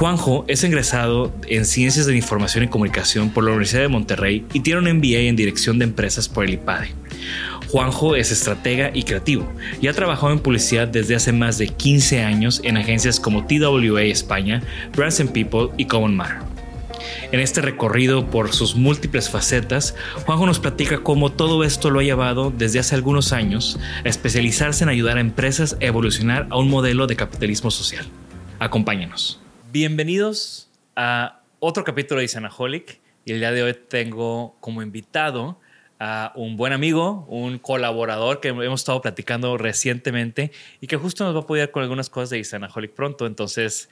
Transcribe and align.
Juanjo 0.00 0.46
es 0.48 0.64
egresado 0.64 1.30
en 1.46 1.66
Ciencias 1.66 2.06
de 2.06 2.12
la 2.12 2.16
Información 2.16 2.64
y 2.64 2.68
Comunicación 2.68 3.28
por 3.28 3.44
la 3.44 3.50
Universidad 3.50 3.82
de 3.82 3.88
Monterrey 3.88 4.46
y 4.54 4.60
tiene 4.60 4.80
un 4.80 4.96
MBA 4.96 5.28
en 5.28 5.36
Dirección 5.36 5.78
de 5.78 5.84
Empresas 5.84 6.26
por 6.26 6.46
el 6.46 6.54
IPADE. 6.54 6.94
Juanjo 7.68 8.16
es 8.16 8.32
estratega 8.32 8.92
y 8.94 9.02
creativo 9.02 9.46
y 9.78 9.88
ha 9.88 9.92
trabajado 9.92 10.32
en 10.32 10.38
publicidad 10.38 10.88
desde 10.88 11.16
hace 11.16 11.32
más 11.32 11.58
de 11.58 11.68
15 11.68 12.22
años 12.22 12.62
en 12.64 12.78
agencias 12.78 13.20
como 13.20 13.46
TWA 13.46 14.04
España, 14.04 14.62
Brands 14.96 15.20
and 15.20 15.32
People 15.32 15.68
y 15.76 15.84
Common 15.84 16.16
Matter. 16.16 16.38
En 17.30 17.40
este 17.40 17.60
recorrido 17.60 18.30
por 18.30 18.54
sus 18.54 18.76
múltiples 18.76 19.28
facetas, 19.28 19.94
Juanjo 20.24 20.46
nos 20.46 20.60
platica 20.60 21.02
cómo 21.02 21.30
todo 21.30 21.62
esto 21.62 21.90
lo 21.90 22.00
ha 22.00 22.04
llevado 22.04 22.50
desde 22.56 22.78
hace 22.78 22.94
algunos 22.94 23.34
años 23.34 23.78
a 24.02 24.08
especializarse 24.08 24.82
en 24.82 24.88
ayudar 24.88 25.18
a 25.18 25.20
empresas 25.20 25.76
a 25.78 25.84
evolucionar 25.84 26.46
a 26.48 26.56
un 26.56 26.70
modelo 26.70 27.06
de 27.06 27.16
capitalismo 27.16 27.70
social. 27.70 28.06
Acompáñenos. 28.60 29.40
Bienvenidos 29.72 30.68
a 30.96 31.42
otro 31.60 31.84
capítulo 31.84 32.18
de 32.18 32.24
Isanaholic 32.24 32.98
y 33.24 33.32
el 33.32 33.38
día 33.38 33.52
de 33.52 33.62
hoy 33.62 33.76
tengo 33.88 34.56
como 34.58 34.82
invitado 34.82 35.60
a 36.00 36.32
un 36.34 36.56
buen 36.56 36.72
amigo, 36.72 37.24
un 37.28 37.58
colaborador 37.58 38.40
que 38.40 38.48
hemos 38.48 38.80
estado 38.80 39.00
platicando 39.00 39.56
recientemente 39.58 40.50
y 40.80 40.88
que 40.88 40.96
justo 40.96 41.22
nos 41.24 41.34
va 41.36 41.40
a 41.40 41.42
apoyar 41.42 41.70
con 41.70 41.84
algunas 41.84 42.10
cosas 42.10 42.30
de 42.30 42.38
Isanaholic 42.40 42.92
pronto. 42.94 43.26
Entonces, 43.26 43.90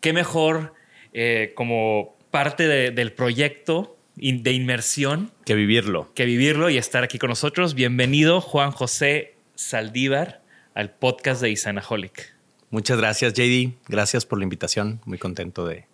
qué 0.00 0.12
mejor 0.12 0.74
eh, 1.12 1.52
como 1.54 2.16
parte 2.32 2.66
de- 2.66 2.90
del 2.90 3.12
proyecto 3.12 3.96
de 4.16 4.52
inmersión 4.52 5.30
que 5.44 5.54
vivirlo. 5.54 6.12
que 6.14 6.24
vivirlo 6.24 6.70
y 6.70 6.76
estar 6.76 7.04
aquí 7.04 7.18
con 7.18 7.28
nosotros. 7.30 7.74
Bienvenido, 7.74 8.40
Juan 8.40 8.72
José 8.72 9.34
Saldívar, 9.54 10.42
al 10.74 10.90
podcast 10.90 11.40
de 11.40 11.50
Isanaholic. 11.50 12.34
Muchas 12.70 12.98
gracias, 12.98 13.32
JD. 13.34 13.72
Gracias 13.88 14.24
por 14.24 14.38
la 14.38 14.44
invitación. 14.44 15.00
Muy 15.04 15.18
contento 15.18 15.66
de. 15.66 15.86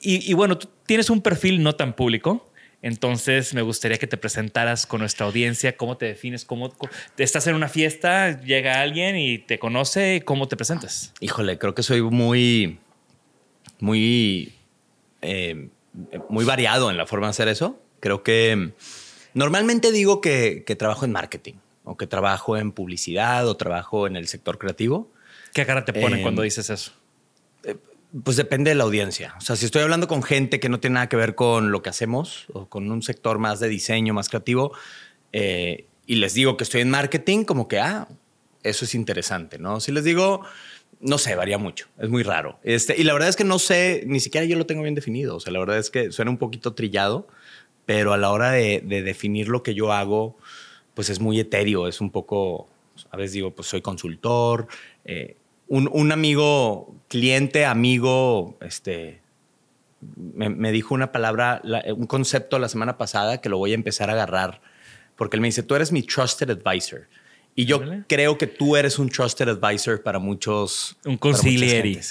Y, 0.00 0.30
y 0.30 0.34
bueno, 0.34 0.58
tú 0.58 0.68
tienes 0.86 1.10
un 1.10 1.20
perfil 1.22 1.62
no 1.62 1.74
tan 1.76 1.94
público, 1.94 2.50
entonces 2.82 3.54
me 3.54 3.62
gustaría 3.62 3.96
que 3.96 4.06
te 4.06 4.18
presentaras 4.18 4.86
con 4.86 5.00
nuestra 5.00 5.24
audiencia, 5.24 5.76
cómo 5.78 5.96
te 5.96 6.04
defines, 6.04 6.44
cómo 6.44 6.70
estás 7.16 7.46
en 7.46 7.54
una 7.54 7.68
fiesta, 7.68 8.38
llega 8.42 8.82
alguien 8.82 9.16
y 9.16 9.38
te 9.38 9.58
conoce, 9.58 10.22
cómo 10.26 10.46
te 10.48 10.56
presentas. 10.56 11.14
Híjole, 11.20 11.58
creo 11.58 11.74
que 11.74 11.82
soy 11.82 12.02
muy. 12.02 12.78
Muy. 13.80 14.52
eh, 15.22 15.68
muy 16.28 16.44
variado 16.44 16.90
en 16.90 16.98
la 16.98 17.06
forma 17.06 17.28
de 17.28 17.30
hacer 17.30 17.48
eso. 17.48 17.80
Creo 18.00 18.22
que. 18.22 18.72
Normalmente 19.32 19.90
digo 19.90 20.20
que, 20.20 20.62
que 20.66 20.76
trabajo 20.76 21.06
en 21.06 21.12
marketing, 21.12 21.54
o 21.82 21.96
que 21.96 22.06
trabajo 22.06 22.56
en 22.58 22.70
publicidad, 22.72 23.48
o 23.48 23.56
trabajo 23.56 24.06
en 24.06 24.16
el 24.16 24.28
sector 24.28 24.58
creativo. 24.58 25.10
¿Qué 25.54 25.64
cara 25.64 25.84
te 25.84 25.92
ponen 25.92 26.18
Em, 26.18 26.22
cuando 26.22 26.42
dices 26.42 26.68
eso? 26.68 26.92
Pues 28.24 28.36
depende 28.36 28.70
de 28.70 28.74
la 28.74 28.84
audiencia. 28.84 29.34
O 29.38 29.40
sea, 29.40 29.56
si 29.56 29.64
estoy 29.64 29.82
hablando 29.82 30.06
con 30.08 30.22
gente 30.22 30.60
que 30.60 30.68
no 30.68 30.80
tiene 30.80 30.94
nada 30.94 31.08
que 31.08 31.16
ver 31.16 31.34
con 31.34 31.72
lo 31.72 31.80
que 31.80 31.90
hacemos 31.90 32.46
o 32.52 32.68
con 32.68 32.90
un 32.90 33.02
sector 33.02 33.38
más 33.38 33.60
de 33.60 33.68
diseño, 33.68 34.12
más 34.14 34.28
creativo, 34.28 34.72
eh, 35.32 35.86
y 36.06 36.16
les 36.16 36.34
digo 36.34 36.56
que 36.56 36.64
estoy 36.64 36.82
en 36.82 36.90
marketing, 36.90 37.44
como 37.44 37.66
que, 37.66 37.78
ah, 37.78 38.08
eso 38.62 38.84
es 38.84 38.94
interesante, 38.94 39.58
¿no? 39.58 39.80
Si 39.80 39.92
les 39.92 40.04
digo, 40.04 40.44
no 41.00 41.18
sé, 41.18 41.36
varía 41.36 41.58
mucho, 41.58 41.86
es 41.98 42.08
muy 42.08 42.24
raro. 42.24 42.58
Este, 42.64 43.00
y 43.00 43.04
la 43.04 43.12
verdad 43.12 43.28
es 43.28 43.36
que 43.36 43.44
no 43.44 43.58
sé, 43.60 44.02
ni 44.06 44.20
siquiera 44.20 44.46
yo 44.46 44.56
lo 44.56 44.66
tengo 44.66 44.82
bien 44.82 44.94
definido. 44.94 45.36
O 45.36 45.40
sea, 45.40 45.52
la 45.52 45.60
verdad 45.60 45.78
es 45.78 45.90
que 45.90 46.10
suena 46.10 46.30
un 46.32 46.38
poquito 46.38 46.74
trillado, 46.74 47.28
pero 47.86 48.12
a 48.12 48.16
la 48.16 48.30
hora 48.30 48.50
de, 48.50 48.82
de 48.84 49.02
definir 49.02 49.48
lo 49.48 49.62
que 49.62 49.74
yo 49.74 49.92
hago, 49.92 50.36
pues 50.94 51.10
es 51.10 51.20
muy 51.20 51.38
etéreo, 51.38 51.86
es 51.86 52.00
un 52.00 52.10
poco, 52.10 52.68
a 53.10 53.16
veces 53.16 53.32
digo, 53.32 53.54
pues 53.54 53.68
soy 53.68 53.82
consultor, 53.82 54.66
eh, 55.04 55.36
un, 55.68 55.88
un 55.92 56.12
amigo, 56.12 56.94
cliente, 57.08 57.64
amigo, 57.64 58.56
este, 58.60 59.20
me, 60.16 60.48
me 60.50 60.72
dijo 60.72 60.94
una 60.94 61.12
palabra, 61.12 61.60
la- 61.64 61.84
un 61.94 62.06
concepto 62.06 62.58
la 62.58 62.68
semana 62.68 62.98
pasada 62.98 63.40
que 63.40 63.48
lo 63.48 63.58
voy 63.58 63.72
a 63.72 63.74
empezar 63.74 64.10
a 64.10 64.12
agarrar, 64.14 64.60
porque 65.16 65.36
él 65.36 65.40
me 65.40 65.48
dice, 65.48 65.62
tú 65.62 65.74
eres 65.74 65.92
mi 65.92 66.02
trusted 66.02 66.50
advisor. 66.50 67.08
Y 67.56 67.66
yo 67.66 67.80
creo 68.08 68.36
que 68.36 68.48
tú 68.48 68.76
eres 68.76 68.98
un 68.98 69.08
trusted 69.08 69.48
advisor 69.48 70.02
para 70.02 70.18
muchos. 70.18 70.96
Un 71.04 71.16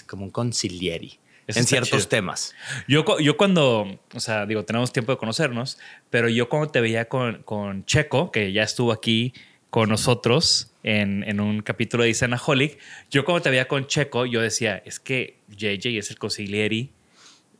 como 0.07 0.23
un 0.23 0.31
consiglieri. 0.31 1.19
Eso 1.45 1.59
en 1.59 1.65
ciertos 1.67 1.89
chido. 1.89 2.07
temas. 2.07 2.55
Yo, 2.87 3.03
yo 3.19 3.35
cuando, 3.35 3.99
o 4.15 4.19
sea, 4.21 4.45
digo, 4.45 4.63
tenemos 4.63 4.93
tiempo 4.93 5.11
de 5.11 5.17
conocernos, 5.17 5.77
pero 6.09 6.29
yo 6.29 6.47
cuando 6.47 6.69
te 6.71 6.79
veía 6.79 7.09
con, 7.09 7.43
con 7.43 7.83
Checo, 7.83 8.31
que 8.31 8.53
ya 8.53 8.63
estuvo 8.63 8.93
aquí 8.93 9.33
con 9.73 9.89
nosotros 9.89 10.71
en, 10.83 11.23
en 11.23 11.39
un 11.39 11.63
capítulo 11.63 12.03
de 12.03 12.11
Isanaholic, 12.11 12.77
yo 13.09 13.25
cuando 13.25 13.41
te 13.41 13.49
veía 13.49 13.67
con 13.67 13.87
Checo, 13.87 14.27
yo 14.27 14.39
decía, 14.39 14.77
es 14.85 14.99
que 14.99 15.39
JJ 15.49 15.97
es 15.97 16.11
el 16.11 16.19
consiglieri 16.19 16.91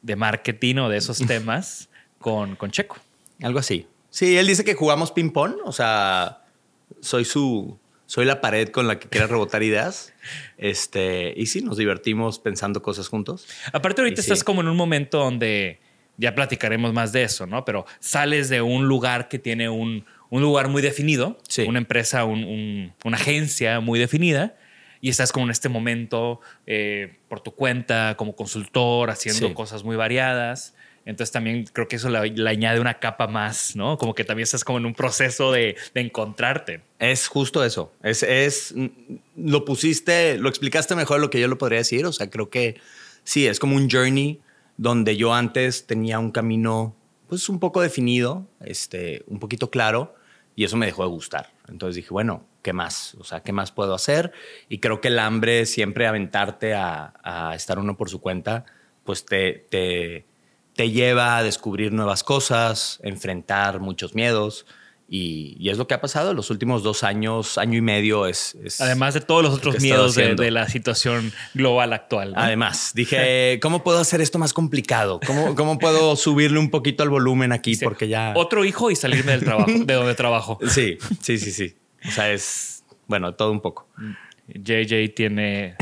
de 0.03 0.16
marketing 0.16 0.75
o 0.75 0.90
de 0.90 0.97
esos 0.97 1.18
temas 1.28 1.90
con, 2.19 2.56
con 2.56 2.69
Checo. 2.69 2.97
Algo 3.41 3.57
así. 3.57 3.88
Sí, 4.12 4.38
él 4.38 4.46
dice 4.46 4.63
que 4.63 4.75
jugamos 4.75 5.12
ping-pong. 5.12 5.56
O 5.66 5.72
sea, 5.72 6.44
soy 7.02 7.25
su. 7.25 7.79
Soy 8.06 8.25
la 8.25 8.41
pared 8.41 8.69
con 8.69 8.88
la 8.88 9.00
que 9.00 9.09
quiere 9.09 9.25
rebotar 9.25 9.63
ideas. 9.63 10.13
Este, 10.59 11.34
y 11.35 11.47
sí, 11.47 11.63
nos 11.63 11.78
divertimos 11.78 12.38
pensando 12.38 12.84
cosas 12.84 13.07
juntos. 13.07 13.47
Aparte 13.72 14.02
ahorita 14.02 14.22
Y 14.22 14.23
sí. 14.23 14.31
estás 14.31 14.44
como 14.44 14.62
en 14.62 14.68
un 14.68 14.78
momento 14.78 15.18
donde 15.18 15.79
ya 16.18 16.35
platicaremos 16.35 16.94
más 16.94 17.12
de 17.12 17.23
eso, 17.23 17.47
¿no? 17.47 17.66
Pero 17.66 17.88
sales 18.00 18.50
de 18.50 18.62
un 18.62 18.88
lugar 18.88 19.29
que 19.29 19.40
tiene 19.40 19.68
un, 19.68 20.06
un 20.35 20.41
lugar 20.41 20.67
muy 20.67 20.81
definido, 20.81 21.38
Sí. 21.47 21.61
una 21.63 21.77
empresa, 21.77 22.25
un- 22.25 22.44
un- 22.44 22.94
una 23.05 23.17
agencia 23.17 23.79
muy 23.81 23.99
definida, 23.99 24.55
y 24.99 25.09
estás 25.09 25.31
como 25.31 25.45
en 25.45 25.51
este 25.51 25.69
momento 25.69 26.39
eh, 26.66 27.17
por 27.29 27.41
tu 27.41 27.51
cuenta, 27.53 28.16
como 28.17 28.35
consultor, 28.35 29.11
haciendo 29.11 29.49
Sí. 29.49 29.53
cosas 29.53 29.83
muy 29.83 29.95
variadas. 29.95 30.73
Entonces 31.05 31.31
también 31.33 31.66
creo 31.72 31.88
que 31.89 31.97
eso 31.97 32.09
le, 32.09 32.47
añade 32.49 32.79
una 32.79 32.95
capa 32.99 33.27
más, 33.27 33.75
¿no? 33.75 33.97
Como 33.97 34.16
que 34.16 34.23
también 34.23 34.43
estás 34.43 34.63
como 34.63 34.77
en 34.79 34.85
un 34.85 34.93
proceso 34.95 35.51
de, 35.51 35.75
de 35.93 36.01
encontrarte. 36.01 36.81
Es 36.97 37.27
justo 37.27 37.63
eso. 37.63 37.91
Es, 38.01 38.23
es, 38.23 38.73
lo 39.35 39.66
pusiste, 39.66 40.38
lo 40.39 40.47
explicaste 40.49 40.95
mejor 40.95 41.19
lo 41.19 41.29
que 41.29 41.39
yo 41.41 41.47
lo 41.49 41.57
podría 41.59 41.79
decir. 41.79 42.05
O 42.05 42.13
sea, 42.13 42.29
creo 42.29 42.49
que 42.49 42.77
sí, 43.25 43.45
es 43.45 43.59
como 43.59 43.75
un 43.75 43.89
journey 43.89 44.40
donde 44.78 45.16
yo 45.17 45.34
antes 45.34 45.85
tenía 45.85 46.17
un 46.19 46.31
camino, 46.31 46.96
pues 47.28 47.49
un 47.49 47.59
poco 47.59 47.81
definido, 47.81 48.47
este, 48.66 49.23
un 49.28 49.40
poquito 49.40 49.69
claro, 49.69 50.16
y 50.55 50.64
eso 50.64 50.78
me 50.78 50.85
dejó 50.85 51.03
de 51.03 51.09
gustar. 51.09 51.52
Entonces 51.67 51.96
dije, 51.96 52.09
bueno, 52.11 52.46
¿qué 52.61 52.73
más? 52.73 53.16
O 53.16 53.23
sea, 53.23 53.41
¿qué 53.41 53.52
más 53.52 53.72
puedo 53.72 53.94
hacer? 53.94 54.32
Y 54.70 54.79
creo 54.79 55.02
que 55.02 55.08
el 55.09 55.20
hambre, 55.20 55.66
siempre 55.66 56.08
aventarte 56.08 56.73
a, 56.73 57.14
a 57.23 57.55
estar 57.55 57.79
uno 57.79 57.97
por 57.97 58.09
su 58.09 58.22
cuenta, 58.22 58.66
pues 59.03 59.26
te, 59.26 59.66
te, 59.70 60.26
te 60.76 60.91
lleva 60.91 61.38
a 61.38 61.44
descubrir 61.44 61.91
nuevas 61.91 62.23
cosas, 62.23 63.00
enfrentar 63.03 63.79
muchos 63.79 64.16
miedos. 64.16 64.66
Y, 65.15 65.55
y 65.59 65.69
es 65.69 65.77
lo 65.77 65.85
que 65.85 65.93
ha 65.93 66.01
pasado 66.01 66.33
los 66.33 66.49
últimos 66.49 66.81
dos 66.81 67.03
años, 67.03 67.59
año 67.59 67.77
y 67.77 67.81
medio. 67.81 68.25
Es, 68.25 68.55
es- 68.63 68.81
Además 68.81 69.13
de 69.13 69.21
todos 69.21 69.43
los 69.43 69.51
lo 69.51 69.57
otros 69.57 69.79
miedos 69.79 70.15
de, 70.15 70.49
la 70.49 70.67
situación 70.67 71.31
global 71.53 71.93
actual. 71.93 72.33
¿no? 72.33 72.39
Además, 72.39 72.93
dije, 72.95 73.59
¿cómo 73.61 73.83
puedo 73.83 73.99
hacer 73.99 74.21
esto 74.21 74.39
más 74.39 74.53
complicado? 74.53 75.19
¿Cómo, 75.27 75.53
cómo 75.53 75.77
puedo 75.77 76.15
subirle 76.15 76.57
un 76.57 76.71
poquito 76.71 77.03
al 77.03 77.09
volumen 77.09 77.51
aquí? 77.51 77.75
Porque 77.75 78.07
ya... 78.07 78.33
Otro 78.35 78.65
hijo 78.65 78.89
y 78.89 78.95
salirme 78.95 79.33
del 79.33 79.43
trabajo, 79.43 79.69
de 79.85 79.93
donde 79.93 80.15
trabajo. 80.15 80.57
Sí, 80.67 80.97
sí, 81.21 81.37
sí, 81.37 81.51
sí. 81.51 81.75
O 82.07 82.09
sea, 82.09 82.31
es, 82.31 82.83
bueno, 83.05 83.35
todo 83.35 83.51
un 83.51 83.61
poco. 83.61 83.87
JJ 84.47 85.13
tiene 85.15 85.75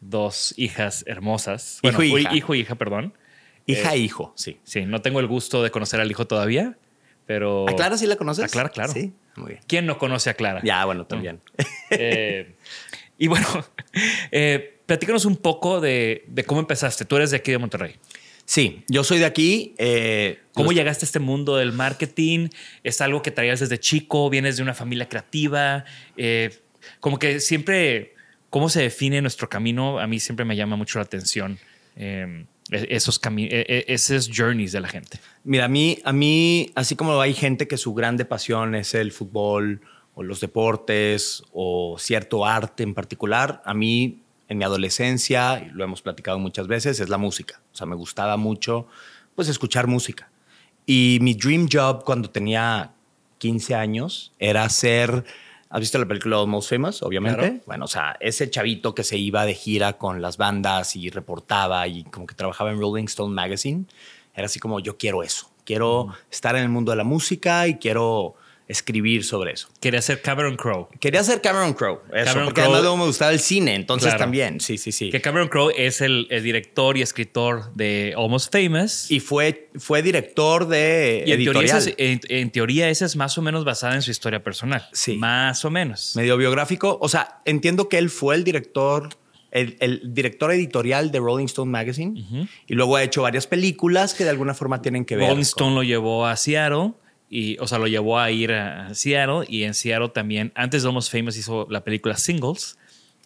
dos 0.00 0.54
hijas 0.56 1.04
hermosas. 1.06 1.80
Hijo 1.82 1.98
Bueno, 1.98 2.16
y 2.16 2.22
hija. 2.22 2.34
hijo 2.36 2.54
y 2.54 2.60
hija, 2.60 2.74
perdón. 2.76 3.12
Hija 3.66 3.92
e 3.92 3.98
hijo, 3.98 4.32
sí. 4.34 4.60
Sí, 4.64 4.86
no 4.86 5.02
tengo 5.02 5.20
el 5.20 5.26
gusto 5.26 5.62
de 5.62 5.70
conocer 5.70 6.00
al 6.00 6.10
hijo 6.10 6.26
todavía, 6.26 6.78
pero... 7.28 7.68
¿A 7.68 7.76
Clara 7.76 7.96
sí 7.98 8.06
la 8.06 8.16
conoces? 8.16 8.44
A 8.44 8.48
Clara, 8.48 8.70
claro. 8.70 8.92
Sí, 8.92 9.12
muy 9.36 9.50
bien. 9.50 9.60
¿Quién 9.68 9.86
no 9.86 9.98
conoce 9.98 10.30
a 10.30 10.34
Clara? 10.34 10.60
Ya, 10.64 10.84
bueno, 10.86 11.06
también. 11.06 11.40
Eh, 11.90 12.56
y 13.18 13.28
bueno, 13.28 13.46
eh, 14.32 14.80
platícanos 14.86 15.24
un 15.26 15.36
poco 15.36 15.80
de, 15.80 16.24
de 16.26 16.44
cómo 16.44 16.60
empezaste. 16.60 17.04
Tú 17.04 17.16
eres 17.16 17.30
de 17.30 17.36
aquí 17.36 17.50
de 17.52 17.58
Monterrey. 17.58 17.94
Sí, 18.44 18.82
yo 18.88 19.04
soy 19.04 19.18
de 19.18 19.26
aquí. 19.26 19.74
eh, 19.78 20.40
¿Cómo 20.54 20.70
los- 20.70 20.74
llegaste 20.74 21.04
a 21.04 21.06
este 21.06 21.18
mundo 21.20 21.56
del 21.58 21.72
marketing? 21.72 22.48
¿Es 22.82 23.00
algo 23.02 23.20
que 23.20 23.30
traías 23.30 23.60
desde 23.60 23.78
chico? 23.78 24.30
¿Vienes 24.30 24.56
de 24.56 24.62
una 24.62 24.72
familia 24.74 25.06
creativa? 25.08 25.84
Eh, 26.16 26.50
como 27.00 27.18
que 27.18 27.40
siempre, 27.40 28.14
¿cómo 28.48 28.70
se 28.70 28.80
define 28.80 29.20
nuestro 29.20 29.50
camino? 29.50 29.98
A 30.00 30.06
mí 30.06 30.18
siempre 30.18 30.46
me 30.46 30.56
llama 30.56 30.76
mucho 30.76 30.98
la 30.98 31.04
atención 31.04 31.58
eh, 31.96 32.46
esos, 32.70 33.20
cami- 33.20 33.48
eh, 33.50 33.64
eh, 33.68 33.84
esos 33.88 34.30
journeys 34.34 34.72
de 34.72 34.80
la 34.80 34.88
gente. 34.88 35.18
Mira, 35.44 35.64
a 35.66 35.68
mí, 35.68 35.98
a 36.04 36.12
mí, 36.12 36.70
así 36.74 36.96
como 36.96 37.20
hay 37.20 37.34
gente 37.34 37.66
que 37.68 37.76
su 37.76 37.94
grande 37.94 38.24
pasión 38.24 38.74
es 38.74 38.94
el 38.94 39.12
fútbol 39.12 39.80
o 40.14 40.22
los 40.22 40.40
deportes 40.40 41.42
o 41.52 41.96
cierto 41.98 42.44
arte 42.44 42.82
en 42.82 42.94
particular, 42.94 43.62
a 43.64 43.74
mí 43.74 44.22
en 44.48 44.58
mi 44.58 44.64
adolescencia, 44.64 45.68
lo 45.72 45.84
hemos 45.84 46.02
platicado 46.02 46.38
muchas 46.38 46.66
veces, 46.66 47.00
es 47.00 47.08
la 47.08 47.18
música. 47.18 47.60
O 47.72 47.76
sea, 47.76 47.86
me 47.86 47.94
gustaba 47.96 48.36
mucho 48.36 48.86
pues 49.34 49.48
escuchar 49.48 49.86
música. 49.86 50.30
Y 50.86 51.18
mi 51.20 51.34
dream 51.34 51.68
job 51.70 52.02
cuando 52.04 52.30
tenía 52.30 52.92
15 53.38 53.74
años 53.74 54.32
era 54.38 54.68
ser, 54.70 55.24
¿has 55.70 55.80
visto 55.80 55.98
la 55.98 56.06
película 56.06 56.44
Most 56.46 56.70
Famous? 56.70 57.02
Obviamente. 57.02 57.40
Claro. 57.40 57.62
Bueno, 57.66 57.84
o 57.84 57.88
sea, 57.88 58.16
ese 58.20 58.50
chavito 58.50 58.94
que 58.94 59.04
se 59.04 59.18
iba 59.18 59.44
de 59.44 59.54
gira 59.54 59.94
con 59.94 60.22
las 60.22 60.36
bandas 60.36 60.96
y 60.96 61.10
reportaba 61.10 61.86
y 61.86 62.04
como 62.04 62.26
que 62.26 62.34
trabajaba 62.34 62.70
en 62.70 62.78
Rolling 62.78 63.04
Stone 63.04 63.34
Magazine, 63.34 63.84
era 64.34 64.46
así 64.46 64.60
como 64.60 64.80
yo 64.80 64.96
quiero 64.96 65.22
eso, 65.22 65.50
quiero 65.64 66.14
estar 66.30 66.56
en 66.56 66.62
el 66.62 66.68
mundo 66.68 66.92
de 66.92 66.96
la 66.96 67.04
música 67.04 67.66
y 67.66 67.76
quiero 67.78 68.34
escribir 68.68 69.24
sobre 69.24 69.52
eso. 69.52 69.68
Quería 69.80 70.02
ser 70.02 70.20
Cameron 70.20 70.56
Crowe. 70.56 70.88
Quería 71.00 71.24
ser 71.24 71.40
Cameron 71.40 71.72
Crowe, 71.72 72.00
eso, 72.12 72.24
Cameron 72.26 72.44
porque 72.44 72.60
Crowe- 72.60 72.64
además 72.64 72.80
luego 72.82 72.96
me 72.98 73.04
gustaba 73.06 73.32
el 73.32 73.40
cine, 73.40 73.74
entonces 73.74 74.08
Claro. 74.08 74.18
también, 74.18 74.60
sí, 74.60 74.76
sí, 74.76 74.92
sí. 74.92 75.08
Que 75.10 75.20
Cameron 75.22 75.48
Crowe 75.48 75.72
es 75.76 76.00
el, 76.02 76.26
el 76.30 76.42
director 76.42 76.96
y 76.98 77.02
escritor 77.02 77.72
de 77.74 78.12
Almost 78.16 78.52
Famous. 78.52 79.10
Y 79.10 79.20
fue, 79.20 79.70
fue 79.78 80.02
director 80.02 80.68
de 80.68 81.24
Y 81.26 81.32
en 81.32 81.38
teoría, 81.44 81.62
editorial. 81.62 81.64
esa 81.64 81.78
es, 81.90 81.94
en, 81.96 82.20
en 82.28 82.50
teoría 82.50 82.90
esa 82.90 83.06
es 83.06 83.16
más 83.16 83.38
o 83.38 83.42
menos 83.42 83.64
basada 83.64 83.94
en 83.94 84.02
su 84.02 84.10
historia 84.10 84.42
personal. 84.44 84.86
Sí. 84.92 85.16
Más 85.16 85.64
o 85.64 85.70
menos. 85.70 86.14
medio 86.14 86.36
biográfico. 86.36 86.98
O 87.00 87.08
sea, 87.08 87.40
entiendo 87.46 87.88
que 87.88 87.96
él 87.98 88.10
fue 88.10 88.34
el 88.34 88.44
director, 88.44 89.08
el, 89.50 89.78
el 89.80 90.02
director 90.12 90.52
editorial 90.52 91.10
de 91.10 91.18
Rolling 91.20 91.46
Stone 91.46 91.70
Magazine 91.70 92.46
y 92.66 92.74
luego 92.74 92.96
ha 92.96 93.02
hecho 93.02 93.22
varias 93.22 93.46
películas 93.46 94.12
que 94.12 94.24
de 94.24 94.30
alguna 94.30 94.52
forma 94.52 94.82
tienen 94.82 95.06
que 95.06 95.16
ver. 95.16 95.24
Rolling 95.24 95.36
con- 95.36 95.42
Stone 95.42 95.74
lo 95.74 95.82
llevó 95.82 96.26
a 96.26 96.36
Seattle. 96.36 96.92
Y, 97.30 97.58
o 97.58 97.66
sea, 97.66 97.78
lo 97.78 97.86
llevó 97.86 98.18
a 98.18 98.30
ir 98.30 98.52
a 98.52 98.94
Seattle 98.94 99.44
y 99.48 99.64
en 99.64 99.74
Seattle 99.74 100.08
también, 100.08 100.50
antes 100.54 100.82
de 100.82 100.88
Almost 100.88 101.12
Famous 101.12 101.36
hizo 101.36 101.66
la 101.70 101.84
película 101.84 102.16
Singles. 102.16 102.78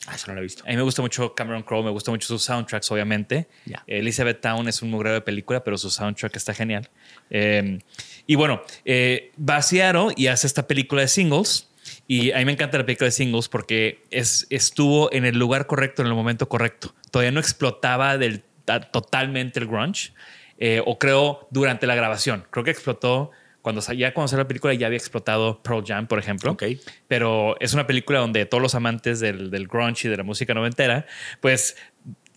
Ah, 0.09 0.17
eso 0.17 0.27
no 0.27 0.35
lo 0.35 0.41
he 0.41 0.43
visto. 0.43 0.65
A 0.67 0.71
mí 0.71 0.77
me 0.77 0.83
gusta 0.83 1.01
mucho 1.03 1.33
Cameron 1.37 1.63
Crowe, 1.63 1.85
me 1.85 1.91
gusta 1.91 2.11
mucho 2.11 2.27
sus 2.27 2.43
soundtracks, 2.43 2.91
obviamente. 2.91 3.47
Ya. 3.67 3.85
Elizabeth 3.87 4.41
Town 4.41 4.67
es 4.67 4.83
un 4.83 4.91
mugrero 4.91 5.15
de 5.15 5.21
película, 5.21 5.63
pero 5.63 5.79
su 5.79 5.91
soundtrack 5.91 6.35
está 6.35 6.53
genial. 6.53 6.91
Eh, 7.31 7.79
y 8.27 8.35
bueno, 8.35 8.63
eh, 8.85 9.31
va 9.39 9.59
a 9.59 9.63
Seattle 9.63 10.09
y 10.17 10.27
hace 10.27 10.49
esta 10.49 10.67
película 10.67 11.03
de 11.03 11.09
singles. 11.09 11.69
Y 12.09 12.33
a 12.33 12.39
mí 12.39 12.45
me 12.45 12.53
encanta 12.53 12.79
la 12.79 12.85
película 12.85 13.07
de 13.07 13.13
singles 13.13 13.49
porque 13.49 14.03
es, 14.11 14.47
estuvo 14.51 15.13
en 15.13 15.25
el 15.25 15.39
lugar 15.39 15.69
correcto, 15.69 16.03
en 16.03 16.09
el 16.09 16.15
momento 16.15 16.49
correcto. 16.49 16.93
Todavía 17.13 17.31
no 17.31 17.39
explotaba 17.39 18.19
del, 18.19 18.43
ta- 18.65 18.81
totalmente 18.81 19.61
el 19.61 19.67
grunge. 19.69 20.13
eh, 20.59 20.83
o 20.85 20.99
creo 20.99 21.47
durante 21.53 21.87
la 21.87 21.95
grabación. 21.95 22.45
Creo 22.51 22.65
que 22.65 22.73
explotó 22.73 23.31
cuando 23.63 23.81
ya 23.93 24.13
cuando 24.13 24.29
salió 24.29 24.43
la 24.43 24.49
película 24.49 24.75
ya 24.75 24.89
había 24.89 24.99
explotado 24.99 25.63
Pearl 25.63 25.85
Jam, 25.87 26.07
por 26.09 26.19
ejemplo. 26.19 26.53
Ok. 26.53 26.65
Pero 27.09 27.59
es 27.61 27.73
una 27.73 27.87
película 27.87 28.19
donde 28.19 28.45
todos 28.45 28.61
los 28.61 28.75
amantes 28.75 29.21
del, 29.21 29.51
del 29.51 29.69
grunge 29.69 30.09
y 30.09 30.11
de 30.11 30.17
la 30.17 30.25
música 30.25 30.53
noventera, 30.53 31.07
pues 31.41 31.77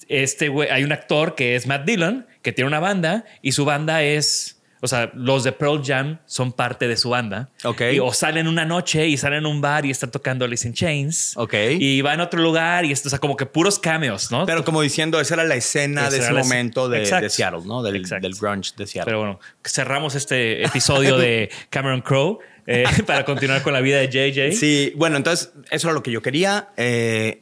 este 0.08 0.50
güey, 0.50 0.70
hay 0.70 0.84
un 0.84 0.92
actor 0.92 1.36
que 1.36 1.56
es 1.56 1.68
Matt 1.68 1.86
Dillon, 1.86 2.28
que 2.42 2.52
tiene 2.52 2.68
una 2.68 2.80
banda 2.80 3.26
y 3.42 3.54
su 3.54 3.66
banda 3.66 4.04
es, 4.04 4.55
o 4.86 4.88
sea, 4.88 5.12
los 5.16 5.44
de 5.44 5.52
Pearl 5.52 5.82
Jam 5.84 6.20
son 6.28 6.54
parte 6.54 6.88
de 6.88 6.96
su 6.96 7.10
banda. 7.10 7.50
Ok. 7.64 7.82
Y, 7.94 8.00
o 8.00 8.14
salen 8.14 8.48
una 8.48 8.66
noche 8.66 9.08
y 9.08 9.18
salen 9.18 9.40
en 9.40 9.46
un 9.48 9.60
bar 9.60 9.86
y 9.86 9.92
están 9.92 10.12
tocando 10.12 10.46
Alice 10.46 10.68
in 10.68 10.76
Chains. 10.76 11.34
Ok. 11.36 11.54
Y 11.80 12.02
va 12.02 12.14
en 12.14 12.22
otro 12.22 12.40
lugar 12.42 12.86
y 12.86 12.92
esto, 12.92 13.08
o 13.08 13.10
sea, 13.10 13.18
como 13.18 13.36
que 13.36 13.48
puros 13.48 13.80
cameos, 13.80 14.32
¿no? 14.32 14.46
Pero 14.46 14.64
como 14.64 14.82
diciendo, 14.82 15.20
esa 15.20 15.34
era 15.34 15.44
la 15.44 15.56
escena 15.56 16.02
Esa 16.02 16.10
de 16.12 16.18
ese 16.20 16.34
momento 16.34 16.88
de, 16.88 17.06
Seattle, 17.30 17.62
¿no? 17.66 17.82
Del, 17.82 18.04
del 18.04 18.36
grunge 18.36 18.74
de 18.78 18.86
Seattle. 18.86 19.06
Pero 19.06 19.20
bueno, 19.20 19.40
cerramos 19.64 20.14
este 20.14 20.64
episodio 20.64 21.18
de 21.18 21.50
Cameron 21.72 22.02
Crowe 22.02 22.38
eh, 22.68 22.86
para 23.08 23.26
continuar 23.26 23.64
con 23.64 23.74
la 23.74 23.82
vida 23.82 23.98
de 23.98 24.08
JJ. 24.08 24.56
Sí, 24.56 24.94
bueno, 24.96 25.18
entonces 25.18 25.52
eso 25.72 25.88
era 25.88 25.96
lo 25.96 26.04
que 26.04 26.12
yo 26.12 26.22
quería. 26.22 26.70
Eh, 26.78 27.42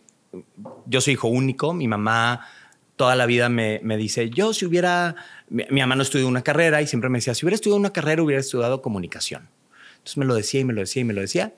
yo 0.86 1.01
soy 1.01 1.13
hijo 1.13 1.28
único. 1.28 1.74
Mi 1.74 1.90
mamá 1.90 2.48
toda 2.95 3.16
la 3.16 3.25
vida 3.25 3.50
me, 3.50 3.80
me 3.84 3.98
dice, 3.98 4.30
yo 4.30 4.54
si 4.54 4.66
hubiera, 4.66 5.16
mi, 5.54 5.64
mi 5.70 5.82
mamá 5.82 5.96
no 5.96 6.02
estudió 6.02 6.28
una 6.28 6.42
carrera 6.42 6.82
y 6.82 6.88
siempre 6.88 7.10
me 7.10 7.20
decía, 7.20 7.36
si 7.36 7.46
hubiera 7.46 7.56
estudiado 7.56 7.80
una 7.80 7.94
carrera, 7.94 8.24
hubiera 8.24 8.40
estudiado 8.40 8.82
comunicación. 8.82 9.50
Entonces 9.94 10.18
me 10.18 10.26
lo 10.26 10.34
decía 10.34 10.60
y 10.60 10.66
me 10.66 10.74
lo 10.74 10.82
decía 10.82 11.02
y 11.02 11.06
me 11.06 11.14
lo 11.14 11.22
decía. 11.22 11.54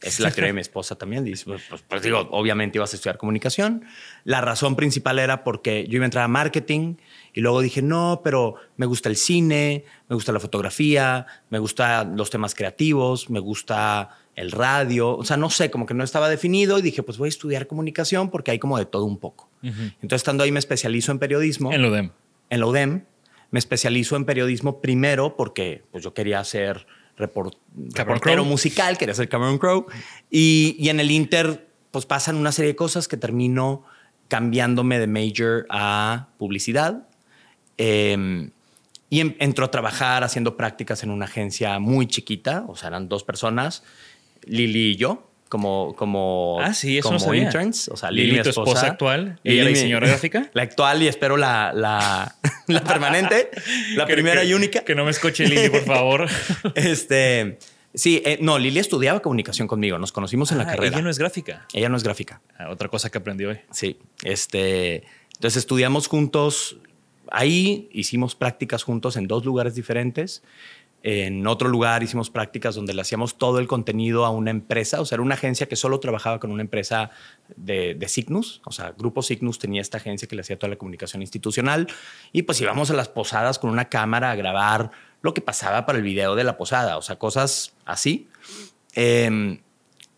Es 0.00 0.18
la 0.18 0.30
teoría 0.30 0.46
de 0.46 0.52
mi 0.54 0.62
esposa 0.62 0.96
también. 0.96 1.24
Dice, 1.24 1.44
pues, 1.44 1.62
pues, 1.68 1.82
pues, 1.86 2.02
digo, 2.02 2.26
obviamente 2.30 2.78
ibas 2.78 2.94
a 2.94 2.96
estudiar 2.96 3.18
comunicación. 3.18 3.84
La 4.24 4.40
razón 4.40 4.74
principal 4.74 5.18
era 5.18 5.44
porque 5.44 5.86
yo 5.88 5.96
iba 5.96 6.04
a 6.04 6.06
entrar 6.06 6.24
a 6.24 6.28
marketing 6.28 6.94
y 7.34 7.40
luego 7.42 7.60
dije, 7.60 7.82
no, 7.82 8.22
pero 8.24 8.54
me 8.76 8.86
gusta 8.86 9.10
el 9.10 9.16
cine, 9.16 9.84
me 10.08 10.14
gusta 10.14 10.32
la 10.32 10.40
fotografía, 10.40 11.26
me 11.50 11.58
gustan 11.58 12.16
los 12.16 12.30
temas 12.30 12.54
creativos, 12.54 13.28
me 13.28 13.40
gusta 13.40 14.16
el 14.36 14.52
radio. 14.52 15.18
O 15.18 15.24
sea, 15.24 15.36
no 15.36 15.50
sé, 15.50 15.70
como 15.70 15.84
que 15.84 15.92
no 15.92 16.02
estaba 16.02 16.30
definido 16.30 16.78
y 16.78 16.82
dije, 16.82 17.02
pues 17.02 17.18
voy 17.18 17.26
a 17.26 17.30
estudiar 17.30 17.66
comunicación 17.66 18.30
porque 18.30 18.52
hay 18.52 18.58
como 18.58 18.78
de 18.78 18.86
todo 18.86 19.04
un 19.04 19.18
poco. 19.18 19.50
Entonces, 19.62 20.16
estando 20.16 20.44
ahí, 20.44 20.52
me 20.52 20.60
especializo 20.60 21.12
en 21.12 21.18
periodismo 21.18 21.72
En 21.72 21.82
lo 21.82 21.90
de 21.90 22.10
en 22.50 22.60
la 22.60 22.66
UDEM. 22.66 23.04
Me 23.50 23.58
especializo 23.58 24.16
en 24.16 24.24
periodismo 24.24 24.80
primero 24.80 25.36
porque 25.36 25.84
pues, 25.90 26.04
yo 26.04 26.14
quería 26.14 26.42
ser 26.44 26.86
report- 27.18 27.56
reportero 27.94 28.44
musical, 28.44 28.96
quería 28.98 29.14
ser 29.14 29.28
Cameron 29.28 29.58
Crowe. 29.58 29.86
Y, 30.30 30.76
y 30.78 30.88
en 30.88 31.00
el 31.00 31.10
Inter, 31.10 31.68
pues 31.90 32.06
pasan 32.06 32.36
una 32.36 32.52
serie 32.52 32.72
de 32.72 32.76
cosas 32.76 33.08
que 33.08 33.16
termino 33.16 33.84
cambiándome 34.28 34.98
de 34.98 35.06
major 35.06 35.66
a 35.70 36.28
publicidad. 36.38 37.08
Eh, 37.78 38.50
y 39.08 39.20
em- 39.20 39.34
entro 39.40 39.64
a 39.64 39.70
trabajar 39.72 40.22
haciendo 40.22 40.56
prácticas 40.56 41.02
en 41.02 41.10
una 41.10 41.24
agencia 41.24 41.78
muy 41.80 42.06
chiquita, 42.06 42.64
o 42.68 42.76
sea, 42.76 42.88
eran 42.88 43.08
dos 43.08 43.24
personas, 43.24 43.82
Lili 44.44 44.92
y 44.92 44.96
yo, 44.96 45.29
como, 45.50 45.94
como, 45.96 46.58
Ah, 46.62 46.72
sí, 46.72 46.96
eso 46.96 47.08
como 47.08 47.18
no 47.18 47.24
sabía. 47.26 47.42
interns. 47.42 47.88
O 47.88 47.96
sea, 47.98 48.10
Lili, 48.10 48.28
Lili, 48.28 48.38
mi 48.38 48.42
tu 48.44 48.48
esposa 48.50 48.86
actual, 48.86 49.38
ella 49.44 49.64
la 49.64 49.68
diseñadora 49.68 50.06
gráfica. 50.08 50.48
La 50.54 50.62
actual 50.62 51.02
y 51.02 51.08
espero 51.08 51.36
la, 51.36 51.72
la, 51.74 52.36
la 52.68 52.82
permanente, 52.84 53.50
la 53.96 54.06
Que- 54.06 54.14
primera 54.14 54.40
que- 54.40 54.46
y 54.46 54.54
única. 54.54 54.80
Que 54.84 54.94
no 54.94 55.04
me 55.04 55.10
escuche 55.10 55.46
Lili, 55.46 55.68
por 55.68 55.82
favor. 55.84 56.26
Este, 56.74 57.58
sí, 57.92 58.22
eh, 58.24 58.38
no, 58.40 58.58
Lili 58.58 58.78
estudiaba 58.78 59.20
comunicación 59.20 59.68
conmigo, 59.68 59.98
nos 59.98 60.12
conocimos 60.12 60.50
en 60.52 60.58
la 60.58 60.64
Ah, 60.64 60.68
carrera. 60.68 60.94
Ella 60.96 61.02
no 61.02 61.10
es 61.10 61.18
gráfica. 61.18 61.66
Ella 61.74 61.88
no 61.90 61.96
es 61.98 62.02
gráfica. 62.04 62.40
Ah, 62.58 62.70
otra 62.70 62.88
cosa 62.88 63.10
que 63.10 63.18
aprendí 63.18 63.44
hoy. 63.44 63.58
Sí, 63.72 63.98
este, 64.22 65.02
entonces 65.34 65.58
estudiamos 65.58 66.06
juntos. 66.06 66.78
Ahí 67.32 67.88
hicimos 67.92 68.34
prácticas 68.34 68.82
juntos 68.82 69.16
en 69.16 69.26
dos 69.28 69.44
lugares 69.44 69.74
diferentes. 69.74 70.42
En 71.02 71.46
otro 71.46 71.68
lugar 71.68 72.02
hicimos 72.02 72.28
prácticas 72.28 72.74
donde 72.74 72.92
le 72.92 73.00
hacíamos 73.00 73.38
todo 73.38 73.58
el 73.58 73.66
contenido 73.66 74.26
a 74.26 74.30
una 74.30 74.50
empresa, 74.50 75.00
o 75.00 75.06
sea, 75.06 75.16
era 75.16 75.22
una 75.22 75.34
agencia 75.34 75.66
que 75.66 75.76
solo 75.76 75.98
trabajaba 75.98 76.38
con 76.40 76.50
una 76.50 76.62
empresa 76.62 77.10
de, 77.56 77.94
de 77.94 78.08
Signus, 78.08 78.60
o 78.66 78.72
sea, 78.72 78.94
Grupo 78.98 79.22
Signus 79.22 79.58
tenía 79.58 79.80
esta 79.80 79.96
agencia 79.96 80.28
que 80.28 80.36
le 80.36 80.42
hacía 80.42 80.58
toda 80.58 80.70
la 80.70 80.76
comunicación 80.76 81.22
institucional 81.22 81.86
y 82.32 82.42
pues 82.42 82.60
íbamos 82.60 82.90
a 82.90 82.94
las 82.94 83.08
posadas 83.08 83.58
con 83.58 83.70
una 83.70 83.88
cámara 83.88 84.30
a 84.30 84.34
grabar 84.34 84.90
lo 85.22 85.32
que 85.32 85.40
pasaba 85.40 85.86
para 85.86 85.98
el 85.98 86.04
video 86.04 86.34
de 86.34 86.44
la 86.44 86.58
posada, 86.58 86.98
o 86.98 87.02
sea, 87.02 87.16
cosas 87.16 87.72
así. 87.86 88.28
Eh, 88.94 89.58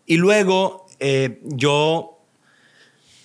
y 0.05 0.17
luego 0.17 0.85
eh, 0.99 1.39
yo 1.43 2.19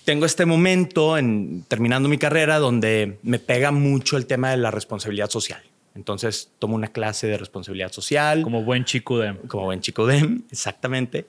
tengo 0.05 0.25
este 0.25 0.45
momento 0.45 1.17
en 1.17 1.63
terminando 1.67 2.09
mi 2.09 2.17
carrera 2.17 2.59
donde 2.59 3.19
me 3.23 3.39
pega 3.39 3.71
mucho 3.71 4.17
el 4.17 4.25
tema 4.25 4.49
de 4.51 4.57
la 4.57 4.71
responsabilidad 4.71 5.29
social. 5.29 5.61
Entonces 5.99 6.49
tomo 6.59 6.75
una 6.75 6.87
clase 6.87 7.27
de 7.27 7.37
responsabilidad 7.37 7.91
social 7.91 8.41
Como 8.41 8.63
buen 8.63 8.85
chico 8.85 9.19
de... 9.19 9.35
como 9.49 9.65
buen 9.65 9.81
chico 9.81 10.07
de 10.07 10.39
exactamente. 10.49 11.27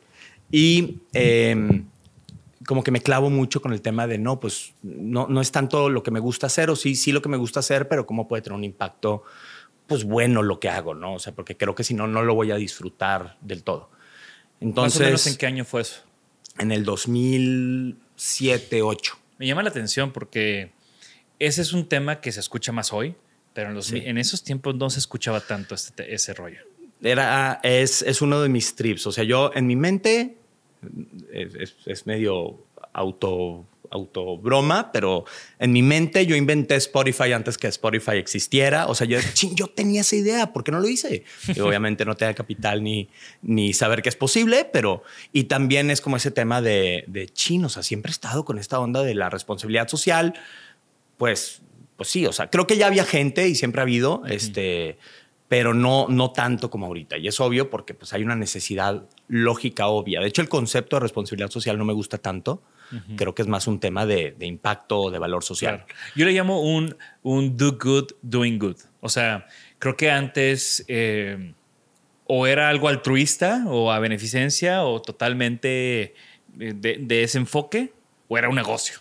Y 0.52 0.98
eh, 1.12 1.82
como 2.66 2.84
que 2.84 2.92
me 2.92 3.00
clavo 3.00 3.30
mucho 3.30 3.60
con 3.60 3.72
el 3.72 3.82
tema 3.82 4.06
de 4.06 4.18
no, 4.18 4.38
pues 4.38 4.74
no, 4.84 5.26
no 5.28 5.40
es 5.40 5.50
tanto 5.50 5.88
lo 5.88 6.04
que 6.04 6.12
me 6.12 6.20
gusta 6.20 6.46
hacer, 6.46 6.70
o 6.70 6.76
sí, 6.76 6.94
sí 6.94 7.10
lo 7.10 7.20
que 7.20 7.28
me 7.28 7.36
gusta 7.36 7.58
hacer, 7.58 7.88
pero 7.88 8.06
cómo 8.06 8.28
puede 8.28 8.42
tener 8.42 8.56
un 8.56 8.62
impacto, 8.62 9.24
pues 9.88 10.04
bueno 10.04 10.44
lo 10.44 10.60
que 10.60 10.68
hago, 10.68 10.94
¿no? 10.94 11.14
O 11.14 11.18
sea, 11.18 11.34
porque 11.34 11.56
creo 11.56 11.74
que 11.74 11.82
si 11.82 11.94
no, 11.94 12.06
no 12.06 12.22
lo 12.22 12.36
voy 12.36 12.52
a 12.52 12.56
disfrutar 12.56 13.36
del 13.40 13.64
todo. 13.64 13.90
Entonces, 14.60 15.00
Más 15.00 15.04
o 15.04 15.08
menos 15.08 15.26
en 15.26 15.36
qué 15.36 15.46
año 15.46 15.64
fue 15.64 15.80
eso. 15.80 16.02
en 16.60 16.70
el 16.70 16.84
2007, 16.84 18.82
8. 18.82 19.18
me 19.38 19.48
llama 19.48 19.64
la 19.64 19.70
atención 19.70 20.12
porque 20.12 20.70
ese 21.40 21.62
es 21.62 21.72
un 21.72 21.88
tema 21.88 22.20
que 22.20 22.30
se 22.30 22.38
escucha 22.38 22.70
más 22.70 22.92
hoy, 22.92 23.16
pero 23.52 23.68
en, 23.68 23.74
los, 23.74 23.92
en 23.92 24.18
esos 24.18 24.42
tiempos 24.42 24.74
no 24.74 24.90
se 24.90 24.98
escuchaba 24.98 25.40
tanto 25.40 25.74
este, 25.74 26.14
ese 26.14 26.34
rollo. 26.34 26.60
Era, 27.02 27.60
es, 27.62 28.02
es, 28.02 28.20
uno 28.20 28.42
de 28.42 28.48
mis 28.48 28.74
trips. 28.74 29.06
O 29.06 29.12
sea, 29.12 29.24
yo 29.24 29.50
en 29.54 29.66
mi 29.66 29.76
mente 29.76 30.36
es, 31.32 31.76
es 31.86 32.06
medio 32.06 32.58
auto 32.92 33.66
auto 33.90 34.38
broma, 34.38 34.92
pero 34.92 35.24
en 35.58 35.72
mi 35.72 35.82
mente 35.82 36.24
yo 36.24 36.36
inventé 36.36 36.76
Spotify 36.76 37.32
antes 37.32 37.58
que 37.58 37.66
Spotify 37.66 38.16
existiera. 38.16 38.86
O 38.86 38.94
sea, 38.94 39.06
yo, 39.06 39.18
yo 39.54 39.66
tenía 39.66 40.02
esa 40.02 40.16
idea, 40.16 40.52
¿por 40.52 40.64
qué 40.64 40.72
no 40.72 40.80
lo 40.80 40.88
hice? 40.88 41.24
Y 41.54 41.60
obviamente 41.60 42.04
no 42.04 42.16
tenía 42.16 42.34
capital 42.34 42.82
ni, 42.82 43.08
ni 43.42 43.72
saber 43.72 44.02
que 44.02 44.08
es 44.08 44.16
posible, 44.16 44.64
pero 44.64 45.02
y 45.32 45.44
también 45.44 45.90
es 45.90 46.00
como 46.00 46.16
ese 46.16 46.30
tema 46.30 46.62
de, 46.62 47.04
de 47.08 47.28
chin, 47.28 47.64
o 47.64 47.68
sea, 47.68 47.82
siempre 47.82 48.10
he 48.10 48.12
estado 48.12 48.44
con 48.44 48.58
esta 48.58 48.78
onda 48.78 49.02
de 49.02 49.14
la 49.14 49.28
responsabilidad 49.28 49.88
social. 49.88 50.34
Pues, 51.16 51.60
pues 52.00 52.08
sí, 52.08 52.24
o 52.24 52.32
sea, 52.32 52.48
creo 52.48 52.66
que 52.66 52.78
ya 52.78 52.86
había 52.86 53.04
gente 53.04 53.46
y 53.46 53.54
siempre 53.54 53.82
ha 53.82 53.82
habido, 53.82 54.22
este, 54.26 54.96
pero 55.48 55.74
no, 55.74 56.06
no 56.08 56.30
tanto 56.30 56.70
como 56.70 56.86
ahorita. 56.86 57.18
Y 57.18 57.28
es 57.28 57.38
obvio 57.40 57.68
porque 57.68 57.92
pues 57.92 58.14
hay 58.14 58.22
una 58.22 58.36
necesidad 58.36 59.04
lógica 59.28 59.88
obvia. 59.88 60.20
De 60.20 60.28
hecho, 60.28 60.40
el 60.40 60.48
concepto 60.48 60.96
de 60.96 61.00
responsabilidad 61.00 61.50
social 61.50 61.76
no 61.76 61.84
me 61.84 61.92
gusta 61.92 62.16
tanto 62.16 62.62
Creo 63.16 63.34
que 63.34 63.42
es 63.42 63.48
más 63.48 63.66
un 63.66 63.80
tema 63.80 64.06
de, 64.06 64.34
impacto 64.40 64.98
o 64.98 65.10
de 65.10 65.18
valor 65.18 65.44
social. 65.44 65.84
Yo 66.16 66.24
le 66.24 66.32
llamo 66.32 66.62
un, 66.62 66.96
un 67.22 67.54
do 67.58 67.76
good, 67.78 68.12
doing 68.22 68.58
good. 68.58 68.78
O 69.00 69.10
sea, 69.10 69.46
creo 69.78 69.94
que 69.94 70.10
antes 70.10 70.82
eh, 70.88 71.52
o 72.24 72.46
era 72.46 72.70
algo 72.70 72.88
altruista 72.88 73.64
o 73.66 73.92
a 73.92 73.98
beneficencia 73.98 74.84
o 74.84 75.02
totalmente 75.02 76.14
de, 76.48 76.96
de 76.98 77.22
ese 77.22 77.36
enfoque 77.36 77.92
o 78.26 78.38
era 78.38 78.48
un 78.48 78.56
negocio. 78.56 79.00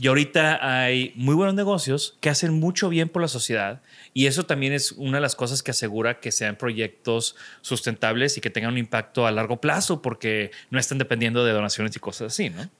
Y 0.00 0.06
ahorita 0.06 0.84
hay 0.84 1.12
muy 1.16 1.34
buenos 1.34 1.54
negocios 1.54 2.16
que 2.20 2.30
hacen 2.30 2.52
mucho 2.54 2.88
bien 2.88 3.08
por 3.08 3.22
la 3.22 3.28
sociedad 3.28 3.82
y 4.14 4.26
eso 4.26 4.44
también 4.44 4.72
es 4.72 4.92
una 4.92 5.16
de 5.18 5.20
las 5.20 5.34
cosas 5.34 5.62
que 5.62 5.72
asegura 5.72 6.20
que 6.20 6.30
sean 6.30 6.56
proyectos 6.56 7.36
sustentables 7.62 8.36
y 8.36 8.40
que 8.40 8.50
tengan 8.50 8.72
un 8.72 8.78
impacto 8.78 9.26
a 9.26 9.32
largo 9.32 9.60
plazo 9.60 10.00
porque 10.00 10.52
no 10.70 10.78
están 10.78 10.98
dependiendo 10.98 11.44
de 11.44 11.52
donaciones 11.52 11.96
y 11.96 11.98
cosas 11.98 12.32
así, 12.32 12.50
¿no? 12.50 12.70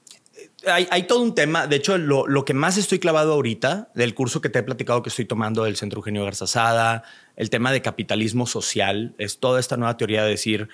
hay, 0.67 1.03
todo 1.03 1.21
un 1.21 1.35
tema. 1.35 1.67
De 1.67 1.77
hecho, 1.77 1.97
lo, 1.97 2.45
que 2.45 2.53
más 2.53 2.77
estoy 2.77 2.99
clavado 2.99 3.33
ahorita 3.33 3.89
del 3.93 4.13
curso 4.13 4.41
que 4.41 4.49
te 4.49 4.59
he 4.59 4.63
platicado 4.63 5.01
que 5.03 5.09
estoy 5.09 5.25
tomando 5.25 5.63
del 5.63 5.75
Centro 5.75 5.99
Eugenio 5.99 6.23
Garzazada, 6.25 7.03
el 7.35 7.49
tema 7.49 7.71
de 7.71 7.81
capitalismo 7.81 8.45
social, 8.45 9.15
es 9.17 9.39
toda 9.39 9.59
esta 9.59 9.77
nueva 9.77 9.97
teoría 9.97 10.23
de 10.23 10.29
decir. 10.31 10.69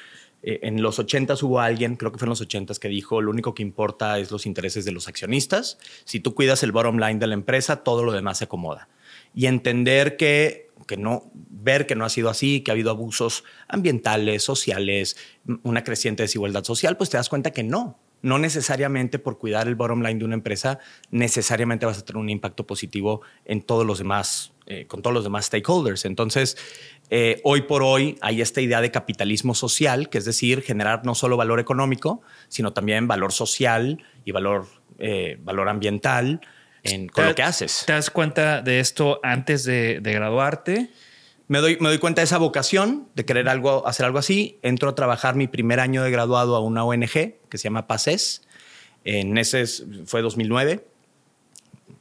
Eh, 0.47 0.59
en 0.61 0.79
los 0.83 0.99
80 0.99 1.33
hubo 1.41 1.59
alguien, 1.59 1.95
creo 1.95 2.11
que 2.11 2.19
fue 2.19 2.27
en 2.27 2.29
los 2.29 2.41
80 2.41 2.75
que 2.75 2.87
dijo, 2.87 3.19
lo 3.19 3.31
único 3.31 3.55
que 3.55 3.63
importa 3.63 4.19
es 4.19 4.29
los 4.29 4.45
intereses 4.45 4.85
de 4.85 4.91
los 4.91 5.07
accionistas. 5.07 5.79
Si 6.03 6.19
tú 6.19 6.35
cuidas 6.35 6.61
el 6.61 6.71
bottom 6.71 6.99
line 6.99 7.17
de 7.17 7.25
la 7.25 7.33
empresa, 7.33 7.77
todo 7.77 8.03
lo 8.03 8.11
demás 8.11 8.37
se 8.37 8.43
acomoda. 8.43 8.87
Y 9.33 9.47
entender 9.47 10.17
que, 10.17 10.69
que 10.85 10.97
no, 10.97 11.31
ver 11.33 11.87
que 11.87 11.95
no 11.95 12.05
ha 12.05 12.09
sido 12.09 12.29
así, 12.29 12.61
que 12.61 12.69
ha 12.69 12.73
habido 12.73 12.91
abusos 12.91 13.43
ambientales, 13.67 14.43
sociales, 14.43 15.17
una 15.63 15.83
creciente 15.83 16.21
desigualdad 16.21 16.63
social, 16.63 16.95
pues 16.95 17.09
te 17.09 17.17
das 17.17 17.27
cuenta 17.27 17.49
que 17.49 17.63
no 17.63 17.97
no 18.25 18.39
necesariamente 18.39 19.19
por 19.19 19.37
cuidar 19.37 19.67
el 19.67 19.75
bottom 19.75 20.01
line 20.01 20.17
de 20.17 20.25
una 20.25 20.33
empresa, 20.33 20.79
necesariamente 21.11 21.85
vas 21.85 21.99
a 21.99 22.05
tener 22.05 22.19
un 22.19 22.31
impacto 22.31 22.65
positivo 22.65 23.21
en 23.45 23.61
todos 23.61 23.85
los 23.85 23.99
demás, 23.99 24.51
eh, 24.65 24.87
con 24.87 25.03
todos 25.03 25.13
los 25.13 25.23
demás 25.23 25.45
stakeholders. 25.45 26.05
Entonces, 26.05 26.57
eh, 27.09 27.41
hoy 27.43 27.61
por 27.61 27.83
hoy 27.83 28.17
hay 28.21 28.41
esta 28.41 28.61
idea 28.61 28.81
de 28.81 28.91
capitalismo 28.91 29.53
social, 29.53 30.09
que 30.09 30.17
es 30.17 30.25
decir, 30.25 30.61
generar 30.61 31.05
no 31.05 31.15
solo 31.15 31.37
valor 31.37 31.59
económico, 31.59 32.21
sino 32.47 32.73
también 32.73 33.07
valor 33.07 33.31
social 33.31 34.03
y 34.23 34.31
valor, 34.31 34.67
eh, 34.97 35.37
valor 35.41 35.69
ambiental 35.69 36.41
en, 36.83 37.07
con 37.07 37.25
lo 37.25 37.35
que 37.35 37.43
haces. 37.43 37.83
¿Te 37.85 37.93
das 37.93 38.09
cuenta 38.09 38.61
de 38.61 38.79
esto 38.79 39.19
antes 39.23 39.63
de, 39.63 39.99
de 40.01 40.13
graduarte? 40.13 40.89
Me 41.47 41.59
doy, 41.59 41.77
me 41.79 41.89
doy 41.89 41.99
cuenta 41.99 42.21
de 42.21 42.25
esa 42.25 42.39
vocación 42.39 43.07
de 43.13 43.23
querer 43.23 43.49
algo, 43.49 43.87
hacer 43.87 44.05
algo 44.05 44.17
así. 44.17 44.57
Entro 44.63 44.89
a 44.89 44.95
trabajar 44.95 45.35
mi 45.35 45.47
primer 45.47 45.79
año 45.79 46.01
de 46.01 46.09
graduado 46.09 46.55
a 46.55 46.59
una 46.59 46.83
ONG 46.83 47.11
que 47.11 47.57
se 47.57 47.63
llama 47.65 47.85
PACES. 47.85 48.41
En 49.03 49.37
ese 49.37 49.65
fue 50.05 50.23
2009. 50.23 50.87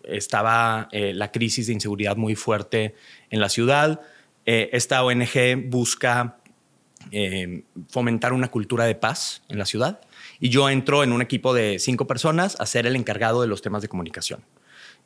Estaba 0.04 0.88
eh, 0.92 1.12
la 1.12 1.30
crisis 1.30 1.66
de 1.66 1.74
inseguridad 1.74 2.16
muy 2.16 2.34
fuerte 2.34 2.94
en 3.28 3.40
la 3.40 3.50
ciudad. 3.50 4.00
Eh, 4.46 4.70
esta 4.72 5.02
ONG 5.02 5.68
busca 5.68 6.38
eh, 7.10 7.64
fomentar 7.88 8.32
una 8.32 8.50
cultura 8.50 8.84
de 8.84 8.94
paz 8.94 9.42
en 9.48 9.58
la 9.58 9.66
ciudad. 9.66 10.00
Y 10.40 10.48
yo 10.48 10.68
entro 10.68 11.04
en 11.04 11.12
un 11.12 11.22
equipo 11.22 11.54
de 11.54 11.78
cinco 11.78 12.06
personas 12.06 12.56
a 12.60 12.66
ser 12.66 12.86
el 12.86 12.96
encargado 12.96 13.40
de 13.40 13.46
los 13.46 13.62
temas 13.62 13.82
de 13.82 13.88
comunicación. 13.88 14.44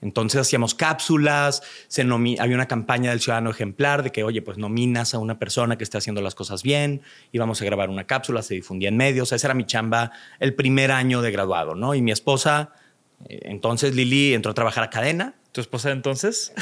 Entonces 0.00 0.40
hacíamos 0.40 0.74
cápsulas, 0.74 1.62
se 1.88 2.02
había 2.02 2.54
una 2.54 2.68
campaña 2.68 3.10
del 3.10 3.20
ciudadano 3.20 3.50
ejemplar 3.50 4.04
de 4.04 4.12
que, 4.12 4.22
oye, 4.22 4.42
pues 4.42 4.56
nominas 4.56 5.12
a 5.12 5.18
una 5.18 5.40
persona 5.40 5.76
que 5.76 5.82
esté 5.82 5.98
haciendo 5.98 6.22
las 6.22 6.36
cosas 6.36 6.62
bien, 6.62 7.02
íbamos 7.32 7.60
a 7.60 7.64
grabar 7.64 7.90
una 7.90 8.04
cápsula, 8.04 8.42
se 8.42 8.54
difundía 8.54 8.90
en 8.90 8.96
medios, 8.96 9.32
esa 9.32 9.48
era 9.48 9.54
mi 9.54 9.66
chamba 9.66 10.12
el 10.38 10.54
primer 10.54 10.92
año 10.92 11.20
de 11.20 11.32
graduado, 11.32 11.74
¿no? 11.74 11.96
Y 11.96 12.02
mi 12.02 12.12
esposa, 12.12 12.70
eh, 13.28 13.40
entonces 13.44 13.96
Lili 13.96 14.34
entró 14.34 14.52
a 14.52 14.54
trabajar 14.54 14.84
a 14.84 14.90
cadena. 14.90 15.34
¿Tu 15.58 15.62
esposa 15.62 15.90
entonces? 15.90 16.52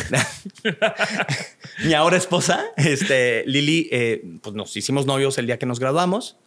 mi 1.85 1.93
ahora 1.93 2.17
esposa, 2.17 2.65
este, 2.79 3.45
Lili, 3.45 3.91
eh, 3.93 4.25
pues 4.41 4.57
nos 4.57 4.75
hicimos 4.75 5.05
novios 5.05 5.37
el 5.37 5.45
día 5.45 5.59
que 5.59 5.67
nos 5.67 5.81
graduamos 5.81 6.38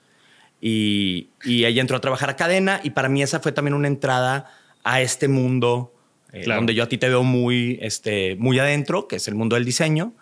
y, 0.60 1.30
y 1.44 1.66
ella 1.66 1.80
entró 1.80 1.98
a 1.98 2.02
trabajar 2.02 2.32
a 2.32 2.36
cadena 2.36 2.82
y 2.84 2.90
para 2.90 3.08
mí 3.08 3.22
esa 3.22 3.40
fue 3.40 3.52
también 3.52 3.76
una 3.76 3.88
entrada 3.88 4.52
a 4.84 5.00
este 5.00 5.28
mundo 5.28 5.94
eh, 6.34 6.44
donde 6.44 6.74
yo 6.74 6.86
a 6.86 6.90
ti 6.90 6.98
te 6.98 7.08
veo 7.08 7.22
muy, 7.22 7.78
este, 7.84 8.36
muy 8.38 8.58
adentro, 8.58 9.08
que 9.08 9.18
es 9.18 9.28
el 9.28 9.36
mundo 9.36 9.56
del 9.56 9.64
diseño. 9.66 10.14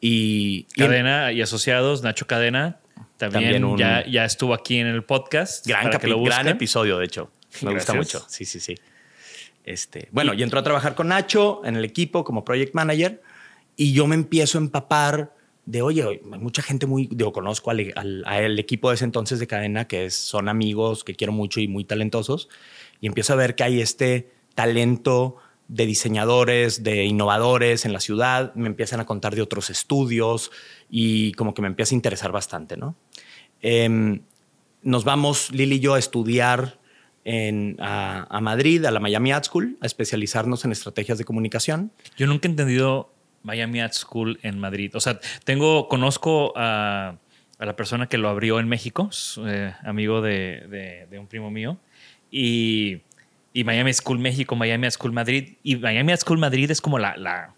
Y, 0.00 0.64
Cadena 0.76 1.30
y, 1.30 1.40
asociados, 1.40 2.02
Nacho 2.02 2.26
Cadena, 2.26 2.80
también, 3.16 3.76
ya, 3.76 4.04
ya, 4.08 4.24
estuvo 4.24 4.54
aquí 4.54 4.78
en 4.78 4.88
el 4.88 5.04
podcast. 5.04 5.64
Gran, 5.64 5.92
gran 6.24 6.48
episodio, 6.48 6.98
de 6.98 7.04
hecho. 7.04 7.30
Me 7.62 7.74
gusta 7.74 7.94
mucho. 7.94 8.26
Sí, 8.28 8.44
sí, 8.44 8.58
sí. 8.58 8.74
Este, 9.66 10.08
bueno, 10.12 10.32
y, 10.32 10.44
entró 10.44 10.60
a 10.60 10.62
trabajar 10.62 10.94
con 10.94 11.08
Nacho 11.08 11.60
en 11.64 11.74
el 11.74 11.84
equipo 11.84 12.22
como 12.22 12.44
project 12.44 12.72
manager 12.72 13.20
y 13.74 13.92
yo 13.92 14.06
me 14.06 14.14
empiezo 14.14 14.58
a 14.58 14.60
empapar 14.60 15.34
de, 15.66 15.82
oye, 15.82 16.04
hay 16.04 16.20
mucha 16.38 16.62
gente 16.62 16.86
muy, 16.86 17.08
digo, 17.10 17.32
conozco 17.32 17.72
al, 17.72 18.58
equipo 18.60 18.90
de 18.90 18.94
ese 18.94 19.04
entonces 19.04 19.40
de 19.40 19.48
cadena 19.48 19.88
que 19.88 20.10
son 20.10 20.48
amigos 20.48 21.02
que 21.02 21.16
quiero 21.16 21.32
mucho 21.32 21.60
y 21.60 21.66
muy 21.66 21.84
talentosos 21.84 22.48
y 23.00 23.08
empiezo 23.08 23.32
a 23.32 23.36
ver 23.36 23.56
que 23.56 23.64
hay 23.64 23.80
este 23.80 24.30
talento 24.54 25.36
de 25.66 25.84
diseñadores, 25.84 26.84
de 26.84 27.04
innovadores 27.04 27.84
en 27.84 27.92
la 27.92 27.98
ciudad, 27.98 28.54
me 28.54 28.68
empiezan 28.68 29.00
a 29.00 29.04
contar 29.04 29.34
de 29.34 29.42
otros 29.42 29.68
estudios 29.68 30.52
y 30.88 31.32
como 31.32 31.54
que 31.54 31.62
me 31.62 31.68
empieza 31.68 31.92
a 31.92 31.96
interesar 31.96 32.30
bastante, 32.30 32.76
¿no? 32.76 32.94
Em, 33.60 34.20
nos 34.82 35.02
vamos, 35.02 35.50
Lili 35.50 35.76
y 35.76 35.80
yo, 35.80 35.94
a 35.94 35.98
estudiar 35.98 36.78
en, 37.26 37.76
a, 37.80 38.40
Madrid, 38.40 38.84
a 38.86 38.90
la 38.90 39.00
Miami 39.00 39.32
Art 39.32 39.44
School, 39.44 39.76
a 39.82 39.86
especializarnos 39.86 40.64
en 40.64 40.72
estrategias 40.72 41.18
de 41.18 41.24
comunicación. 41.24 41.92
Yo 42.16 42.26
nunca 42.26 42.48
he 42.48 42.50
entendido 42.50 43.12
Miami 43.42 43.80
Art 43.80 43.92
School 43.92 44.38
en 44.42 44.58
Madrid. 44.58 44.94
O 44.94 45.00
sea, 45.00 45.20
tengo, 45.44 45.88
conozco 45.88 46.52
a, 46.56 47.16
la 47.58 47.76
persona 47.76 48.08
que 48.08 48.16
lo 48.16 48.28
abrió 48.28 48.60
en 48.60 48.68
México, 48.68 49.10
eh, 49.46 49.74
amigo 49.84 50.22
de, 50.22 51.06
de 51.10 51.18
un 51.18 51.26
primo 51.26 51.50
mío, 51.50 51.78
y 52.30 53.02
y 53.56 53.64
Miami 53.64 53.90
School 53.94 54.18
México, 54.18 54.54
Miami 54.54 54.90
School 54.90 55.12
Madrid. 55.12 55.54
Y 55.62 55.76
Miami 55.76 56.14
School 56.18 56.36
Madrid 56.36 56.70
es 56.70 56.82
como 56.82 56.98
la. 56.98 57.16
la 57.16 57.54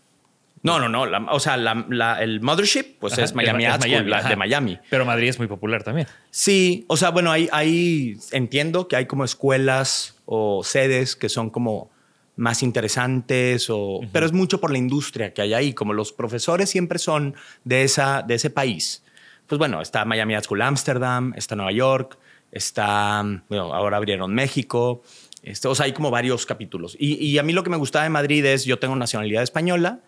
no, 0.62 0.78
no, 0.78 0.88
no. 0.88 1.26
o 1.30 1.40
sea, 1.40 1.54
el 1.54 2.40
mothership, 2.40 2.98
pues 2.98 3.16
es 3.18 3.34
Miami 3.34 3.64
School 3.64 4.10
de 4.28 4.36
Miami. 4.36 4.78
Pero 4.90 5.04
Madrid 5.04 5.28
es 5.28 5.38
muy 5.38 5.48
popular 5.48 5.82
también. 5.82 6.06
Sí, 6.30 6.84
o 6.88 6.96
sea, 6.96 7.10
bueno, 7.10 7.30
ahí, 7.30 8.16
entiendo 8.32 8.88
que 8.88 8.96
hay 8.96 9.06
como 9.06 9.24
escuelas 9.24 10.16
o 10.26 10.62
sedes 10.64 11.16
que 11.16 11.28
son 11.28 11.50
como 11.50 11.90
más 12.36 12.62
interesantes, 12.62 13.68
o, 13.68 14.00
pero 14.12 14.26
es 14.26 14.32
mucho 14.32 14.60
por 14.60 14.70
la 14.70 14.78
industria 14.78 15.34
que 15.34 15.42
hay 15.42 15.54
ahí. 15.54 15.74
Como 15.74 15.92
los 15.92 16.12
profesores 16.12 16.70
siempre 16.70 16.98
son 16.98 17.34
de, 17.64 17.82
esa, 17.82 18.22
de 18.22 18.34
ese 18.34 18.50
país. 18.50 19.02
Pues 19.46 19.58
bueno, 19.58 19.80
está 19.80 20.04
Miami 20.04 20.34
School 20.42 20.62
Amsterdam, 20.62 21.32
está 21.36 21.56
Nueva 21.56 21.72
York, 21.72 22.18
está, 22.52 23.24
bueno, 23.48 23.74
ahora 23.74 23.96
abrieron 23.96 24.34
México. 24.34 25.02
Este, 25.42 25.68
o 25.68 25.74
sea, 25.74 25.86
hay 25.86 25.92
como 25.92 26.10
varios 26.10 26.46
capítulos. 26.46 26.96
Y, 26.98 27.38
a 27.38 27.42
mí 27.42 27.52
lo 27.52 27.62
que 27.62 27.70
me 27.70 27.76
gustaba 27.76 28.02
de 28.02 28.10
Madrid 28.10 28.44
es, 28.44 28.64
yo 28.64 28.78
tengo 28.78 28.94
nacionalidad 28.96 29.42
española 29.42 30.00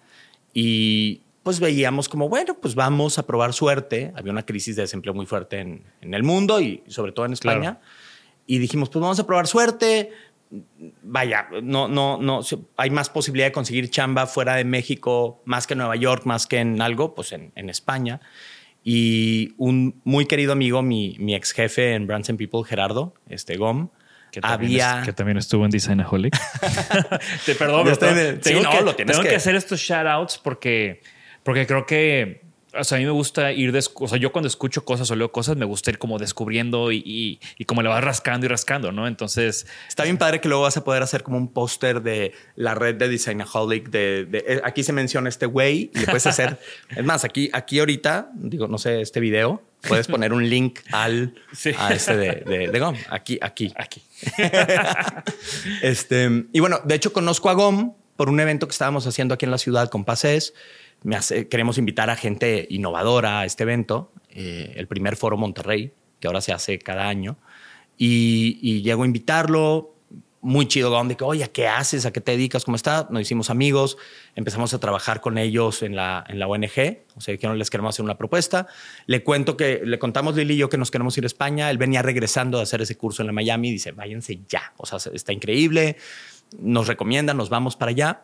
y 0.53 1.23
pues 1.43 1.61
veíamos 1.61 2.09
como, 2.09 2.29
bueno, 2.29 2.55
pues 2.61 2.75
vamos 2.75 3.19
a 3.19 3.27
probar 3.27 3.53
suerte. 3.53 4.13
Había 4.15 4.33
una 4.33 4.45
crisis 4.45 4.77
de 4.77 4.83
desempleo 4.83 5.15
muy 5.15 5.27
fuerte 5.27 5.59
en, 5.61 5.85
el 6.01 6.23
mundo 6.23 6.61
y 6.61 6.83
sobre 6.87 7.13
todo 7.13 7.27
en 7.27 7.33
España. 7.33 7.81
Y 8.47 8.59
dijimos, 8.59 8.91
pues 8.91 9.01
vamos 9.01 9.19
a 9.19 9.27
probar 9.27 9.47
suerte. 9.47 10.11
Vaya, 11.03 11.49
no, 11.63 11.89
no, 11.89 12.19
no, 12.21 12.41
hay 12.77 12.91
más 12.91 13.09
posibilidad 13.09 13.47
de 13.47 13.53
conseguir 13.53 13.89
chamba 13.89 14.27
fuera 14.27 14.57
de 14.57 14.65
México, 14.65 15.43
más 15.45 15.67
que 15.67 15.75
en 15.75 15.79
Nueva 15.79 15.97
York, 15.97 16.27
más 16.27 16.47
que 16.47 16.59
en 16.59 16.83
algo, 16.83 17.15
pues 17.15 17.33
en, 17.33 17.71
España. 17.71 18.21
Y 18.83 19.55
un 19.59 20.01
muy 20.05 20.27
querido 20.27 20.53
amigo, 20.53 20.83
mi, 20.83 21.17
mi 21.21 21.35
ex 21.35 21.53
jefe 21.53 21.95
en 21.95 22.07
Brands 22.07 22.33
People, 22.37 22.65
Gerardo 22.65 23.15
este, 23.29 23.57
Gom, 23.57 23.91
Que 24.31 24.41
había... 24.43 25.01
es- 25.01 25.07
que 25.07 25.13
también 25.13 25.39
estuvo 25.39 25.65
en 25.65 25.71
Designaholic. 25.71 26.37
Te 27.47 27.55
perdón, 27.55 27.85
pero 27.85 27.99
tengo, 27.99 28.15
sí, 28.43 28.55
no, 28.63 28.71
que, 28.71 28.81
lo 28.83 28.95
tengo 28.95 29.23
que 29.23 29.29
que- 29.31 29.37
hacer 29.37 29.55
estos 29.55 29.81
shout 29.81 30.07
outs 30.07 30.39
porque, 30.39 31.01
porque 31.43 31.67
creo 31.67 31.87
que 31.87 32.43
o 32.79 32.85
sea, 32.85 32.97
a 32.97 32.99
mí 32.99 33.05
me 33.05 33.11
gusta 33.13 33.53
ir, 33.53 33.73
des- 33.73 33.91
o 33.95 34.09
sea, 34.09 34.19
yo 34.19 34.33
cuando 34.33 34.49
escucho 34.49 34.85
cosas 34.85 35.11
o 35.11 35.17
leo 35.17 35.33
cosas, 35.33 35.57
me 35.57 35.65
gusta 35.65 35.91
ir 35.91 35.99
como 35.99 36.19
descubriendo 36.19 36.93
y, 36.93 37.03
y, 37.05 37.41
y 37.59 37.65
como 37.65 37.83
le 37.83 37.89
vas 37.89 38.03
rascando 38.05 38.47
y 38.47 38.49
rascando, 38.49 38.93
¿no? 38.93 39.07
Entonces, 39.07 39.67
Está 39.89 40.05
bien 40.05 40.19
padre 40.19 40.41
que 40.41 40.49
luego 40.49 40.63
vas 40.65 40.77
a 40.77 40.85
poder 40.85 41.03
hacer 41.03 41.23
como 41.23 41.37
un 41.37 41.49
póster 41.53 42.03
de 42.03 42.33
la 42.57 42.75
red 42.75 42.95
de 42.97 43.09
Designaholic. 43.09 43.91
De, 43.91 44.25
de- 44.27 44.45
eh, 44.47 44.61
aquí 44.65 44.83
se 44.83 44.93
menciona 44.93 45.29
este 45.29 45.47
güey 45.47 45.91
y 45.95 45.99
le 46.01 46.05
puedes 46.07 46.27
hacer. 46.27 46.59
es 46.97 47.05
más, 47.05 47.25
aquí, 47.25 47.51
aquí 47.53 47.79
ahorita, 47.79 48.31
digo, 48.35 48.69
no 48.69 48.79
sé, 48.79 49.01
este 49.01 49.21
video, 49.21 49.63
puedes 49.89 50.07
poner 50.07 50.33
un 50.33 50.49
link 50.49 50.81
al 50.93 51.35
Sí. 51.53 51.73
a 51.79 51.93
este 51.95 52.17
de, 52.17 52.33
de, 52.47 52.69
de 52.69 52.79
GOM. 52.79 52.97
Aquí, 53.11 53.39
aquí. 53.43 53.73
aquí. 53.77 54.03
Este, 55.83 56.45
y 56.53 56.61
bueno, 56.61 56.81
de 56.85 56.95
hecho 56.95 57.13
conozco 57.13 57.49
a 57.51 57.55
GOM 57.55 57.95
por 58.17 58.29
un 58.29 58.39
evento 58.41 58.67
que 58.67 58.73
estábamos 58.73 59.07
haciendo 59.07 59.35
aquí 59.35 59.45
en 59.47 59.51
la 59.51 59.59
ciudad 59.59 59.89
con 59.89 60.05
Pases. 60.05 60.55
Me 61.03 61.17
hace- 61.17 61.49
queremos 61.49 61.79
invitar 61.79 62.11
a 62.11 62.17
gente 62.17 62.67
innovadora 62.71 63.41
a 63.41 63.45
este 63.45 63.63
evento, 63.63 64.13
eh, 64.31 64.75
el 64.77 64.87
primer 64.87 65.17
foro 65.17 65.37
Monterrey, 65.37 65.93
que 66.21 66.27
ahora 66.27 66.41
se 66.41 66.53
hace 66.53 66.79
cada 66.79 67.09
año. 67.09 67.39
Y, 67.97 68.81
llego 68.83 69.03
a 69.03 69.07
invitarlo, 69.07 69.95
muy 70.43 70.67
chido 70.67 70.91
GOM, 70.91 71.09
de 71.09 71.17
que, 71.19 71.25
oye, 71.25 71.47
¿qué 71.51 71.69
haces? 71.69 72.07
¿A 72.07 72.13
qué 72.13 72.23
te 72.23 72.33
dedicas? 72.33 72.65
¿Cómo 72.65 72.75
está? 72.75 73.07
Nos 73.11 73.21
hicimos 73.21 73.51
amigos, 73.51 73.99
empezamos 74.37 74.73
a 74.73 74.81
trabajar 74.81 75.21
con 75.21 75.37
ellos 75.37 75.83
en 75.83 75.97
la, 75.97 76.25
en 76.27 76.39
la 76.39 76.47
ONG, 76.47 77.03
o 77.15 77.21
sea, 77.21 77.37
que 77.37 77.47
no 77.47 77.55
les 77.55 77.69
queremos 77.69 77.95
hacer 77.95 78.03
una 78.05 78.17
propuesta. 78.17 78.67
Le 79.05 79.23
cuento 79.23 79.59
que, 79.59 79.83
le 79.85 79.99
contamos 79.99 80.35
Lili 80.37 80.55
y 80.55 80.57
yo 80.57 80.71
que 80.71 80.79
nos 80.79 80.91
queremos 80.91 81.17
ir 81.19 81.25
a 81.25 81.27
España. 81.27 81.71
Él 81.71 81.77
venía 81.77 82.01
regresando 82.01 82.59
a 82.59 82.63
hacer 82.63 82.81
ese 82.81 82.97
curso 82.97 83.23
en 83.23 83.27
la 83.27 83.33
Miami 83.35 83.71
dice, 83.71 83.93
váyanse 83.93 84.41
ya. 84.49 84.73
O 84.79 84.87
sea, 84.87 84.99
está 85.13 85.35
increíble. 85.35 85.97
Nos 86.59 86.87
recomiendan, 86.87 87.37
nos 87.37 87.51
vamos 87.51 87.77
para 87.77 87.91
allá. 87.91 88.23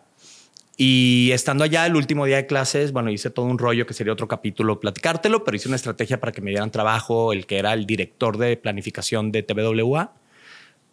Y 0.79 1.31
estando 1.33 1.65
allá 1.65 1.87
el 1.87 1.97
último 1.97 2.27
día 2.27 2.37
de 2.37 2.47
clases, 2.47 2.93
bueno, 2.93 3.11
hice 3.11 3.31
todo 3.31 3.47
un 3.47 3.59
rollo 3.59 3.87
que 3.87 3.95
sería 3.95 4.13
otro 4.13 4.29
capítulo 4.29 4.79
platicártelo, 4.79 5.43
pero 5.43 5.57
hice 5.57 5.69
una 5.69 5.77
estrategia 5.77 6.21
para 6.21 6.33
que 6.33 6.43
me 6.43 6.51
dieran 6.51 6.71
trabajo 6.71 7.33
el 7.33 7.47
que 7.47 7.59
era 7.59 7.73
el 7.73 7.87
director 7.87 8.37
de 8.37 8.57
planificación 8.59 9.33
de 9.33 9.43
TWA. 9.43 10.13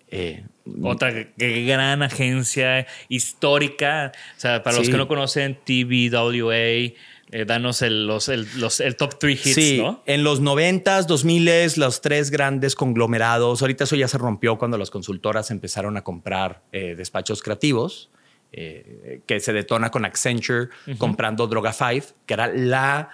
Eh, 0.09 0.43
Otra 0.83 1.11
gran 1.37 2.01
agencia 2.03 2.85
histórica. 3.09 4.11
O 4.37 4.39
sea, 4.39 4.63
para 4.63 4.77
los 4.77 4.87
que 4.87 4.95
no 4.97 5.07
conocen, 5.07 5.57
TBWA, 5.65 6.55
eh, 6.55 7.45
danos 7.47 7.81
el, 7.81 8.05
los, 8.05 8.29
el, 8.29 8.47
los- 8.57 8.79
el 8.79 8.95
top 8.95 9.17
three 9.19 9.33
hits, 9.33 9.55
sí, 9.55 9.77
¿no? 9.81 10.03
en 10.05 10.23
los 10.23 10.39
90s, 10.41 11.07
2000s, 11.07 11.77
los 11.77 11.99
tres 12.01 12.29
grandes 12.29 12.75
conglomerados. 12.75 13.61
Ahorita 13.61 13.85
eso 13.85 13.95
ya 13.95 14.07
se 14.07 14.17
rompió 14.19 14.57
cuando 14.57 14.77
las 14.77 14.91
consultoras 14.91 15.49
empezaron 15.51 15.97
a 15.97 16.03
comprar 16.03 16.61
eh, 16.71 16.93
despachos 16.95 17.41
creativos, 17.41 18.11
eh, 18.53 19.22
que 19.25 19.39
se 19.39 19.51
detona 19.51 19.89
con 19.89 20.05
Accenture 20.05 20.69
comprando 20.98 21.48
Droga 21.48 21.74
5, 21.74 22.15
que 22.25 22.33
era 22.33 22.48
la 22.48 23.10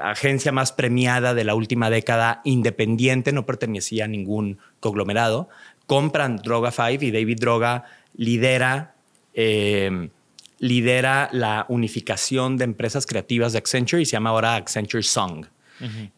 agencia 0.00 0.50
más 0.50 0.72
premiada 0.72 1.34
de 1.34 1.44
la 1.44 1.54
última 1.54 1.90
década, 1.90 2.40
independiente, 2.44 3.32
no 3.32 3.46
pertenecía 3.46 4.06
a 4.06 4.08
ningún 4.08 4.58
conglomerado. 4.80 5.48
Compran 5.86 6.38
Droga 6.38 6.70
5 6.70 7.04
y 7.04 7.10
David 7.10 7.38
Droga 7.38 7.84
lidera 8.14 8.94
eh, 9.34 10.10
lidera 10.58 11.28
la 11.32 11.66
unificación 11.68 12.56
de 12.56 12.64
empresas 12.64 13.06
creativas 13.06 13.52
de 13.52 13.58
Accenture 13.58 14.02
y 14.02 14.06
se 14.06 14.12
llama 14.12 14.30
ahora 14.30 14.56
Accenture 14.56 15.02
Song. 15.02 15.46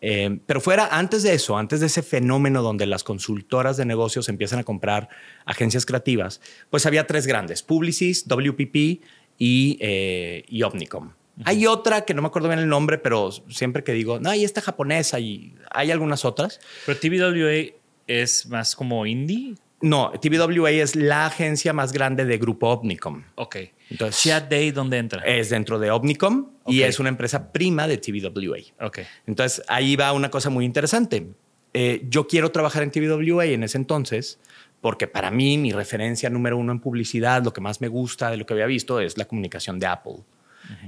Eh, 0.00 0.38
pero 0.46 0.60
fuera, 0.60 0.88
antes 0.90 1.22
de 1.22 1.34
eso, 1.34 1.56
antes 1.56 1.80
de 1.80 1.86
ese 1.86 2.02
fenómeno 2.02 2.62
donde 2.62 2.86
las 2.86 3.04
consultoras 3.04 3.76
de 3.76 3.84
negocios 3.84 4.28
empiezan 4.28 4.58
a 4.58 4.64
comprar 4.64 5.08
agencias 5.44 5.86
creativas, 5.86 6.40
pues 6.70 6.86
había 6.86 7.06
tres 7.06 7.26
grandes, 7.26 7.62
Publicis, 7.62 8.26
WPP 8.26 9.02
y, 9.38 9.78
eh, 9.80 10.44
y 10.48 10.62
Omnicom. 10.62 11.12
Hay 11.44 11.66
otra 11.66 12.04
que 12.04 12.12
no 12.12 12.22
me 12.22 12.28
acuerdo 12.28 12.48
bien 12.48 12.60
el 12.60 12.68
nombre, 12.68 12.98
pero 12.98 13.30
siempre 13.48 13.82
que 13.82 13.92
digo, 13.92 14.20
no, 14.20 14.30
hay 14.30 14.44
esta 14.44 14.60
japonesa 14.60 15.20
y 15.20 15.54
hay 15.70 15.90
algunas 15.90 16.24
otras. 16.24 16.60
Pero 16.84 16.98
TBWA 16.98 17.74
es 18.06 18.46
más 18.46 18.76
como 18.76 19.06
indie. 19.06 19.54
No, 19.82 20.12
TBWA 20.20 20.70
es 20.72 20.94
la 20.94 21.26
agencia 21.26 21.72
más 21.72 21.92
grande 21.92 22.24
de 22.26 22.36
Grupo 22.38 22.68
Omnicom. 22.68 23.22
Ok. 23.36 23.56
Entonces- 23.90 24.22
Chat 24.22 24.50
Day, 24.50 24.70
¿dónde 24.72 24.98
entra? 24.98 25.22
Es 25.24 25.50
dentro 25.50 25.78
de 25.78 25.90
Omnicom 25.90 26.50
y 26.66 26.82
es 26.82 27.00
una 27.00 27.08
empresa 27.08 27.50
prima 27.52 27.88
de 27.88 27.96
TBWA. 27.98 28.58
ok. 28.86 28.98
Entonces 29.26 29.62
ahí 29.68 29.96
va 29.96 30.12
una 30.12 30.30
cosa 30.30 30.50
muy 30.50 30.64
interesante. 30.64 31.26
Eh, 31.72 32.02
yo 32.08 32.26
quiero 32.26 32.50
trabajar 32.50 32.82
en 32.82 32.90
TBWA 32.90 33.46
en 33.46 33.62
ese 33.62 33.78
entonces 33.78 34.38
porque 34.80 35.06
para 35.06 35.30
mí 35.30 35.56
mi 35.58 35.72
referencia 35.72 36.28
número 36.30 36.56
uno 36.56 36.72
en 36.72 36.80
publicidad, 36.80 37.42
lo 37.44 37.52
que 37.52 37.60
más 37.60 37.80
me 37.80 37.88
gusta 37.88 38.30
de 38.30 38.36
lo 38.38 38.46
que 38.46 38.54
había 38.54 38.66
visto 38.66 38.98
es 39.00 39.16
la 39.18 39.24
comunicación 39.26 39.78
de 39.78 39.86
Apple. 39.86 40.16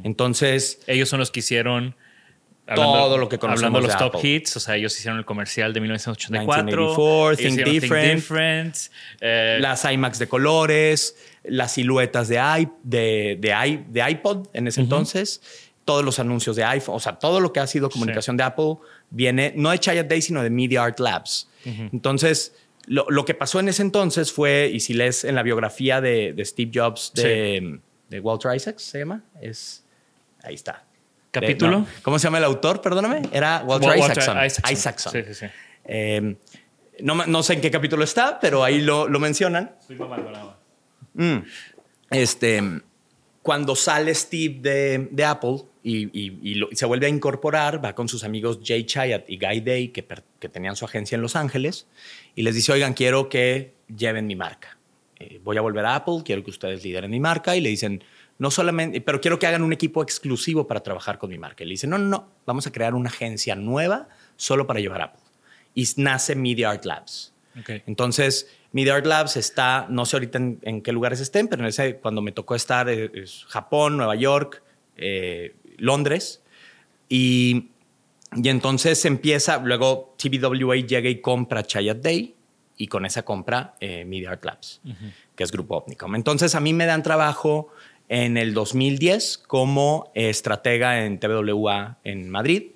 Entonces, 0.04 0.80
Ellos 0.86 1.08
son 1.08 1.18
los 1.18 1.30
que 1.30 1.40
hicieron 1.40 1.94
Todo 2.66 3.18
lo 3.18 3.28
que 3.28 3.38
conocemos 3.38 3.66
Hablando 3.66 3.80
de 3.88 3.92
los 3.92 3.98
top 3.98 4.16
Apple. 4.16 4.30
hits, 4.30 4.56
o 4.56 4.60
sea, 4.60 4.76
ellos 4.76 4.96
hicieron 4.96 5.18
el 5.18 5.24
comercial 5.24 5.72
de 5.72 5.80
1984. 5.80 6.64
1984, 6.64 7.30
ellos 7.32 7.54
Think 7.56 7.66
Different. 7.80 8.14
Different, 8.14 8.76
eh, 9.20 9.58
las 9.60 9.84
iMacs 9.84 10.18
de 10.20 10.28
colores, 10.28 11.16
las 11.42 11.72
siluetas 11.72 12.28
de, 12.28 12.36
i- 12.36 12.68
de, 12.84 13.36
de, 13.40 13.84
de 13.88 14.10
iPod 14.10 14.46
en 14.52 14.68
ese 14.68 14.80
entonces, 14.80 15.42
todos 15.84 16.04
los 16.04 16.20
anuncios 16.20 16.54
de 16.54 16.62
iPhone, 16.62 16.94
o 16.94 17.00
sea, 17.00 17.18
todo 17.18 17.40
lo 17.40 17.52
que 17.52 17.58
ha 17.58 17.66
sido 17.66 17.90
comunicación 17.90 18.36
de 18.36 18.44
Apple 18.44 18.76
viene 19.10 19.52
no 19.56 19.70
de 19.70 19.78
Chaya 19.80 20.04
Day, 20.04 20.22
sino 20.22 20.42
de 20.42 20.50
Media 20.50 20.84
Art 20.84 21.00
Labs. 21.00 21.48
Entonces, 21.64 22.54
lo, 22.86 23.06
lo 23.10 23.24
que 23.24 23.34
pasó 23.34 23.58
en 23.60 23.68
ese 23.68 23.82
entonces 23.82 24.32
fue, 24.32 24.70
y 24.72 24.78
si 24.80 24.94
lees 24.94 25.24
en 25.24 25.34
la 25.34 25.42
biografía 25.42 26.00
de, 26.00 26.32
de 26.32 26.44
Steve 26.44 26.70
Jobs, 26.72 27.12
de, 27.14 27.80
de 28.08 28.20
Walter 28.20 28.54
Isaacs, 28.54 28.82
se 28.82 29.00
llama, 29.00 29.24
es, 29.40 29.84
ahí 30.44 30.54
está. 30.54 30.84
¿Capítulo? 31.32 31.78
no, 31.80 31.86
¿Cómo 32.02 32.18
se 32.18 32.24
llama 32.24 32.38
el 32.38 32.44
autor? 32.44 32.80
Perdóname. 32.80 33.22
Era 33.32 33.62
Walter, 33.66 33.88
Wa- 33.90 33.96
Walter 33.96 34.18
Isaacson. 34.22 34.44
Isaacson. 34.44 34.72
Isaacson. 34.72 35.12
Sí, 35.12 35.22
sí, 35.26 35.34
sí. 35.34 35.46
Eh, 35.86 36.36
no, 37.00 37.42
sé 37.42 37.54
en 37.54 37.60
qué 37.60 37.70
capítulo 37.70 38.04
está, 38.04 38.38
pero 38.38 38.62
ahí 38.62 38.80
lo, 38.82 39.08
lo 39.08 39.18
mencionan. 39.18 39.72
Mm. 41.14 41.38
Este, 42.10 42.62
cuando 43.42 43.74
sale 43.74 44.14
Steve 44.14 44.56
de, 44.60 45.08
de 45.10 45.24
Apple 45.24 45.62
y, 45.82 46.04
y- 46.18 46.38
y 46.42 46.54
lo- 46.54 46.68
y 46.70 46.76
se 46.76 46.86
vuelve 46.86 47.06
a 47.06 47.08
incorporar, 47.08 47.84
va 47.84 47.94
con 47.94 48.08
sus 48.08 48.24
amigos 48.24 48.60
Jay 48.62 48.84
Chayat 48.84 49.28
y 49.28 49.38
Guy 49.38 49.60
Day, 49.60 49.88
que, 49.88 50.02
per- 50.02 50.22
que 50.38 50.48
tenían 50.48 50.76
su 50.76 50.84
agencia 50.84 51.16
en 51.16 51.22
Los 51.22 51.34
Ángeles, 51.34 51.86
y 52.36 52.42
les 52.42 52.54
dice, 52.54 52.72
oigan, 52.72 52.92
quiero 52.94 53.28
que 53.28 53.72
lleven 53.94 54.26
mi 54.26 54.36
marca. 54.36 54.76
Eh, 55.18 55.40
voy 55.42 55.56
a 55.56 55.60
volver 55.60 55.84
a 55.86 55.96
Apple, 55.96 56.18
quiero 56.24 56.44
que 56.44 56.50
ustedes 56.50 56.84
lideren 56.84 57.10
mi 57.10 57.20
marca. 57.20 57.56
Y 57.56 57.60
le 57.60 57.68
dicen, 57.70 58.02
no 58.42 58.50
solamente, 58.50 59.00
pero 59.00 59.20
quiero 59.20 59.38
que 59.38 59.46
hagan 59.46 59.62
un 59.62 59.72
equipo 59.72 60.02
exclusivo 60.02 60.66
para 60.66 60.82
trabajar 60.82 61.16
con 61.16 61.30
mi 61.30 61.38
marca. 61.38 61.62
Y 61.62 61.68
le 61.68 61.74
dicen, 61.74 61.90
no, 61.90 61.98
no, 61.98 62.08
no, 62.08 62.28
vamos 62.44 62.66
a 62.66 62.72
crear 62.72 62.92
una 62.92 63.08
agencia 63.08 63.54
nueva 63.54 64.08
solo 64.34 64.66
para 64.66 64.80
llevar 64.80 65.00
a 65.00 65.04
Apple. 65.04 65.22
Y 65.76 65.86
nace 65.98 66.34
Media 66.34 66.70
Art 66.70 66.84
Labs. 66.84 67.32
Ok. 67.60 67.70
Entonces, 67.86 68.50
Media 68.72 68.96
Art 68.96 69.06
Labs 69.06 69.36
está, 69.36 69.86
no 69.88 70.04
sé 70.06 70.16
ahorita 70.16 70.38
en, 70.38 70.58
en 70.62 70.82
qué 70.82 70.90
lugares 70.90 71.20
estén, 71.20 71.46
pero 71.46 71.62
en 71.62 71.68
ese, 71.68 71.98
cuando 71.98 72.20
me 72.20 72.32
tocó 72.32 72.56
estar, 72.56 72.88
eh, 72.88 73.12
es 73.14 73.44
Japón, 73.46 73.96
Nueva 73.96 74.16
York, 74.16 74.60
eh, 74.96 75.54
Londres. 75.76 76.42
Y, 77.08 77.68
y 78.34 78.48
entonces 78.48 79.04
empieza, 79.04 79.58
luego 79.58 80.16
TBWA 80.18 80.74
llega 80.78 81.08
y 81.08 81.20
compra 81.20 81.62
Chayat 81.62 81.98
Day 81.98 82.34
y 82.76 82.88
con 82.88 83.06
esa 83.06 83.22
compra 83.22 83.76
eh, 83.78 84.04
Media 84.04 84.32
Art 84.32 84.44
Labs, 84.44 84.80
que 85.36 85.44
es 85.44 85.52
Grupo 85.52 85.76
Omnicom. 85.76 86.16
Entonces 86.16 86.56
a 86.56 86.60
mí 86.60 86.72
me 86.72 86.86
dan 86.86 87.04
trabajo 87.04 87.68
en 88.08 88.36
el 88.36 88.54
2010 88.54 89.38
como 89.38 90.10
estratega 90.14 91.04
en 91.04 91.18
TBWA 91.18 91.98
en 92.04 92.30
Madrid. 92.30 92.72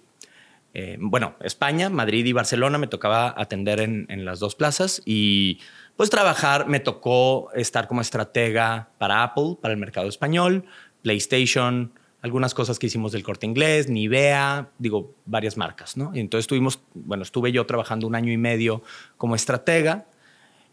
Eh, 0.74 0.98
bueno, 1.00 1.36
España, 1.40 1.88
Madrid 1.88 2.26
y 2.26 2.32
Barcelona 2.32 2.78
me 2.78 2.86
tocaba 2.86 3.34
atender 3.36 3.80
en, 3.80 4.06
en 4.10 4.24
las 4.24 4.40
dos 4.40 4.54
plazas 4.54 5.02
y 5.06 5.60
pues 5.96 6.10
trabajar, 6.10 6.68
me 6.68 6.80
tocó 6.80 7.50
estar 7.54 7.88
como 7.88 8.02
estratega 8.02 8.90
para 8.98 9.22
Apple, 9.22 9.56
para 9.60 9.72
el 9.72 9.80
mercado 9.80 10.08
español, 10.08 10.64
PlayStation, 11.02 11.92
algunas 12.20 12.54
cosas 12.54 12.78
que 12.78 12.86
hicimos 12.86 13.12
del 13.12 13.22
corte 13.22 13.46
inglés, 13.46 13.88
Nivea, 13.88 14.70
digo, 14.78 15.14
varias 15.24 15.56
marcas, 15.56 15.96
¿no? 15.96 16.10
Y 16.14 16.20
entonces 16.20 16.44
estuvimos, 16.44 16.80
bueno, 16.92 17.22
estuve 17.22 17.52
yo 17.52 17.64
trabajando 17.66 18.06
un 18.06 18.14
año 18.14 18.32
y 18.32 18.36
medio 18.36 18.82
como 19.16 19.34
estratega 19.34 20.06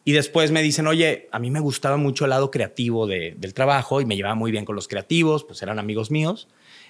y 0.06 0.12
después 0.12 0.52
me 0.52 0.62
dicen, 0.62 0.88
oye, 0.88 1.28
a 1.32 1.40
mí 1.40 1.50
me 1.52 1.60
gustaba 1.60 1.98
mucho 1.98 2.26
el 2.26 2.32
lado 2.32 2.52
creativo 2.52 3.08
de- 3.08 3.36
del 3.38 3.54
trabajo 3.54 4.02
y 4.02 4.06
me 4.06 4.16
llevaba 4.16 4.36
muy 4.36 4.52
bien 4.52 4.66
con 4.66 4.76
los 4.76 4.88
creativos, 4.88 5.44
pues 5.46 5.62
eran 5.62 5.80
amigos 5.80 6.12
míos. 6.12 6.48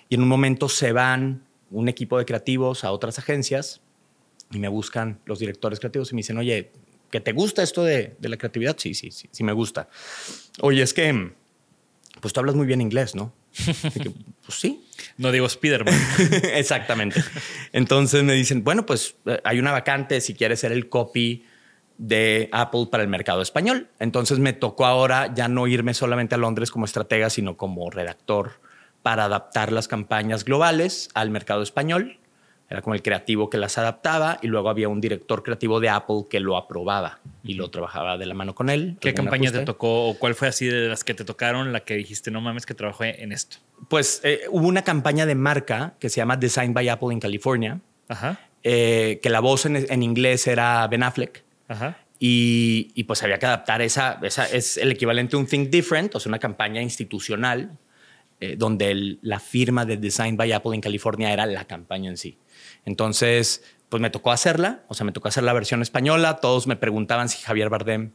Y 0.09 0.15
en 0.15 0.23
un 0.23 0.27
momento 0.27 0.67
se 0.69 0.91
van 0.91 1.43
un 1.71 1.89
equipo 1.89 2.17
de 2.17 2.25
creativos 2.25 2.83
a 2.83 2.91
otras 2.91 3.19
agencias 3.19 3.81
y 4.51 4.59
me 4.59 4.67
buscan 4.67 5.19
los 5.25 5.39
directores 5.39 5.79
creativos 5.79 6.11
y 6.11 6.15
me 6.15 6.19
dicen, 6.19 6.37
oye, 6.37 6.71
¿que 7.11 7.19
te 7.19 7.31
gusta 7.33 7.61
esto 7.63 7.83
de, 7.83 8.15
de 8.19 8.29
la 8.29 8.37
creatividad? 8.37 8.75
Sí, 8.79 8.93
sí, 8.95 9.11
sí, 9.11 9.27
sí 9.31 9.43
me 9.43 9.53
gusta. 9.53 9.89
Oye, 10.61 10.81
es 10.81 10.93
que, 10.93 11.33
pues 12.19 12.33
tú 12.33 12.39
hablas 12.39 12.55
muy 12.55 12.65
bien 12.67 12.81
inglés, 12.81 13.13
¿no? 13.15 13.33
Que, 14.01 14.09
pues 14.45 14.59
sí, 14.59 14.83
No 15.17 15.31
digo 15.31 15.45
Spider-Man. 15.45 15.93
Exactamente. 16.53 17.23
Entonces 17.71 18.23
me 18.23 18.33
dicen, 18.33 18.63
bueno, 18.63 18.85
pues 18.85 19.15
eh, 19.25 19.39
hay 19.43 19.59
una 19.59 19.71
vacante 19.71 20.19
si 20.21 20.33
quieres 20.33 20.59
ser 20.59 20.71
el 20.71 20.89
copy 20.89 21.45
de 22.03 22.49
Apple 22.51 22.87
para 22.91 23.01
el 23.01 23.09
mercado 23.09 23.41
español. 23.41 23.87
Entonces 23.97 24.37
me 24.39 24.51
tocó 24.51 24.85
ahora 24.85 25.33
ya 25.33 25.47
no 25.47 25.67
irme 25.67 25.93
solamente 25.93 26.35
a 26.35 26.37
Londres 26.37 26.69
como 26.69 26.83
estratega, 26.83 27.29
sino 27.29 27.55
como 27.55 27.89
redactor 27.89 28.51
para 29.01 29.25
adaptar 29.25 29.71
las 29.71 29.87
campañas 29.87 30.43
globales 30.43 31.09
al 31.13 31.29
mercado 31.29 31.63
español. 31.63 32.19
Era 32.69 32.81
como 32.81 32.93
el 32.95 33.01
creativo 33.01 33.49
que 33.49 33.57
las 33.57 33.77
adaptaba 33.77 34.39
y 34.41 34.47
luego 34.47 34.69
había 34.69 34.89
un 34.89 34.99
director 34.99 35.43
creativo 35.43 35.79
de 35.79 35.89
Apple 35.89 36.23
que 36.29 36.41
lo 36.41 36.57
aprobaba 36.57 37.19
y 37.43 37.53
lo 37.53 37.69
trabajaba 37.69 38.17
de 38.17 38.25
la 38.25 38.33
mano 38.33 38.53
con 38.53 38.69
él. 38.69 38.97
¿Qué 38.99 39.13
campaña 39.13 39.51
te 39.51 39.59
tocó 39.59 40.09
o 40.09 40.17
cuál 40.17 40.35
fue 40.35 40.49
así 40.49 40.65
de 40.65 40.89
las 40.89 41.03
que 41.03 41.13
te 41.13 41.23
tocaron 41.23 41.71
la 41.71 41.81
que 41.81 41.93
dijiste, 41.95 42.31
no 42.31 42.41
mames, 42.41 42.65
que 42.65 42.73
trabajé 42.73 43.23
en 43.23 43.31
esto? 43.31 43.57
Pues 43.89 44.21
eh, 44.23 44.41
hubo 44.49 44.67
una 44.67 44.81
campaña 44.83 45.25
de 45.25 45.35
marca 45.35 45.93
que 45.99 46.09
se 46.09 46.17
llama 46.17 46.35
Design 46.35 46.73
by 46.73 46.89
Apple 46.89 47.13
en 47.13 47.19
California, 47.19 47.79
eh, 48.63 49.19
que 49.21 49.29
la 49.29 49.39
voz 49.39 49.65
en, 49.65 50.03
inglés 50.03 50.47
era 50.47 50.85
Ben 50.87 51.03
Affleck. 51.03 51.43
Y, 52.19 53.03
pues 53.03 53.21
había 53.23 53.37
que 53.37 53.45
adaptar 53.45 53.81
esa, 53.81 54.19
esa, 54.23 54.45
es 54.45 54.77
el 54.77 54.91
equivalente 54.91 55.35
a 55.35 55.39
un 55.39 55.45
Think 55.45 55.69
Different, 55.69 56.15
o 56.15 56.19
sea, 56.19 56.29
una 56.29 56.39
campaña 56.39 56.81
institucional 56.81 57.77
eh, 58.39 58.55
donde 58.57 59.17
la 59.21 59.39
firma 59.39 59.85
de 59.85 59.95
Design 59.95 60.35
by 60.35 60.51
Apple 60.51 60.75
en 60.75 60.81
California 60.81 61.31
era 61.31 61.45
la 61.45 61.65
campaña 61.65 62.09
en 62.09 62.17
sí. 62.17 62.37
Entonces, 62.85 63.63
pues 63.87 64.01
me 64.01 64.09
tocó 64.09 64.31
hacerla, 64.31 64.83
o 64.89 64.93
sea, 64.93 65.05
me 65.05 65.13
tocó 65.13 65.29
hacer 65.29 65.43
la 65.43 65.53
versión 65.53 65.81
española. 65.81 66.37
Todos 66.41 66.67
me 66.67 66.75
preguntaban 66.75 67.29
si 67.29 67.41
Javier 67.41 67.69
Bardem 67.69 68.11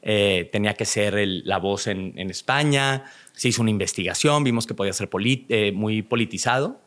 eh, 0.00 0.48
tenía 0.52 0.72
que 0.72 0.84
ser 0.84 1.16
la 1.18 1.58
voz 1.58 1.86
en, 1.86 2.16
España. 2.30 3.04
Se 3.32 3.48
hizo 3.48 3.60
una 3.60 3.70
investigación, 3.70 4.42
vimos 4.42 4.66
que 4.66 4.72
podía 4.72 4.92
ser 4.94 5.10
eh, 5.48 5.72
muy 5.72 6.00
politizado. 6.00 6.80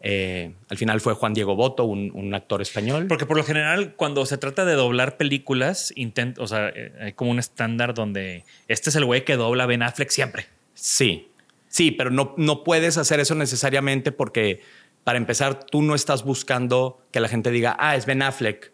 Eh, 0.00 0.52
al 0.68 0.76
final 0.76 1.00
fue 1.00 1.14
Juan 1.14 1.34
Diego 1.34 1.56
Boto, 1.56 1.84
un, 1.84 2.34
actor 2.34 2.62
español. 2.62 3.06
Porque 3.08 3.26
por 3.26 3.36
lo 3.36 3.44
general, 3.44 3.94
cuando 3.94 4.24
se 4.26 4.38
trata 4.38 4.64
de 4.64 4.74
doblar 4.74 5.16
películas, 5.16 5.92
o 6.38 6.46
sea, 6.46 6.72
hay 7.00 7.12
como 7.12 7.30
un 7.30 7.38
estándar 7.38 7.94
donde 7.94 8.44
este 8.68 8.90
es 8.90 8.96
el 8.96 9.04
güey 9.04 9.24
que 9.24 9.36
dobla 9.36 9.66
Ben 9.66 9.82
Affleck 9.82 10.10
siempre. 10.10 10.46
Sí, 10.74 11.28
sí, 11.68 11.90
pero 11.90 12.10
no, 12.10 12.34
no 12.36 12.64
puedes 12.64 12.98
hacer 12.98 13.20
eso 13.20 13.34
necesariamente 13.34 14.12
porque 14.12 14.60
para 15.06 15.18
empezar, 15.18 15.62
tú 15.62 15.82
no 15.82 15.94
estás 15.94 16.24
buscando 16.24 17.00
que 17.12 17.20
la 17.20 17.28
gente 17.28 17.52
diga, 17.52 17.76
ah, 17.78 17.94
es 17.94 18.06
Ben 18.06 18.22
Affleck. 18.22 18.72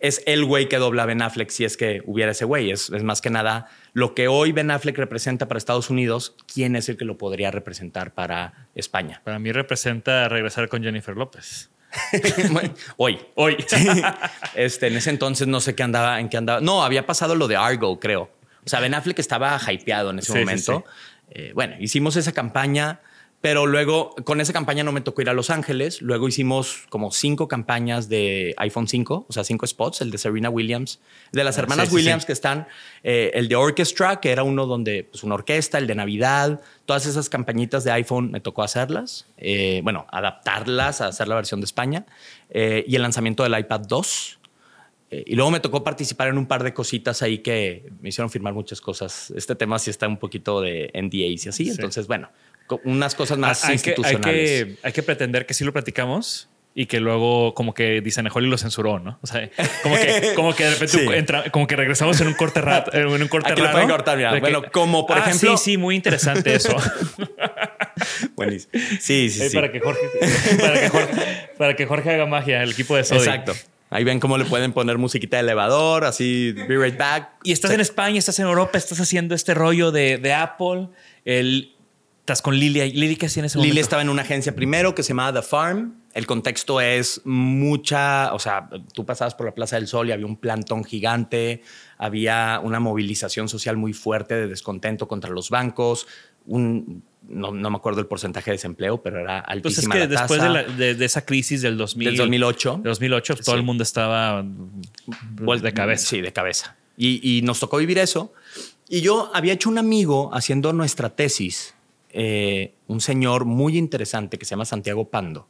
Es 0.00 0.22
el 0.26 0.44
güey 0.44 0.68
que 0.68 0.78
dobla 0.78 1.06
Ben 1.06 1.22
Affleck 1.22 1.50
si 1.50 1.64
es 1.64 1.76
que 1.76 2.02
hubiera 2.06 2.32
ese 2.32 2.44
güey. 2.44 2.70
Es, 2.70 2.90
más 3.02 3.20
que 3.20 3.30
nada 3.30 3.68
lo 3.92 4.14
que 4.14 4.28
hoy 4.28 4.52
Ben 4.52 4.70
Affleck 4.70 4.96
representa 4.96 5.48
para 5.48 5.58
Estados 5.58 5.90
Unidos, 5.90 6.36
¿quién 6.52 6.76
es 6.76 6.88
el 6.88 6.96
que 6.96 7.04
lo 7.04 7.18
podría 7.18 7.50
representar 7.50 8.14
para 8.14 8.68
España? 8.74 9.22
Para 9.24 9.38
mí 9.38 9.50
representa 9.50 10.28
regresar 10.28 10.68
con 10.68 10.82
Jennifer 10.82 11.16
López. 11.16 11.70
hoy. 12.96 13.18
Hoy. 13.34 13.56
Este, 14.54 14.88
en 14.88 14.96
ese 14.96 15.10
entonces 15.10 15.46
no 15.46 15.60
sé 15.60 15.74
qué 15.74 15.82
andaba, 15.82 16.20
en 16.20 16.28
qué 16.28 16.36
andaba. 16.36 16.60
No, 16.60 16.84
había 16.84 17.06
pasado 17.06 17.34
lo 17.34 17.48
de 17.48 17.56
Argo, 17.56 17.98
creo. 18.00 18.30
O 18.64 18.68
sea, 18.68 18.80
Ben 18.80 18.94
Affleck 18.94 19.18
estaba 19.18 19.58
hypeado 19.70 20.10
en 20.10 20.18
ese 20.18 20.38
momento. 20.38 20.84
Eh, 21.30 21.52
bueno, 21.54 21.76
hicimos 21.78 22.16
esa 22.16 22.32
campaña. 22.32 23.00
Pero 23.40 23.66
luego, 23.66 24.16
con 24.24 24.40
esa 24.40 24.52
campaña 24.52 24.82
no 24.82 24.90
me 24.90 25.00
tocó 25.00 25.22
ir 25.22 25.30
a 25.30 25.32
Los 25.32 25.50
Ángeles. 25.50 26.02
Luego 26.02 26.26
hicimos 26.26 26.86
como 26.88 27.12
cinco 27.12 27.46
campañas 27.46 28.08
de 28.08 28.52
iPhone 28.56 28.88
5, 28.88 29.26
o 29.28 29.32
sea, 29.32 29.44
cinco 29.44 29.64
spots, 29.64 30.00
el 30.00 30.10
de 30.10 30.18
Serena 30.18 30.50
Williams, 30.50 30.98
de 31.30 31.44
las 31.44 31.56
ah, 31.56 31.60
hermanas 31.60 31.92
Williams 31.92 32.24
que 32.26 32.32
están, 32.32 32.66
eh, 33.04 33.30
el 33.34 33.46
de 33.46 33.54
Orchestra, 33.54 34.18
que 34.18 34.32
era 34.32 34.42
uno 34.42 34.66
donde, 34.66 35.04
pues 35.04 35.22
una 35.22 35.36
orquesta, 35.36 35.78
el 35.78 35.86
de 35.86 35.94
Navidad, 35.94 36.60
todas 36.84 37.06
esas 37.06 37.28
campañitas 37.28 37.84
de 37.84 37.92
iPhone 37.92 38.32
me 38.32 38.40
tocó 38.40 38.64
hacerlas, 38.64 39.26
eh, 39.36 39.82
bueno, 39.84 40.08
adaptarlas 40.10 41.00
a 41.00 41.06
hacer 41.06 41.28
la 41.28 41.36
versión 41.36 41.60
de 41.60 41.66
España, 41.66 42.06
eh, 42.50 42.84
y 42.88 42.96
el 42.96 43.02
lanzamiento 43.02 43.44
del 43.44 43.56
iPad 43.56 43.82
2. 43.82 44.34
y 45.10 45.36
luego 45.36 45.50
me 45.50 45.60
tocó 45.60 45.82
participar 45.82 46.28
en 46.28 46.36
un 46.36 46.46
par 46.46 46.62
de 46.62 46.74
cositas 46.74 47.22
ahí 47.22 47.38
que 47.38 47.88
me 48.02 48.10
hicieron 48.10 48.28
firmar 48.28 48.52
muchas 48.52 48.80
cosas. 48.80 49.30
Este 49.30 49.54
tema 49.54 49.78
sí 49.78 49.88
está 49.88 50.06
un 50.06 50.18
poquito 50.18 50.60
de 50.60 50.90
NDAs 50.92 51.46
y 51.46 51.48
así. 51.48 51.70
Entonces, 51.70 52.06
bueno, 52.06 52.28
unas 52.84 53.14
cosas 53.14 53.38
más 53.38 53.64
hay 53.64 53.74
institucionales. 53.74 54.22
Que, 54.22 54.78
hay, 54.82 54.92
que, 54.92 55.02
pretender 55.02 55.46
que 55.46 55.54
sí 55.54 55.64
lo 55.64 55.72
platicamos 55.72 56.48
y 56.74 56.86
que 56.86 57.00
luego 57.00 57.54
como 57.54 57.74
que 57.74 58.00
dicen 58.00 58.28
Holly 58.32 58.48
lo 58.48 58.56
censuró, 58.56 59.00
¿no? 59.00 59.18
O 59.20 59.26
sea, 59.26 59.50
como 59.82 59.96
que, 59.96 60.32
como 60.36 60.54
que 60.54 60.64
de 60.64 60.74
repente 60.76 61.18
entra, 61.18 61.50
como 61.50 61.66
que 61.66 61.74
regresamos 61.74 62.20
en 62.20 62.28
un 62.28 62.34
corte 62.34 62.60
rato, 62.60 62.92
en 62.94 63.08
un 63.08 63.26
corte 63.26 63.50
Aquí 63.50 63.60
Lo 63.60 63.88
cortar, 63.88 64.16
mira. 64.16 64.38
bueno, 64.38 64.62
como 64.70 65.04
por 65.04 65.18
ah, 65.18 65.22
ejemplo. 65.22 65.56
Sí, 65.56 65.72
sí, 65.72 65.76
muy 65.76 65.96
interesante 65.96 66.54
eso. 66.54 66.76
Buenísimo. 68.36 68.70
Sí, 69.00 69.28
sí, 69.28 69.48
sí. 69.48 69.56
Para 69.56 69.72
que, 69.72 69.80
Jorge, 69.80 70.02
para, 70.60 70.80
que 70.80 70.88
Jorge, 70.88 71.12
para 71.58 71.76
que 71.76 71.86
Jorge 71.86 72.10
haga 72.10 72.26
magia, 72.26 72.62
el 72.62 72.70
equipo 72.70 72.96
de 72.96 73.02
Sodi. 73.02 73.18
Exacto. 73.18 73.54
Ahí 73.90 74.04
ven 74.04 74.20
cómo 74.20 74.38
le 74.38 74.44
pueden 74.44 74.72
poner 74.72 74.98
musiquita 74.98 75.38
de 75.38 75.42
elevador, 75.42 76.04
así, 76.04 76.52
be 76.52 76.76
right 76.76 76.96
back. 76.96 77.30
Y 77.42 77.52
estás 77.52 77.72
en 77.72 77.80
España, 77.80 78.18
estás 78.18 78.38
en 78.38 78.46
Europa, 78.46 78.76
estás 78.78 79.00
haciendo 79.00 79.34
este 79.34 79.54
rollo 79.54 79.90
de, 79.90 80.18
de 80.18 80.32
Apple. 80.32 80.88
El, 81.24 81.74
Estás 82.28 82.42
con 82.42 82.58
Lilia. 82.58 82.84
¿Lili 82.84 83.16
qué 83.16 83.24
hacía 83.24 83.40
en 83.40 83.46
ese 83.46 83.56
momento? 83.56 83.72
Lili 83.72 83.80
estaba 83.80 84.02
en 84.02 84.10
una 84.10 84.20
agencia 84.20 84.54
primero 84.54 84.94
que 84.94 85.02
se 85.02 85.08
llamaba 85.08 85.40
The 85.40 85.46
Farm. 85.46 86.02
El 86.12 86.26
contexto 86.26 86.78
es 86.78 87.22
mucha, 87.24 88.34
o 88.34 88.38
sea, 88.38 88.68
tú 88.92 89.06
pasabas 89.06 89.34
por 89.34 89.46
la 89.46 89.54
Plaza 89.54 89.76
del 89.76 89.86
Sol 89.86 90.10
y 90.10 90.12
había 90.12 90.26
un 90.26 90.36
plantón 90.36 90.84
gigante, 90.84 91.62
había 91.96 92.60
una 92.62 92.80
movilización 92.80 93.48
social 93.48 93.78
muy 93.78 93.94
fuerte 93.94 94.34
de 94.34 94.46
descontento 94.46 95.08
contra 95.08 95.30
los 95.30 95.48
bancos, 95.48 96.06
un, 96.44 97.02
no, 97.26 97.50
me 97.50 97.76
acuerdo 97.76 98.00
el 98.00 98.06
porcentaje 98.06 98.50
de 98.50 98.56
desempleo, 98.56 99.02
pero 99.02 99.20
era 99.20 99.38
altísima 99.38 99.94
pues 99.94 100.02
es 100.02 100.08
que 100.08 100.14
después 100.14 100.76
de, 100.76 101.02
esa 101.02 101.24
crisis 101.24 101.62
del, 101.62 101.78
2000, 101.78 102.08
del 102.08 102.16
2008, 102.18 102.80
2008 102.84 103.36
todo 103.36 103.56
el 103.56 103.62
mundo 103.62 103.84
estaba 103.84 104.44
de 104.44 105.72
cabeza. 105.72 106.06
Sí, 106.06 106.20
de 106.20 106.34
cabeza. 106.34 106.76
Y, 106.94 107.38
y 107.38 107.40
nos 107.40 107.58
tocó 107.58 107.78
vivir 107.78 107.96
eso. 107.96 108.34
Y 108.86 109.00
yo 109.00 109.30
había 109.32 109.54
hecho 109.54 109.70
un 109.70 109.78
amigo 109.78 110.28
haciendo 110.34 110.74
nuestra 110.74 111.08
tesis 111.08 111.74
eh, 112.10 112.74
un 112.86 113.00
señor 113.00 113.44
muy 113.44 113.76
interesante 113.76 114.38
que 114.38 114.44
se 114.44 114.50
llama 114.50 114.64
Santiago 114.64 115.10
Pando, 115.10 115.48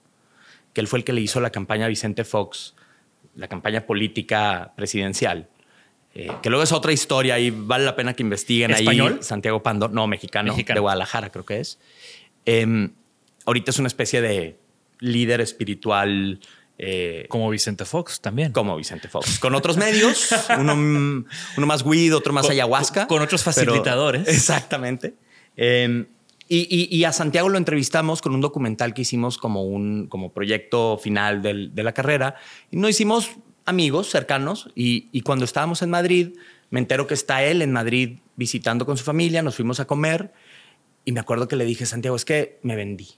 que 0.73 0.81
él 0.81 0.89
fue 0.89 1.01
el 1.01 1.05
que 1.05 1.13
le 1.13 1.21
hizo 1.21 1.41
la 1.41 1.51
campaña 1.51 1.87
a 1.87 1.89
Vicente 1.89 2.25
Fox, 2.25 2.75
la 3.35 3.49
campaña 3.49 3.87
política 3.87 4.73
presidencial. 4.77 5.49
Eh, 6.15 6.31
que 6.43 6.51
luego 6.51 6.65
es 6.65 6.73
otra 6.73 6.93
historia 6.93 7.39
y 7.39 7.51
vale 7.51 7.85
la 7.85 7.95
pena 7.95 8.15
que 8.15 8.23
investiguen 8.23 8.73
¿Español? 8.73 9.15
ahí. 9.19 9.23
Santiago 9.23 9.63
Pando, 9.63 9.89
no, 9.89 10.07
mexicano, 10.07 10.55
de 10.55 10.81
Guadalajara 10.81 11.31
creo 11.31 11.45
que 11.45 11.61
es. 11.61 11.79
Em, 12.45 12.93
ahorita 13.45 13.71
es 13.71 13.79
una 13.79 13.89
especie 13.89 14.21
de 14.21 14.59
líder 15.01 15.41
espiritual. 15.41 16.41
Eh, 16.81 17.27
como 17.29 17.51
Vicente 17.51 17.85
Fox 17.85 18.21
también. 18.21 18.53
Como 18.53 18.77
Vicente 18.77 19.09
Fox. 19.09 19.39
Con 19.39 19.55
otros 19.55 19.77
medios, 19.77 20.31
uno, 20.59 20.75
uno, 20.75 21.67
más 21.67 21.83
weed, 21.83 22.15
otro 22.15 22.33
más 22.33 22.49
ayahuasca. 22.49 23.07
Con, 23.07 23.21
otros 23.21 23.43
facilitadores. 23.43 24.29
exactamente. 24.35 25.15
Em, 26.49 26.67
y, 26.69 27.05
a 27.05 27.13
Santiago 27.13 27.49
lo 27.49 27.59
entrevistamos 27.59 28.23
con 28.23 28.35
un 28.35 28.41
documental 28.41 28.95
que 28.95 29.03
hicimos 29.03 29.39
como 29.39 29.65
un 29.65 30.07
como 30.09 30.33
proyecto 30.33 30.99
final 30.99 31.43
de 31.43 31.83
la 31.83 31.93
carrera. 31.93 32.37
Y 32.71 32.77
nos 32.77 32.91
hicimos 32.91 33.31
amigos 33.65 34.09
cercanos. 34.09 34.71
Y, 34.75 35.21
cuando 35.23 35.45
estábamos 35.45 35.83
en 35.83 35.91
Madrid, 35.91 36.37
me 36.71 36.81
entero 36.81 37.07
que 37.07 37.15
está 37.15 37.45
él 37.45 37.63
en 37.63 37.73
Madrid 37.73 38.19
visitando 38.37 38.87
con 38.87 38.97
su 38.97 39.05
familia. 39.05 39.43
Nos 39.43 39.57
fuimos 39.57 39.81
a 39.81 39.87
comer. 39.87 40.33
Y 41.05 41.13
me 41.13 41.21
acuerdo 41.21 41.49
que 41.49 41.57
le 41.57 41.65
dije, 41.65 41.87
Santiago, 41.87 42.17
es 42.17 42.25
que 42.25 42.59
me 42.63 42.77
vendí. 42.77 43.09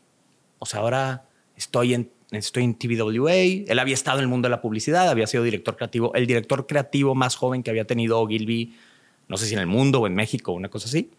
O 0.59 0.67
sea, 0.67 0.81
ahora 0.81 1.29
estoy 1.57 1.95
en, 1.95 2.11
estoy 2.31 2.65
en 2.65 2.75
TVWA. 2.75 3.33
Él 3.33 3.79
había 3.79 3.95
estado 3.95 4.19
en 4.19 4.25
el 4.25 4.29
mundo 4.29 4.47
de 4.47 4.51
la 4.51 4.61
publicidad, 4.61 5.09
había 5.09 5.27
sido 5.27 5.43
director 5.43 5.77
creativo, 5.77 6.15
el 6.15 6.27
director 6.27 6.67
creativo 6.67 7.15
más 7.15 7.35
joven 7.35 7.63
que 7.63 7.71
había 7.71 7.87
tenido 7.87 8.25
Gilby, 8.27 8.77
no 9.29 9.37
sé 9.37 9.47
si 9.47 9.55
en 9.55 9.61
el 9.61 9.67
mundo 9.67 10.01
o 10.01 10.07
en 10.07 10.15
México, 10.15 10.53
una 10.53 10.69
cosa 10.69 10.87
así. 10.87 11.11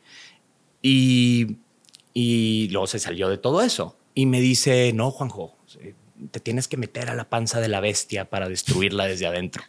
Y 0.81 1.57
y 2.13 2.69
luego 2.69 2.87
se 2.87 2.99
salió 2.99 3.29
de 3.29 3.37
todo 3.37 3.61
eso. 3.61 3.97
Y 4.13 4.25
me 4.25 4.41
dice, 4.41 4.91
no, 4.93 5.11
Juanjo, 5.11 5.57
te 6.29 6.39
tienes 6.39 6.67
que 6.67 6.77
meter 6.77 7.09
a 7.09 7.15
la 7.15 7.29
panza 7.29 7.59
de 7.59 7.67
la 7.67 7.79
bestia 7.79 8.29
para 8.29 8.47
destruirla 8.47 9.05
desde 9.05 9.25
adentro. 9.25 9.63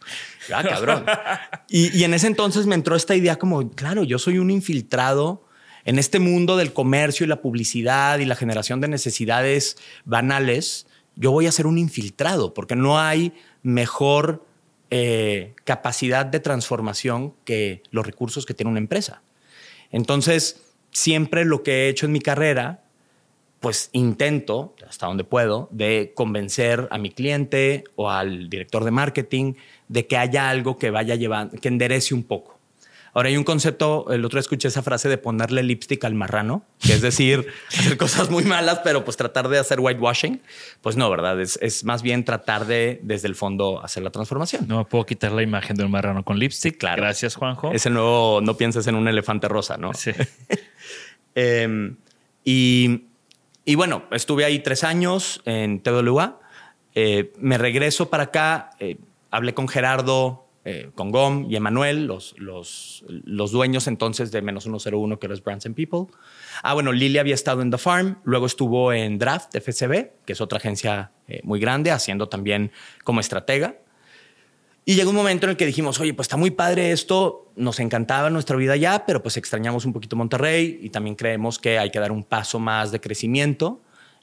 Ah, 0.53 0.63
cabrón. 0.63 1.05
y, 1.69 2.03
en 2.03 2.13
ese 2.13 2.27
entonces 2.27 2.67
me 2.67 2.75
entró 2.75 2.95
esta 2.95 3.15
idea 3.15 3.37
como, 3.37 3.71
claro, 3.71 4.03
yo 4.03 4.19
soy 4.19 4.37
un 4.37 4.51
infiltrado 4.51 5.45
en 5.85 5.97
este 5.99 6.19
mundo 6.19 6.55
del 6.57 6.73
comercio 6.73 7.25
y 7.25 7.29
la 7.29 7.41
publicidad 7.41 8.19
y 8.19 8.25
la 8.25 8.35
generación 8.35 8.81
de 8.81 8.87
necesidades 8.87 9.77
banales. 10.05 10.87
Yo 11.15 11.31
voy 11.31 11.47
a 11.47 11.51
ser 11.51 11.65
un 11.65 11.77
infiltrado 11.77 12.53
porque 12.53 12.75
no 12.75 12.99
hay 12.99 13.33
mejor 13.63 14.45
eh, 14.91 15.55
capacidad 15.63 16.25
de 16.25 16.39
transformación 16.39 17.33
que 17.45 17.81
los 17.91 18.05
recursos 18.05 18.45
que 18.45 18.53
tiene 18.53 18.69
una 18.69 18.79
empresa. 18.79 19.23
Entonces, 19.91 20.62
siempre 20.93 21.45
lo 21.45 21.63
que 21.63 21.71
he 21.85 21.89
hecho 21.89 22.05
en 22.05 22.11
mi 22.11 22.19
carrera, 22.21 22.83
pues 23.59 23.89
intento, 23.93 24.75
hasta 24.87 25.07
donde 25.07 25.23
puedo, 25.23 25.69
de 25.71 26.11
convencer 26.15 26.87
a 26.91 26.97
mi 26.97 27.11
cliente 27.11 27.85
o 27.95 28.09
al 28.09 28.49
director 28.49 28.83
de 28.83 28.91
marketing 28.91 29.53
de 29.87 30.05
que 30.05 30.17
haya 30.17 30.49
algo 30.49 30.77
que 30.77 30.89
vaya 30.89 31.15
llevando, 31.15 31.57
que 31.57 31.67
enderece 31.67 32.13
un 32.13 32.23
poco. 32.23 32.52
Ahora 33.13 33.29
hay 33.29 33.37
un 33.37 33.43
concepto, 33.43 34.07
el 34.09 34.25
otro 34.25 34.37
día 34.37 34.41
escuché 34.41 34.67
esa 34.67 34.81
frase 34.81 35.07
de 35.07 35.19
ponerle 35.19 35.61
lipstick 35.61 36.03
al 36.03 36.15
marrano, 36.15 36.65
que 36.79 36.93
es 36.93 37.01
decir, 37.01 37.47
hacer 37.69 37.95
cosas 37.97 38.31
muy 38.31 38.43
malas, 38.43 38.79
pero 38.83 39.05
pues 39.05 39.17
tratar 39.17 39.49
de 39.49 39.59
hacer 39.59 39.79
whitewashing. 39.79 40.41
Pues 40.81 40.97
no, 40.97 41.09
¿verdad? 41.11 41.39
Es, 41.39 41.59
es, 41.61 41.83
más 41.83 42.01
bien 42.01 42.25
tratar 42.25 42.65
de 42.65 42.99
desde 43.03 43.27
el 43.27 43.35
fondo 43.35 43.83
hacer 43.83 44.01
la 44.01 44.09
transformación. 44.09 44.67
No 44.67 44.79
me 44.79 44.85
puedo 44.85 45.05
quitar 45.05 45.31
la 45.31 45.43
imagen 45.43 45.75
de 45.75 45.85
un 45.85 45.91
marrano 45.91 46.23
con 46.23 46.39
lipstick. 46.39 46.77
Claro. 46.77 47.03
Gracias, 47.03 47.35
Juanjo. 47.35 47.71
Ese 47.71 47.91
nuevo, 47.91 48.41
no 48.41 48.57
pienses 48.57 48.87
en 48.87 48.95
un 48.95 49.07
elefante 49.07 49.47
rosa, 49.47 49.77
¿no? 49.77 49.93
Sí. 49.93 50.11
eh, 51.35 51.93
y, 52.43 53.03
y, 53.63 53.75
bueno, 53.75 54.03
estuve 54.11 54.43
ahí 54.43 54.59
tres 54.59 54.83
años 54.83 55.41
en 55.45 55.81
TWA. 55.81 56.39
Eh, 56.95 57.31
me 57.37 57.57
regreso 57.57 58.09
para 58.09 58.23
acá, 58.23 58.71
eh, 58.79 58.97
hablé 59.31 59.53
con 59.53 59.67
Gerardo 59.67 60.42
eh, 60.65 60.91
con 60.95 61.11
GOM 61.11 61.51
y 61.51 61.57
Emanuel, 61.57 62.05
los, 62.05 62.35
los, 62.37 63.03
los, 63.07 63.51
dueños 63.51 63.87
entonces 63.87 64.31
de 64.31 64.41
menos 64.41 64.63
101, 64.63 65.19
que 65.19 65.27
es 65.27 65.43
Brands 65.43 65.65
and 65.65 65.75
People. 65.75 66.13
Ah, 66.61 66.73
bueno, 66.73 66.93
Lili 66.93 67.17
había 67.17 67.35
estado 67.35 67.61
en 67.61 67.69
The 67.69 67.77
Farm, 67.77 68.19
luego 68.23 68.45
estuvo 68.45 68.93
en 68.93 69.19
Draft 69.19 69.53
FCB, 69.55 70.11
que 70.25 70.33
es 70.33 70.39
otra 70.39 70.59
agencia 70.59 71.11
eh, 71.27 71.41
muy 71.43 71.59
grande, 71.59 71.91
haciendo 71.91 72.29
también 72.29 72.71
como 73.03 73.19
estratega. 73.19 73.75
Y 74.85 74.95
llegó 74.95 75.09
un 75.09 75.15
momento 75.17 75.45
en 75.45 75.51
el 75.51 75.57
que 75.57 75.65
dijimos, 75.65 75.99
oye, 75.99 76.13
pues 76.13 76.25
está 76.25 76.37
muy 76.37 76.51
padre 76.51 76.91
esto, 76.91 77.51
nos 77.55 77.79
encantaba 77.79 78.29
nuestra 78.29 78.55
vida 78.55 78.75
ya, 78.77 79.05
pero 79.05 79.21
pues 79.21 79.37
extrañamos 79.37 79.85
un 79.85 79.93
poquito 79.93 80.15
Monterrey 80.15 80.79
y 80.81 80.89
también 80.89 81.15
creemos 81.15 81.59
que 81.59 81.77
hay 81.77 81.89
que 81.89 81.99
dar 81.99 82.11
un 82.11 82.23
paso 82.23 82.59
más 82.59 82.91
de 82.91 83.01
crecimiento 83.01 83.81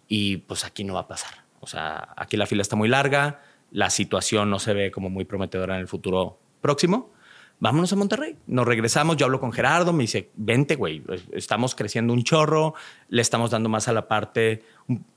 y 0.09 0.39
pues 0.39 0.65
aquí 0.65 0.85
no 0.85 0.95
va 0.95 1.01
a 1.01 1.09
pasar. 1.09 1.45
O 1.61 1.67
sea, 1.67 2.15
aquí 2.17 2.37
la 2.37 2.47
fila 2.47 2.63
está 2.63 2.77
muy 2.77 2.89
larga, 2.89 3.43
la 3.71 3.91
situación 3.91 4.51
no 4.51 4.59
se 4.59 4.75
ve 4.75 4.91
como 4.91 5.11
muy 5.11 5.25
prometedora 5.25 5.75
en 5.75 5.81
el 5.81 5.89
futuro 5.89 6.39
próximo, 6.61 7.13
vámonos 7.61 7.93
a 7.93 7.97
Monterrey. 7.97 8.37
Nos 8.47 8.67
regresamos, 8.67 9.17
yo 9.17 9.27
hablo 9.27 9.39
con 9.39 9.53
Gerardo, 9.53 9.93
me 9.93 10.05
dice, 10.05 10.31
vente, 10.35 10.77
güey, 10.77 11.03
estamos 11.33 11.75
creciendo 11.75 12.13
un 12.13 12.25
chorro, 12.25 12.75
le 13.09 13.23
estamos 13.23 13.51
dando 13.51 13.69
más 13.69 13.87
a 13.89 13.93
la 13.93 14.09
parte, 14.09 14.63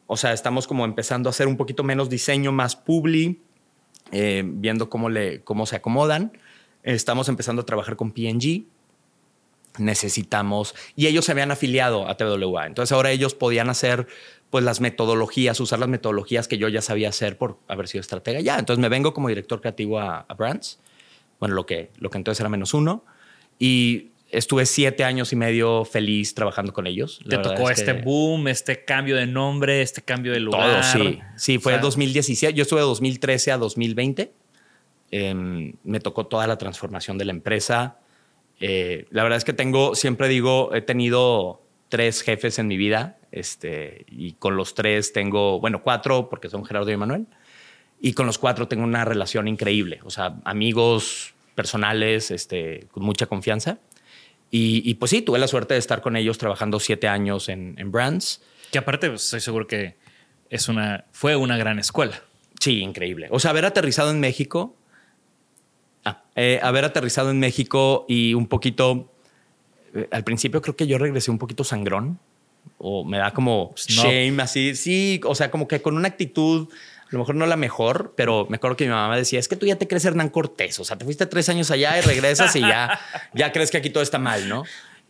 o 0.07 0.17
sea, 0.17 0.33
estamos 0.33 0.67
como 0.67 0.85
empezando 0.85 1.29
a 1.29 1.31
hacer 1.31 1.47
un 1.47 1.57
poquito 1.57 1.83
menos 1.83 2.09
diseño, 2.09 2.51
más 2.51 2.75
publi, 2.75 3.41
eh, 4.11 4.43
viendo 4.45 4.89
cómo, 4.89 5.09
le, 5.09 5.43
cómo 5.43 5.65
se 5.65 5.77
acomodan. 5.77 6.37
Estamos 6.83 7.29
empezando 7.29 7.61
a 7.61 7.65
trabajar 7.65 7.95
con 7.95 8.11
PNG. 8.11 8.65
Necesitamos, 9.79 10.75
y 10.95 11.07
ellos 11.07 11.25
se 11.25 11.31
habían 11.31 11.51
afiliado 11.51 12.07
a 12.07 12.15
TWA, 12.15 12.67
entonces 12.67 12.91
ahora 12.91 13.11
ellos 13.11 13.33
podían 13.33 13.69
hacer 13.69 14.07
pues 14.51 14.63
las 14.63 14.81
metodologías, 14.81 15.59
usar 15.59 15.79
las 15.79 15.89
metodologías 15.89 16.47
que 16.47 16.59
yo 16.59 16.69
ya 16.69 16.83
sabía 16.83 17.09
hacer 17.09 17.39
por 17.39 17.57
haber 17.67 17.87
sido 17.87 18.01
estratega 18.01 18.39
ya. 18.39 18.59
Entonces 18.59 18.79
me 18.79 18.87
vengo 18.87 19.11
como 19.11 19.27
director 19.27 19.61
creativo 19.61 19.99
a, 19.99 20.27
Brands, 20.37 20.79
bueno, 21.39 21.55
lo 21.55 21.65
que, 21.65 21.89
lo 21.97 22.11
que 22.11 22.19
entonces 22.19 22.39
era 22.39 22.49
menos 22.49 22.75
uno, 22.75 23.03
y 23.57 24.11
estuve 24.29 24.67
siete 24.67 25.03
años 25.03 25.33
y 25.33 25.37
medio 25.37 25.85
feliz 25.85 26.35
trabajando 26.35 26.71
con 26.71 26.85
ellos. 26.85 27.19
Te 27.27 27.39
tocó 27.39 27.69
este 27.71 27.93
boom, 27.93 28.47
este 28.47 28.85
cambio 28.85 29.15
de 29.15 29.25
nombre, 29.25 29.81
este 29.81 30.03
cambio 30.03 30.33
de 30.33 30.39
lugar. 30.39 30.81
Todo, 30.81 30.83
sí. 30.83 31.19
Sí, 31.35 31.57
fue 31.59 31.77
2017. 31.79 32.53
Yo 32.53 32.61
estuve 32.61 32.81
de 32.81 32.85
2013 32.85 33.51
a 33.53 33.57
2020. 33.57 34.33
Em, 35.11 35.73
me 35.83 35.99
tocó 35.99 36.25
toda 36.25 36.47
la 36.47 36.57
transformación 36.57 37.17
de 37.17 37.25
la 37.25 37.31
empresa. 37.31 37.97
Eh, 38.59 39.07
la 39.09 39.23
verdad 39.23 39.37
es 39.37 39.43
que 39.43 39.53
tengo, 39.53 39.95
siempre 39.95 40.27
digo, 40.27 40.73
he 40.73 40.81
tenido 40.81 41.61
tres 41.89 42.21
jefes 42.21 42.59
en 42.59 42.67
mi 42.67 42.77
vida 42.77 43.17
este, 43.31 44.05
y 44.09 44.33
con 44.33 44.55
los 44.55 44.73
tres 44.75 45.13
tengo, 45.13 45.59
bueno, 45.59 45.83
cuatro 45.83 46.29
porque 46.29 46.49
son 46.49 46.65
Gerardo 46.65 46.91
y 46.91 46.97
Manuel. 46.97 47.27
Y 47.99 48.13
con 48.13 48.25
los 48.25 48.37
cuatro 48.37 48.67
tengo 48.67 48.83
una 48.83 49.05
relación 49.05 49.47
increíble. 49.47 49.99
O 50.03 50.09
sea, 50.09 50.35
amigos 50.43 51.33
personales, 51.55 52.31
este, 52.31 52.87
con 52.91 53.03
mucha 53.03 53.27
confianza. 53.27 53.79
Y, 54.55 54.93
pues 54.95 55.09
sí, 55.09 55.23
tuve 55.23 55.39
la 55.39 55.47
suerte 55.47 55.73
de 55.73 55.79
estar 55.79 56.01
con 56.01 56.15
ellos 56.15 56.37
trabajando 56.37 56.79
siete 56.79 57.07
años 57.07 57.49
en, 57.49 57.91
Brands. 57.91 58.43
Que 58.71 58.77
aparte, 58.77 59.09
pues, 59.09 59.23
estoy 59.23 59.39
seguro 59.39 59.65
que 59.65 59.95
es 60.51 60.67
una, 60.67 61.05
fue 61.11 61.35
una 61.35 61.57
gran 61.57 61.79
escuela. 61.79 62.21
Sí, 62.59 62.81
increíble. 62.81 63.29
O 63.31 63.39
sea, 63.39 63.49
haber 63.49 63.65
aterrizado 63.65 64.11
en 64.11 64.19
México, 64.19 64.75
ah, 66.05 66.23
eh, 66.35 66.59
haber 66.61 66.85
aterrizado 66.85 67.31
en 67.31 67.39
México 67.39 68.05
y 68.07 68.33
un 68.33 68.47
poquito, 68.47 69.11
eh, 69.93 70.07
al 70.11 70.23
principio 70.23 70.61
creo 70.61 70.75
que 70.75 70.87
yo 70.87 70.97
regresé 70.97 71.31
un 71.31 71.37
poquito 71.37 71.63
sangrón 71.63 72.19
o 72.77 73.03
me 73.03 73.17
da 73.17 73.31
como 73.31 73.73
shame 73.75 74.41
así. 74.41 74.75
Sí, 74.75 75.21
o 75.25 75.35
sea, 75.35 75.51
como 75.51 75.67
que 75.67 75.81
con 75.81 75.95
una 75.95 76.07
actitud, 76.07 76.67
a 77.01 77.07
lo 77.11 77.19
mejor 77.19 77.35
no 77.35 77.45
la 77.45 77.57
mejor, 77.57 78.13
pero 78.15 78.47
me 78.49 78.57
acuerdo 78.57 78.77
que 78.77 78.85
mi 78.85 78.91
mamá 78.91 79.15
decía, 79.15 79.39
es 79.39 79.47
que 79.47 79.55
tú 79.55 79.65
ya 79.65 79.77
te 79.77 79.87
crees 79.87 80.05
Hernán 80.05 80.29
Cortés, 80.29 80.79
o 80.79 80.83
sea, 80.83 80.97
te 80.97 81.05
fuiste 81.05 81.25
tres 81.25 81.49
años 81.49 81.71
allá 81.71 81.97
y 81.97 82.01
regresas 82.01 82.55
y 82.55 82.61
ya, 82.61 82.99
ya 83.33 83.51
crees 83.51 83.71
que 83.71 83.77
aquí 83.77 83.89
todo 83.89 84.03
está 84.03 84.19
mal, 84.19 84.47
¿no? 84.49 84.63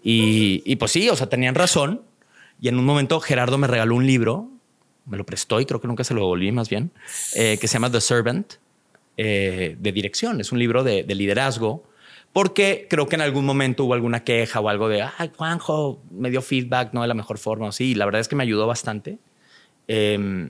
Y, 0.04 0.62
y 0.66 0.76
pues 0.76 0.92
sí, 0.92 1.10
o 1.10 1.16
sea, 1.16 1.28
tenían 1.28 1.56
razón. 1.56 2.02
Y 2.60 2.68
en 2.68 2.78
un 2.78 2.86
momento 2.86 3.20
Gerardo 3.20 3.58
me 3.58 3.68
regaló 3.68 3.96
un 3.96 4.06
libro, 4.06 4.50
me 5.06 5.18
lo 5.18 5.26
prestó 5.26 5.60
y 5.60 5.66
creo 5.66 5.82
que 5.82 5.88
nunca 5.88 6.04
se 6.04 6.14
lo 6.14 6.22
devolví 6.22 6.52
más 6.52 6.70
bien, 6.70 6.92
eh, 7.36 7.58
que 7.60 7.68
se 7.68 7.74
llama 7.74 7.92
The 7.92 8.02
Servant, 8.02 8.54
eh, 9.18 9.76
de 9.80 9.92
dirección. 9.92 10.42
Es 10.42 10.52
un 10.52 10.60
libro 10.60 10.84
de, 10.84 11.04
de 11.04 11.16
liderazgo 11.16 11.84
porque 12.34 12.88
creo 12.90 13.08
que 13.08 13.16
en 13.16 13.22
algún 13.22 13.46
momento 13.46 13.86
hubo 13.86 13.94
alguna 13.94 14.24
queja 14.24 14.60
o 14.60 14.68
algo 14.68 14.90
de, 14.90 15.04
ay, 15.04 15.32
Juanjo 15.38 16.02
me 16.12 16.32
dio 16.32 16.42
feedback, 16.42 16.92
no 16.92 17.04
de 17.04 17.08
la 17.08 17.14
mejor 17.14 17.38
forma. 17.38 17.72
Sí, 17.72 17.94
la 17.94 18.06
verdad 18.06 18.22
es 18.22 18.28
que 18.28 18.36
me 18.36 18.42
ayudó 18.42 18.66
bastante. 18.66 19.20
Em, 19.88 20.50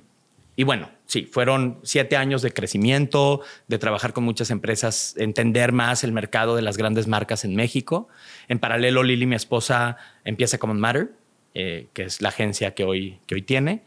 y 0.55 0.63
bueno, 0.63 0.89
sí, 1.05 1.27
fueron 1.29 1.79
siete 1.83 2.15
años 2.15 2.41
de 2.41 2.53
crecimiento, 2.53 3.41
de 3.67 3.79
trabajar 3.79 4.13
con 4.13 4.23
muchas 4.23 4.49
empresas, 4.49 5.15
entender 5.17 5.73
más 5.73 6.05
el 6.05 6.13
mercado 6.13 6.55
de 6.55 6.61
las 6.61 6.77
grandes 6.77 7.07
marcas 7.07 7.43
en 7.43 7.53
México. 7.55 8.07
En 8.47 8.59
paralelo, 8.59 9.03
Lili, 9.03 9.25
mi 9.25 9.35
esposa, 9.35 9.97
empieza 10.23 10.59
Common 10.59 10.79
Matter, 10.79 11.11
eh, 11.53 11.87
que 11.91 12.03
es 12.03 12.21
la 12.21 12.29
agencia 12.29 12.73
que 12.73 12.85
hoy, 12.85 13.19
que 13.27 13.35
hoy 13.35 13.41
tiene. 13.41 13.83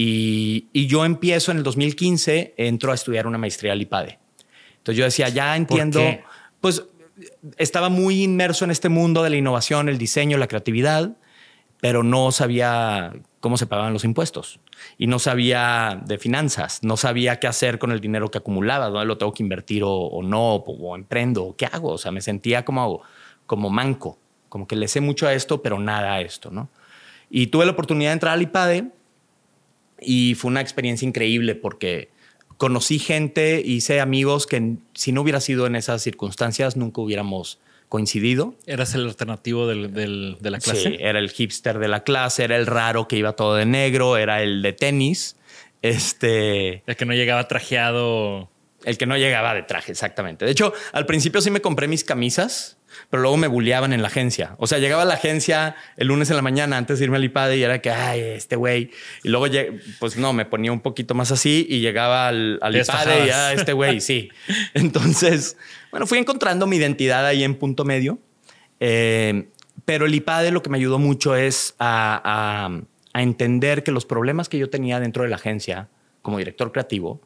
Y, 0.00 0.68
y, 0.72 0.86
yo 0.86 1.04
empiezo 1.04 1.50
en 1.50 1.56
el 1.56 1.64
2015, 1.64 2.54
entro 2.56 2.92
a 2.92 2.94
estudiar 2.94 3.26
una 3.26 3.36
maestría 3.36 3.72
al 3.72 3.82
IPADE. 3.82 4.20
Entonces 4.76 4.96
yo 4.96 5.04
decía, 5.04 5.28
ya 5.28 5.56
entiendo, 5.56 6.00
pues 6.60 6.84
estaba 7.56 7.88
muy 7.88 8.22
inmerso 8.22 8.64
en 8.64 8.70
este 8.70 8.88
mundo 8.88 9.24
de 9.24 9.30
la 9.30 9.36
innovación, 9.36 9.88
el 9.88 9.98
diseño, 9.98 10.38
la 10.38 10.46
creatividad, 10.46 11.16
pero 11.80 12.04
no 12.04 12.30
sabía 12.30 13.12
cómo 13.40 13.56
se 13.56 13.66
pagaban 13.66 13.92
los 13.92 14.04
impuestos 14.04 14.60
y 14.98 15.08
no 15.08 15.18
sabía 15.18 16.00
de 16.06 16.16
finanzas, 16.18 16.84
no 16.84 16.96
sabía 16.96 17.40
qué 17.40 17.48
hacer 17.48 17.80
con 17.80 17.90
el 17.90 18.00
dinero 18.00 18.30
que 18.30 18.38
acumulaba, 18.38 18.90
dónde 18.90 19.06
lo 19.06 19.18
tengo 19.18 19.34
que 19.34 19.42
invertir 19.42 19.82
o, 19.84 20.20
no, 20.22 20.54
o, 20.54 20.94
emprendo, 20.94 21.42
o 21.42 21.56
qué 21.56 21.66
hago. 21.66 21.90
O 21.90 21.98
sea, 21.98 22.12
me 22.12 22.20
sentía 22.20 22.64
como, 22.64 23.02
como 23.46 23.68
manco, 23.68 24.16
como 24.48 24.68
que 24.68 24.76
le 24.76 24.86
sé 24.86 25.00
mucho 25.00 25.26
a 25.26 25.34
esto, 25.34 25.60
pero 25.60 25.80
nada 25.80 26.14
a 26.14 26.20
esto, 26.20 26.52
¿no? 26.52 26.68
Y 27.30 27.48
tuve 27.48 27.66
la 27.66 27.72
oportunidad 27.72 28.10
de 28.10 28.14
entrar 28.14 28.34
al 28.34 28.42
IPADE 28.42 28.92
y 30.00 30.34
fue 30.34 30.50
una 30.50 30.60
experiencia 30.60 31.06
increíble 31.06 31.54
porque 31.54 32.10
conocí 32.56 32.98
gente, 32.98 33.62
hice 33.64 34.00
amigos 34.00 34.46
que 34.46 34.76
si 34.94 35.12
no 35.12 35.22
hubiera 35.22 35.40
sido 35.40 35.66
en 35.66 35.76
esas 35.76 36.02
circunstancias 36.02 36.76
nunca 36.76 37.00
hubiéramos 37.00 37.58
coincidido. 37.88 38.54
¿Eras 38.66 38.94
el 38.94 39.06
alternativo 39.06 39.66
del, 39.66 39.92
de 39.92 40.50
la 40.50 40.58
clase? 40.58 40.90
Sí, 40.90 40.96
era 40.98 41.18
el 41.18 41.30
hipster 41.30 41.78
de 41.78 41.88
la 41.88 42.02
clase, 42.04 42.44
era 42.44 42.56
el 42.56 42.66
raro 42.66 43.08
que 43.08 43.16
iba 43.16 43.32
todo 43.32 43.54
de 43.54 43.66
negro, 43.66 44.16
era 44.16 44.42
el 44.42 44.62
de 44.62 44.72
tenis. 44.72 45.36
Este. 45.82 46.82
El 46.86 46.96
que 46.96 47.06
no 47.06 47.14
llegaba 47.14 47.48
trajeado. 47.48 48.50
El 48.84 48.98
que 48.98 49.06
no 49.06 49.16
llegaba 49.16 49.54
de 49.54 49.62
traje, 49.62 49.92
exactamente. 49.92 50.44
De 50.44 50.52
hecho, 50.52 50.72
al 50.92 51.06
principio 51.06 51.40
sí 51.40 51.50
me 51.50 51.60
compré 51.60 51.88
mis 51.88 52.04
camisas 52.04 52.77
pero 53.10 53.22
luego 53.22 53.36
me 53.36 53.46
bulleaban 53.46 53.92
en 53.92 54.02
la 54.02 54.08
agencia. 54.08 54.54
O 54.58 54.66
sea, 54.66 54.78
llegaba 54.78 55.02
a 55.02 55.04
la 55.04 55.14
agencia 55.14 55.76
el 55.96 56.08
lunes 56.08 56.30
en 56.30 56.36
la 56.36 56.42
mañana 56.42 56.76
antes 56.76 56.98
de 56.98 57.04
irme 57.04 57.16
al 57.16 57.24
IPADE 57.24 57.56
y 57.56 57.62
era 57.62 57.80
que, 57.80 57.90
ay, 57.90 58.20
este 58.20 58.56
güey. 58.56 58.90
Y 59.24 59.28
luego, 59.28 59.46
pues 59.98 60.16
no, 60.16 60.32
me 60.32 60.44
ponía 60.44 60.72
un 60.72 60.80
poquito 60.80 61.14
más 61.14 61.30
así 61.32 61.66
y 61.68 61.80
llegaba 61.80 62.28
al, 62.28 62.58
al 62.62 62.76
IPADE 62.76 63.26
y, 63.26 63.30
ah, 63.30 63.52
este 63.52 63.72
güey, 63.72 64.00
sí. 64.00 64.30
Entonces, 64.74 65.56
bueno, 65.90 66.06
fui 66.06 66.18
encontrando 66.18 66.66
mi 66.66 66.76
identidad 66.76 67.26
ahí 67.26 67.44
en 67.44 67.54
punto 67.54 67.84
medio. 67.84 68.18
Eh, 68.80 69.48
pero 69.84 70.06
el 70.06 70.14
IPADE 70.14 70.50
lo 70.50 70.62
que 70.62 70.70
me 70.70 70.78
ayudó 70.78 70.98
mucho 70.98 71.34
es 71.34 71.74
a, 71.78 72.70
a 73.12 73.22
entender 73.22 73.82
que 73.82 73.90
los 73.90 74.06
problemas 74.06 74.48
que 74.48 74.58
yo 74.58 74.70
tenía 74.70 75.00
dentro 75.00 75.22
de 75.22 75.30
la 75.30 75.36
agencia 75.36 75.88
como 76.22 76.38
director 76.38 76.72
creativo, 76.72 77.20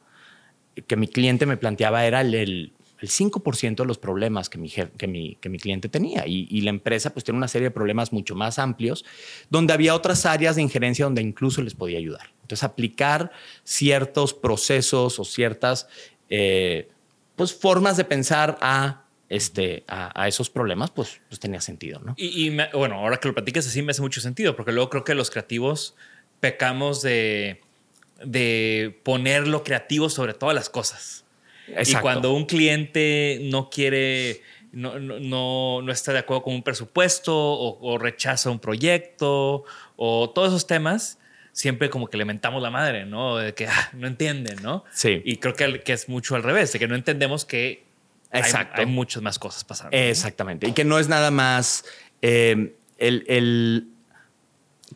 que 0.87 0.97
mi 0.97 1.09
cliente 1.09 1.47
me 1.47 1.57
planteaba 1.57 2.07
era 2.07 2.21
el, 2.21 2.35
el 2.35 2.73
5% 3.09 3.77
de 3.77 3.85
los 3.85 3.99
problemas 3.99 4.49
que 4.49 4.59
mi, 4.59 4.71
que 4.71 5.07
mi, 5.07 5.37
que 5.37 5.49
mi 5.49 5.59
cliente 5.59 5.89
tenía. 5.89 6.25
Y, 6.27 6.61
la 6.63 6.71
empresa 6.71 7.13
pues 7.13 7.25
tiene 7.25 7.39
una 7.39 7.49
serie 7.49 7.69
de 7.69 7.71
problemas 7.73 8.13
mucho 8.13 8.35
más 8.35 8.59
amplios, 8.59 9.05
donde 9.51 9.73
había 9.73 9.95
otras 9.95 10.27
áreas 10.27 10.57
de 10.57 10.63
injerencia 10.63 11.05
donde 11.05 11.23
incluso 11.23 11.63
les 11.63 11.75
podía 11.75 11.99
ayudar. 11.99 12.33
Entonces, 12.43 12.63
aplicar 12.65 13.33
ciertos 13.65 14.35
procesos 14.35 15.19
o 15.19 15.25
ciertas 15.25 15.89
eh, 16.29 16.89
pues, 17.37 17.53
formas 17.55 17.97
de 17.97 18.05
pensar 18.05 18.59
a, 18.61 19.05
este, 19.29 19.85
a, 19.89 20.29
esos 20.29 20.51
problemas, 20.51 20.91
pues, 20.91 21.21
pues, 21.29 21.41
tenía 21.41 21.61
sentido. 21.61 22.01
¿no? 22.01 22.15
Y, 22.17 22.51
bueno, 22.73 22.97
ahora 22.97 23.17
que 23.17 23.29
lo 23.29 23.35
platicas 23.35 23.67
así 23.67 23.83
me 23.83 23.91
hace 23.91 24.03
mucho 24.03 24.21
sentido, 24.21 24.55
porque 24.55 24.73
luego 24.73 24.91
creo 24.91 25.05
que 25.05 25.15
los 25.15 25.31
creativos 25.31 25.97
pecamos 26.41 27.03
de, 27.03 27.61
de 28.25 29.01
poner 29.03 29.49
lo 29.49 29.65
creativo 29.65 30.09
sobre 30.11 30.35
todas 30.35 30.55
las 30.55 30.71
cosas. 30.71 31.22
Y 31.69 31.95
cuando 31.97 32.33
un 32.33 32.47
cliente 32.47 33.41
no 33.43 33.71
quiere 33.71 34.43
no, 34.73 34.99
no, 34.99 35.83
no, 35.83 35.93
está 35.93 36.13
de 36.13 36.21
acuerdo 36.21 36.43
con 36.43 36.55
un 36.55 36.63
presupuesto 36.63 37.35
o, 37.37 37.99
rechaza 37.99 38.51
un 38.51 38.59
proyecto 38.59 39.65
o 39.97 40.31
todos 40.31 40.49
esos 40.49 40.67
temas, 40.67 41.19
siempre 41.53 41.91
como 41.91 42.09
que 42.09 42.17
le 42.17 42.25
mentamos 42.25 42.63
la 42.63 42.71
madre, 42.71 43.05
¿no? 43.05 43.37
De 43.37 43.55
que 43.55 43.67
ah, 43.67 43.91
no 43.93 44.07
entienden, 44.07 44.63
¿no? 44.63 44.85
Sí. 44.93 45.21
Y 45.25 45.37
creo 45.37 45.55
que, 45.55 45.83
que, 45.83 45.93
es 45.93 46.09
mucho 46.09 46.35
al 46.35 46.43
revés, 46.43 46.73
de 46.73 46.79
que 46.79 46.89
no 46.89 46.95
entendemos 46.95 47.45
que 47.45 47.85
Exacto. 48.33 48.81
Hay, 48.81 48.87
muchas 48.87 49.23
más 49.23 49.39
cosas 49.39 49.63
pasando. 49.65 49.97
Exactamente. 49.97 50.67
Y 50.67 50.73
que 50.73 50.85
no 50.85 50.99
es 50.99 51.09
nada 51.09 51.31
más 51.31 51.85
eh, 52.23 52.75
el, 52.99 53.25
el, 53.29 53.89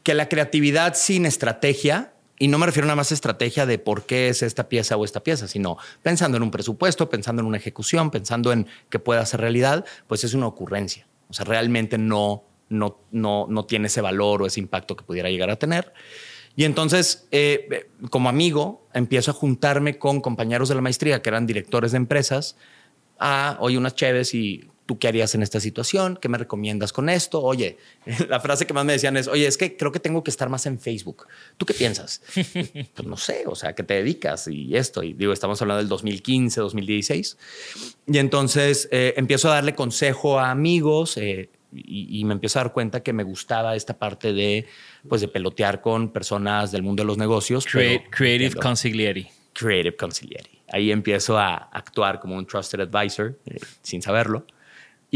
que 0.02 0.14
la 0.14 0.28
creatividad 0.28 0.94
sin 0.94 1.26
estrategia 1.26 2.12
y 2.38 2.48
no 2.48 2.58
me 2.58 2.66
refiero 2.66 2.86
nada 2.86 2.96
más 2.96 3.10
a 3.10 3.14
estrategia 3.14 3.64
de 3.66 3.78
por 3.78 4.04
qué 4.04 4.28
es 4.28 4.42
esta 4.42 4.68
pieza 4.68 4.96
o 4.96 5.04
esta 5.04 5.22
pieza, 5.22 5.48
sino 5.48 5.78
pensando 6.02 6.36
en 6.36 6.42
un 6.42 6.50
presupuesto, 6.50 7.08
pensando 7.08 7.40
en 7.40 7.46
una 7.46 7.56
ejecución, 7.56 8.10
pensando 8.10 8.52
en 8.52 8.66
que 8.90 8.98
pueda 8.98 9.24
ser 9.24 9.40
realidad, 9.40 9.84
pues 10.06 10.24
es 10.24 10.34
una 10.34 10.46
ocurrencia. 10.46 11.06
O 11.28 11.32
sea, 11.32 11.44
realmente 11.44 11.98
no, 11.98 12.44
no, 12.68 12.98
no, 13.10 13.46
no 13.48 13.64
tiene 13.64 13.86
ese 13.86 14.00
valor 14.00 14.42
o 14.42 14.46
ese 14.46 14.60
impacto 14.60 14.96
que 14.96 15.04
pudiera 15.04 15.30
llegar 15.30 15.50
a 15.50 15.56
tener. 15.56 15.92
Y 16.56 16.64
entonces, 16.64 17.26
eh, 17.32 17.88
como 18.10 18.28
amigo, 18.28 18.86
empiezo 18.94 19.30
a 19.30 19.34
juntarme 19.34 19.98
con 19.98 20.20
compañeros 20.20 20.68
de 20.68 20.74
la 20.74 20.80
maestría 20.80 21.22
que 21.22 21.28
eran 21.28 21.46
directores 21.46 21.92
de 21.92 21.98
empresas 21.98 22.56
a, 23.18 23.56
hoy 23.60 23.76
unas 23.76 23.94
chéves 23.94 24.34
y 24.34 24.68
¿tú 24.86 24.98
qué 24.98 25.08
harías 25.08 25.34
en 25.34 25.42
esta 25.42 25.60
situación? 25.60 26.16
¿Qué 26.20 26.28
me 26.28 26.38
recomiendas 26.38 26.92
con 26.92 27.08
esto? 27.08 27.42
Oye, 27.42 27.76
la 28.28 28.40
frase 28.40 28.66
que 28.66 28.72
más 28.72 28.84
me 28.84 28.92
decían 28.92 29.16
es, 29.16 29.28
oye, 29.28 29.46
es 29.46 29.58
que 29.58 29.76
creo 29.76 29.92
que 29.92 30.00
tengo 30.00 30.24
que 30.24 30.30
estar 30.30 30.48
más 30.48 30.64
en 30.66 30.78
Facebook. 30.78 31.26
¿Tú 31.56 31.66
qué 31.66 31.74
piensas? 31.74 32.22
pues 32.94 33.06
no 33.06 33.16
sé, 33.16 33.44
o 33.46 33.54
sea, 33.54 33.74
¿qué 33.74 33.82
te 33.82 33.94
dedicas? 33.94 34.48
Y 34.48 34.76
esto, 34.76 35.02
y 35.02 35.12
digo, 35.12 35.32
estamos 35.32 35.60
hablando 35.60 35.78
del 35.78 35.88
2015, 35.88 36.60
2016. 36.60 37.36
Y 38.06 38.18
entonces 38.18 38.88
eh, 38.92 39.14
empiezo 39.16 39.50
a 39.50 39.54
darle 39.54 39.74
consejo 39.74 40.38
a 40.38 40.50
amigos 40.50 41.16
eh, 41.16 41.50
y, 41.72 42.24
me 42.24 42.34
empiezo 42.34 42.58
a 42.58 42.62
dar 42.62 42.72
cuenta 42.72 43.02
que 43.02 43.12
me 43.12 43.24
gustaba 43.24 43.74
esta 43.74 43.98
parte 43.98 44.32
de, 44.32 44.66
pues, 45.08 45.20
de 45.20 45.28
pelotear 45.28 45.82
con 45.82 46.10
personas 46.10 46.72
del 46.72 46.82
mundo 46.82 47.02
de 47.02 47.08
los 47.08 47.18
negocios. 47.18 47.66
creative 47.66 48.54
Consiglieri. 48.54 49.28
Creative 49.52 49.96
Consiglieri. 49.96 50.62
Ahí 50.68 50.90
empiezo 50.90 51.38
a 51.38 51.54
actuar 51.54 52.20
como 52.20 52.36
un 52.36 52.46
trusted 52.46 52.80
advisor, 52.80 53.38
eh, 53.46 53.58
sin 53.82 54.00
saberlo. 54.00 54.46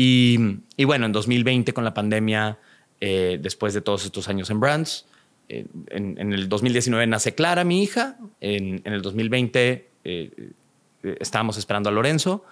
Y, 0.03 0.85
bueno, 0.87 1.05
en 1.05 1.13
2020 1.13 1.75
con 1.75 1.85
la 1.85 1.93
pandemia, 1.93 2.59
eh, 3.03 3.39
después 3.39 3.75
de 3.75 3.83
todos 3.83 4.07
estos 4.07 4.29
años 4.29 4.49
en 4.49 4.59
Brands, 4.59 5.05
eh, 5.51 5.67
en, 5.91 6.33
el 6.33 6.49
2019 6.49 7.07
nace 7.07 7.35
Clara, 7.35 7.65
mi 7.65 7.83
hija, 7.83 8.17
en, 8.41 8.81
el 8.87 9.03
2020 9.03 9.91
eh, 10.05 10.53
estábamos 11.03 11.59
esperando 11.59 11.91
a 11.91 11.93
Lorenzo. 11.93 12.47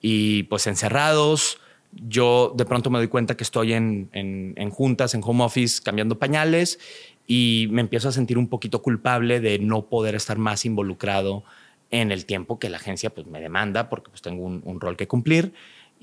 Y 0.00 0.44
pues 0.44 0.68
encerrados, 0.68 1.58
yo 1.90 2.54
de 2.56 2.64
pronto 2.66 2.88
me 2.88 3.00
doy 3.00 3.08
cuenta 3.08 3.36
que 3.36 3.42
estoy 3.42 3.72
en, 3.72 4.08
en, 4.12 4.70
juntas, 4.70 5.14
en 5.14 5.22
home 5.24 5.42
office, 5.42 5.82
cambiando 5.82 6.20
pañales 6.20 6.78
y 7.26 7.66
me 7.72 7.80
empiezo 7.80 8.10
a 8.10 8.12
sentir 8.12 8.38
un 8.38 8.46
poquito 8.46 8.80
culpable 8.80 9.40
de 9.40 9.58
no 9.58 9.86
poder 9.86 10.14
estar 10.14 10.38
más 10.38 10.64
involucrado 10.64 11.42
en 11.90 12.12
el 12.12 12.26
tiempo 12.26 12.60
que 12.60 12.70
la 12.70 12.76
agencia 12.76 13.10
pues, 13.10 13.26
me 13.26 13.40
demanda 13.40 13.88
porque 13.88 14.10
pues, 14.10 14.22
tengo 14.22 14.44
un, 14.44 14.62
un 14.64 14.80
rol 14.80 14.96
que 14.96 15.08
cumplir 15.08 15.52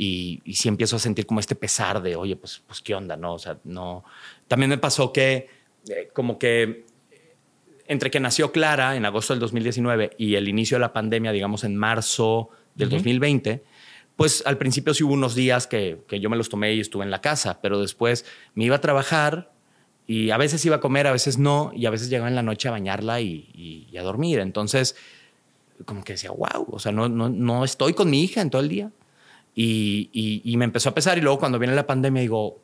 y, 0.02 0.42
y 0.46 0.54
sí 0.54 0.70
empiezo 0.70 0.96
a 0.96 1.00
sentir 1.00 1.26
como 1.26 1.42
este 1.42 1.56
pesar 1.56 2.02
de, 2.02 2.16
oye, 2.16 2.38
pues, 2.38 2.64
pues 2.66 2.80
qué 2.82 2.96
onda, 2.96 3.18
¿no? 3.18 3.34
O 3.34 3.40
sea, 3.40 3.60
no. 3.66 4.06
También 4.48 4.70
me 4.70 4.78
pasó 4.78 5.12
que, 5.12 5.50
eh, 5.90 6.10
como 6.14 6.40
que 6.40 6.86
entre 7.86 8.10
que 8.10 8.22
nació 8.22 8.54
Clara 8.54 8.96
en 8.96 9.06
agosto 9.06 9.34
del 9.34 9.42
2019 9.42 10.12
y 10.18 10.36
el 10.36 10.48
inicio 10.48 10.78
de 10.78 10.80
la 10.80 10.94
pandemia, 10.94 11.34
digamos 11.34 11.66
en 11.66 11.76
marzo 11.76 12.50
del 12.76 12.90
2020, 12.90 13.62
pues 14.16 14.42
al 14.46 14.58
principio 14.58 14.94
sí 14.94 15.04
hubo 15.04 15.14
unos 15.14 15.36
días 15.36 15.68
que, 15.68 16.00
que, 16.08 16.22
yo 16.22 16.30
me 16.30 16.38
los 16.38 16.48
tomé 16.48 16.74
y 16.76 16.80
estuve 16.80 17.04
en 17.04 17.12
la 17.12 17.20
casa, 17.20 17.60
pero 17.62 17.82
después 17.82 18.26
me 18.54 18.64
iba 18.64 18.78
a 18.78 18.82
trabajar 18.82 19.52
y 20.08 20.30
a 20.30 20.38
veces 20.38 20.64
iba 20.64 20.78
a 20.78 20.80
comer, 20.80 21.08
a 21.08 21.12
veces 21.12 21.38
no, 21.38 21.74
y 21.76 21.88
a 21.88 21.90
veces 21.90 22.10
llegaba 22.10 22.30
en 22.30 22.36
la 22.36 22.44
noche 22.44 22.70
a 22.70 22.72
bañarla 22.72 23.20
y, 23.20 23.50
y, 23.92 23.98
a 23.98 24.04
dormir. 24.04 24.40
Entonces, 24.40 24.96
como 25.84 26.06
que 26.06 26.14
decía, 26.14 26.32
wow, 26.32 26.68
o 26.72 26.80
sea, 26.80 26.94
no, 26.94 27.10
no, 27.10 27.28
no 27.28 27.66
estoy 27.66 27.94
con 27.94 28.10
mi 28.10 28.24
hija 28.24 28.40
en 28.40 28.50
todo 28.50 28.62
el 28.62 28.70
día. 28.70 28.92
Y, 29.56 30.54
me 30.58 30.66
empezó 30.66 30.90
a 30.90 30.94
pesar 30.94 31.18
y 31.18 31.22
luego 31.22 31.40
cuando 31.40 31.60
viene 31.60 31.76
la 31.76 31.86
pandemia 31.86 32.22
digo, 32.22 32.62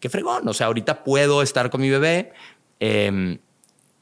qué 0.00 0.08
fregón, 0.08 0.46
o 0.48 0.52
sea, 0.52 0.68
ahorita 0.68 1.04
puedo 1.04 1.42
estar 1.42 1.70
con 1.70 1.80
mi 1.80 1.90
bebé. 1.90 2.32
Em, 2.80 3.38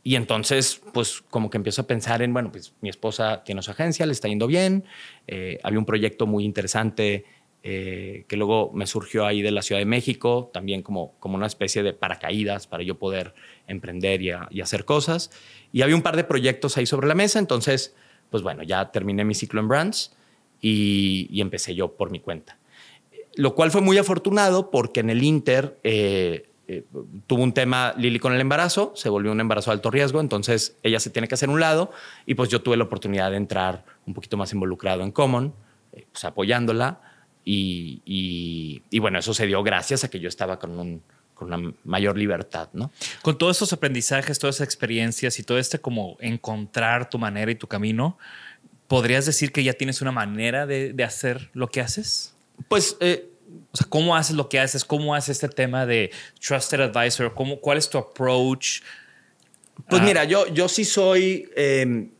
y 0.03 0.15
entonces, 0.15 0.81
pues 0.93 1.23
como 1.29 1.51
que 1.51 1.59
empiezo 1.59 1.83
a 1.83 1.87
pensar 1.87 2.23
en, 2.23 2.33
bueno, 2.33 2.51
pues 2.51 2.75
mi 2.81 2.89
esposa 2.89 3.43
tiene 3.45 3.63
su 3.63 3.71
agencia, 3.71 4.07
le 4.07 4.13
está 4.13 4.29
yendo 4.29 4.47
bien. 4.47 4.85
Eh, 5.27 5.59
había 5.63 5.79
un 5.79 5.85
proyecto 5.85 6.27
muy 6.27 6.45
interesante 6.45 7.25
eh, 7.63 8.25
que 8.27 8.37
luego 8.37 8.71
me 8.73 8.87
surgió 8.87 9.27
ahí 9.27 9.43
de 9.43 9.51
la 9.51 9.61
Ciudad 9.61 9.81
de 9.81 9.85
México, 9.85 10.51
también 10.55 10.83
como, 10.83 11.13
como 11.21 11.37
una 11.37 11.47
especie 11.47 11.83
de 11.83 11.93
paracaídas 11.93 12.67
para 12.67 12.83
yo 12.83 12.99
poder 12.99 13.35
emprender 13.67 14.23
y, 14.23 14.31
y 14.51 14.61
hacer 14.63 14.87
cosas. 14.87 15.31
Y 15.71 15.83
había 15.83 15.97
un 15.97 16.03
par 16.03 16.17
de 16.17 16.25
proyectos 16.25 16.79
ahí 16.79 16.87
sobre 16.87 17.07
la 17.07 17.15
mesa, 17.15 17.39
entonces, 17.39 17.95
pues 18.31 18.43
bueno, 18.43 18.63
ya 18.63 18.91
terminé 18.91 19.25
mi 19.25 19.35
ciclo 19.35 19.61
en 19.61 19.69
Brands 19.69 20.17
y, 20.61 21.41
empecé 21.41 21.75
yo 21.75 21.97
por 21.97 22.11
mi 22.11 22.21
cuenta. 22.21 22.59
Lo 23.37 23.55
cual 23.55 23.71
fue 23.71 23.81
muy 23.81 23.97
afortunado 23.99 24.71
porque 24.71 25.01
en 25.01 25.11
el 25.11 25.23
Inter 25.23 25.79
eh, 25.85 26.51
eh, 26.73 26.85
tuvo 27.27 27.43
un 27.43 27.53
tema 27.53 27.95
Lili 27.97 28.19
con 28.19 28.33
el 28.33 28.41
embarazo, 28.41 28.93
se 28.95 29.09
volvió 29.09 29.33
un 29.33 29.41
embarazo 29.41 29.71
de 29.71 29.75
alto 29.75 29.91
riesgo, 29.91 30.21
entonces 30.21 30.77
ella 30.83 31.01
se 31.01 31.11
tiene 31.11 31.27
que 31.27 31.35
hacer 31.35 31.49
un 31.49 31.59
lado 31.59 31.91
y 32.27 32.35
pues 32.35 32.49
yo 32.49 32.63
tuve 32.63 32.77
la 32.77 32.85
oportunidad 32.85 33.31
de 33.31 33.39
entrar 33.39 33.85
un 34.07 34.15
poquito 34.15 34.37
más 34.37 34.53
involucrado 34.53 35.03
en 35.03 35.11
Common, 35.11 35.53
eh, 35.93 36.07
pues 36.13 36.25
apoyándola 36.25 37.01
y, 37.45 38.03
y, 38.91 38.99
bueno, 39.01 39.19
eso 39.19 39.35
se 39.35 39.47
dio 39.47 39.63
gracias 39.63 40.05
a 40.05 40.11
que 40.11 40.21
yo 40.21 40.29
estaba 40.29 40.59
con 40.59 40.79
un, 40.79 41.03
con 41.35 41.53
una 41.53 41.73
mayor 41.83 42.17
libertad, 42.17 42.69
¿no? 42.73 42.93
Con 43.23 43.39
todos 43.39 43.57
esos 43.57 43.73
aprendizajes, 43.73 44.39
todas 44.39 44.57
esas 44.57 44.67
experiencias 44.67 45.39
y 45.39 45.43
todo 45.43 45.59
este 45.59 45.81
como 45.81 46.19
encontrar 46.21 47.11
tu 47.11 47.19
manera 47.19 47.51
y 47.51 47.57
tu 47.57 47.67
camino, 47.67 48.19
¿podrías 48.91 49.25
decir 49.25 49.53
que 49.53 49.63
ya 49.63 49.75
tienes 49.75 50.03
una 50.03 50.11
manera 50.11 50.67
de, 50.67 50.93
hacer 51.05 51.49
lo 51.53 51.69
que 51.69 51.81
haces? 51.81 52.35
Pues, 52.67 52.97
eh, 52.99 53.31
o 53.71 53.77
sea, 53.77 53.87
¿cómo 53.89 54.17
haces 54.17 54.35
lo 54.35 54.49
que 54.49 54.59
haces? 54.59 54.85
¿Cómo 54.85 55.15
haces 55.15 55.37
este 55.37 55.49
tema 55.49 55.87
de 55.87 56.11
Trusted 56.41 56.81
Advisor? 56.81 57.33
¿Cómo, 57.33 57.61
¿Cuál 57.61 57.79
es 57.79 57.89
tu 57.89 57.99
approach? 57.99 58.81
Pues 59.89 60.03
ah. 60.03 60.05
mira, 60.05 60.25
yo, 60.25 60.49
yo 60.49 60.69
sí 60.69 60.85
soy, 60.85 61.49
em, 61.55 62.11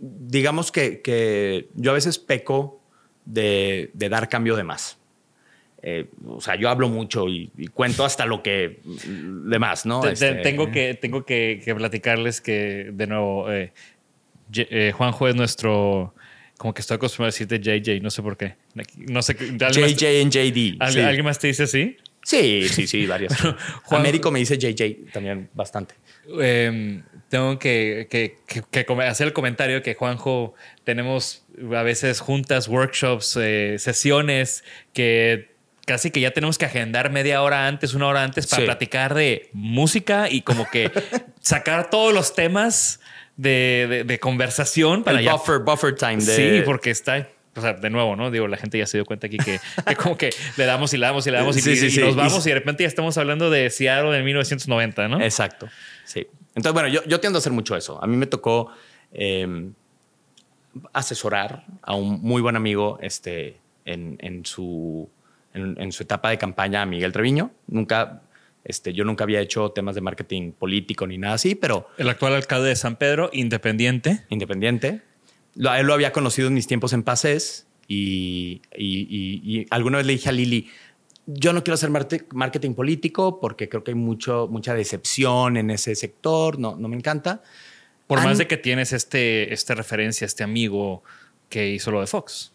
digamos 0.00 0.72
que, 0.72 1.68
yo 1.76 1.92
a 1.92 1.94
veces 1.94 2.18
peco 2.18 2.82
de, 3.24 3.92
dar 3.94 4.28
cambio 4.28 4.56
de 4.56 4.64
más. 4.64 4.98
Eh, 5.80 6.06
o 6.26 6.40
sea, 6.40 6.56
yo 6.56 6.70
hablo 6.70 6.88
mucho 6.88 7.28
y, 7.28 7.52
cuento 7.72 8.04
hasta 8.04 8.26
lo 8.26 8.42
que 8.42 8.80
demás, 8.82 9.86
¿no? 9.86 10.04
Este, 10.04 10.34
tengo 10.42 10.72
que, 10.72 10.94
tengo 10.94 11.24
que, 11.24 11.62
platicarles 11.76 12.40
que, 12.40 12.90
de 12.92 13.06
nuevo, 13.06 13.52
eh, 13.52 13.72
eh, 14.54 14.92
Juanjo 14.94 15.28
es 15.28 15.34
nuestro. 15.34 16.14
Como 16.56 16.74
que 16.74 16.80
estoy 16.80 16.96
acostumbrado 16.96 17.28
a 17.28 17.32
decirte 17.32 17.60
JJ, 17.60 18.02
no 18.02 18.10
sé 18.10 18.22
por 18.22 18.36
qué. 18.36 18.56
No 18.96 19.22
sé. 19.22 19.34
JJ 19.34 20.20
en 20.20 20.30
JD. 20.30 20.76
¿Alguien, 20.80 21.24
más 21.24 21.38
te 21.38 21.46
dice 21.46 21.64
así? 21.64 21.96
Sí, 22.22 22.68
sí, 22.68 22.86
sí, 22.86 23.06
varios. 23.06 23.32
Américo 23.90 24.30
me 24.30 24.40
dice 24.40 24.58
JJ 24.58 25.12
también 25.12 25.48
bastante. 25.54 25.94
Em, 26.40 27.02
tengo 27.28 27.58
que, 27.58 28.08
que, 28.10 28.86
hacer 29.06 29.28
el 29.28 29.32
comentario 29.32 29.82
que 29.82 29.94
Juanjo 29.94 30.54
tenemos 30.84 31.44
a 31.74 31.82
veces 31.82 32.20
juntas, 32.20 32.68
workshops, 32.68 33.38
eh, 33.40 33.76
sesiones 33.78 34.64
que 34.92 35.56
casi 35.88 36.10
que 36.10 36.20
ya 36.20 36.32
tenemos 36.32 36.58
que 36.58 36.66
agendar 36.66 37.10
media 37.10 37.42
hora 37.42 37.66
antes, 37.66 37.94
una 37.94 38.06
hora 38.06 38.22
antes 38.22 38.46
para 38.46 38.64
platicar 38.64 39.14
de 39.14 39.48
música 39.54 40.28
y 40.30 40.42
como 40.42 40.68
que 40.68 40.92
sacar 41.40 41.88
todos 41.88 42.12
los 42.12 42.34
temas 42.34 43.00
de, 43.38 44.18
conversación. 44.20 45.02
Para 45.04 45.20
el 45.20 45.28
buffer, 45.28 45.60
buffer 45.60 45.94
time. 45.94 46.20
Sí, 46.20 46.62
porque 46.64 46.90
está 46.90 47.26
o 47.56 47.60
sea, 47.60 47.72
de 47.72 47.90
nuevo, 47.90 48.14
¿no? 48.14 48.30
Digo, 48.30 48.46
la 48.46 48.56
gente 48.56 48.78
ya 48.78 48.86
se 48.86 48.98
dio 48.98 49.04
cuenta 49.04 49.26
aquí 49.26 49.36
que, 49.36 49.58
como 50.02 50.16
que 50.16 50.30
le 50.56 50.64
damos 50.64 50.94
y 50.94 50.96
le 50.96 51.06
damos 51.06 51.26
y 51.26 51.30
le 51.30 51.38
damos 51.38 51.56
y, 51.56 52.00
nos 52.00 52.14
vamos 52.14 52.46
y, 52.46 52.50
de 52.50 52.54
repente 52.54 52.84
ya 52.84 52.88
estamos 52.88 53.18
hablando 53.18 53.50
de 53.50 53.68
Seattle 53.70 54.12
de 54.12 54.22
1990, 54.22 55.08
¿no? 55.08 55.20
Exacto, 55.20 55.68
sí. 56.04 56.26
Entonces, 56.54 56.72
bueno, 56.72 56.88
yo, 56.88 57.04
yo 57.04 57.20
tiendo 57.20 57.38
a 57.38 57.40
hacer 57.40 57.52
mucho 57.52 57.76
eso. 57.76 58.02
A 58.02 58.06
mí 58.06 58.16
me 58.16 58.26
tocó 58.26 58.70
em, 59.12 59.72
asesorar 60.92 61.64
a 61.82 61.94
un 61.94 62.20
muy 62.20 62.42
buen 62.42 62.56
amigo 62.56 62.98
este, 63.02 63.58
en, 63.84 64.18
en 64.20 64.44
su, 64.46 65.08
en, 65.52 65.80
en, 65.80 65.92
su 65.92 66.04
etapa 66.04 66.30
de 66.30 66.38
campaña, 66.38 66.82
a 66.82 66.86
Miguel 66.86 67.12
Treviño. 67.12 67.50
Nunca 67.66 68.22
este, 68.68 68.92
yo 68.92 69.04
nunca 69.04 69.24
había 69.24 69.40
hecho 69.40 69.70
temas 69.70 69.94
de 69.94 70.02
marketing 70.02 70.52
político 70.52 71.06
ni 71.06 71.16
nada 71.16 71.34
así, 71.34 71.54
pero... 71.54 71.88
El 71.96 72.08
actual 72.10 72.34
alcalde 72.34 72.68
de 72.68 72.76
San 72.76 72.96
Pedro, 72.96 73.30
independiente. 73.32 74.26
Independiente. 74.28 75.00
Lo, 75.54 75.74
él 75.74 75.86
lo 75.86 75.94
había 75.94 76.12
conocido 76.12 76.48
en 76.48 76.54
mis 76.54 76.66
tiempos 76.66 76.92
en 76.92 77.02
Pases 77.02 77.66
y, 77.88 78.60
y, 78.76 79.66
alguna 79.70 79.96
vez 79.96 80.06
le 80.06 80.12
dije 80.12 80.28
a 80.28 80.32
Lili, 80.32 80.68
yo 81.26 81.54
no 81.54 81.64
quiero 81.64 81.76
hacer 81.76 81.90
marketing 81.90 82.74
político 82.74 83.40
porque 83.40 83.70
creo 83.70 83.82
que 83.82 83.92
hay 83.92 83.94
mucho, 83.94 84.48
mucha 84.50 84.74
decepción 84.74 85.56
en 85.56 85.70
ese 85.70 85.94
sector, 85.94 86.58
no, 86.58 86.76
no 86.76 86.88
me 86.88 86.96
encanta. 86.96 87.42
Por 88.06 88.22
más 88.22 88.36
de 88.36 88.46
que 88.46 88.58
tienes 88.58 88.92
este, 88.92 89.52
este 89.52 89.74
referencia, 89.74 90.26
este 90.26 90.44
amigo 90.44 91.02
que 91.48 91.70
hizo 91.70 91.90
lo 91.90 92.00
de 92.00 92.06
Fox. 92.06 92.52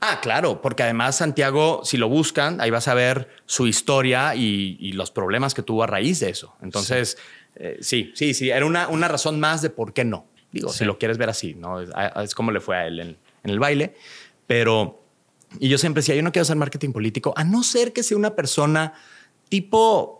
Ah, 0.00 0.20
claro, 0.20 0.62
porque 0.62 0.84
además 0.84 1.16
Santiago, 1.16 1.80
si 1.84 1.96
lo 1.96 2.08
buscan, 2.08 2.60
ahí 2.60 2.70
vas 2.70 2.86
a 2.86 2.94
ver 2.94 3.28
su 3.46 3.66
historia 3.66 4.34
y, 4.36 4.92
los 4.92 5.10
problemas 5.10 5.54
que 5.54 5.62
tuvo 5.62 5.82
a 5.82 5.86
raíz 5.86 6.20
de 6.20 6.30
eso. 6.30 6.54
Entonces, 6.62 7.18
eh, 7.56 7.78
sí, 7.80 8.12
sí, 8.14 8.32
sí, 8.32 8.50
era 8.50 8.64
una, 8.64 8.88
una, 8.88 9.08
razón 9.08 9.40
más 9.40 9.60
de 9.60 9.70
por 9.70 9.92
qué 9.92 10.04
no. 10.04 10.26
Digo, 10.52 10.72
si 10.72 10.84
lo 10.84 10.98
quieres 10.98 11.18
ver 11.18 11.28
así, 11.28 11.54
¿no? 11.54 11.80
Es, 11.80 12.34
como 12.34 12.52
le 12.52 12.60
fue 12.60 12.76
a 12.76 12.86
él 12.86 13.00
en, 13.00 13.08
en 13.42 13.50
el 13.50 13.58
baile. 13.58 13.96
Pero, 14.46 15.02
y 15.58 15.68
yo 15.68 15.78
siempre 15.78 16.00
decía, 16.00 16.14
yo 16.14 16.22
no 16.22 16.32
quiero 16.32 16.44
hacer 16.44 16.56
marketing 16.56 16.92
político, 16.92 17.34
a 17.36 17.44
no 17.44 17.62
ser 17.62 17.92
que 17.92 18.02
sea 18.02 18.16
una 18.16 18.34
persona 18.34 18.94
tipo 19.48 20.17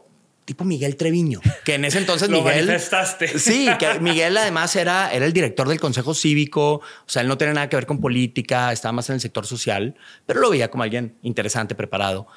tipo 0.49 0.65
Miguel 0.65 0.97
Treviño, 0.97 1.43
que 1.63 1.75
en 1.75 1.85
ese 1.85 1.99
entonces 1.99 2.29
Lo 2.31 2.39
Miguel 2.39 2.65
manifestaste. 2.65 3.29
Sí, 3.39 3.69
que 3.79 4.01
Miguel 4.01 4.35
además 4.35 4.75
era, 4.77 5.13
era 5.13 5.27
el 5.27 5.35
director 5.35 5.69
del 5.69 5.79
Consejo 5.79 6.15
Cívico, 6.15 6.77
o 6.77 6.83
sea, 7.05 7.21
él 7.21 7.29
no 7.29 7.37
tenía 7.37 7.53
nada 7.53 7.69
que 7.69 7.77
ver 7.77 7.85
con 7.85 8.01
política, 8.01 8.73
estaba 8.73 8.93
más 8.93 9.11
en 9.11 9.17
el 9.17 9.21
sector 9.21 9.47
social, 9.47 9.95
pero 10.25 10.41
lo 10.41 10.49
veía 10.49 10.71
como 10.71 10.85
alguien 10.85 11.19
interesante, 11.21 11.75
preparado. 11.75 12.29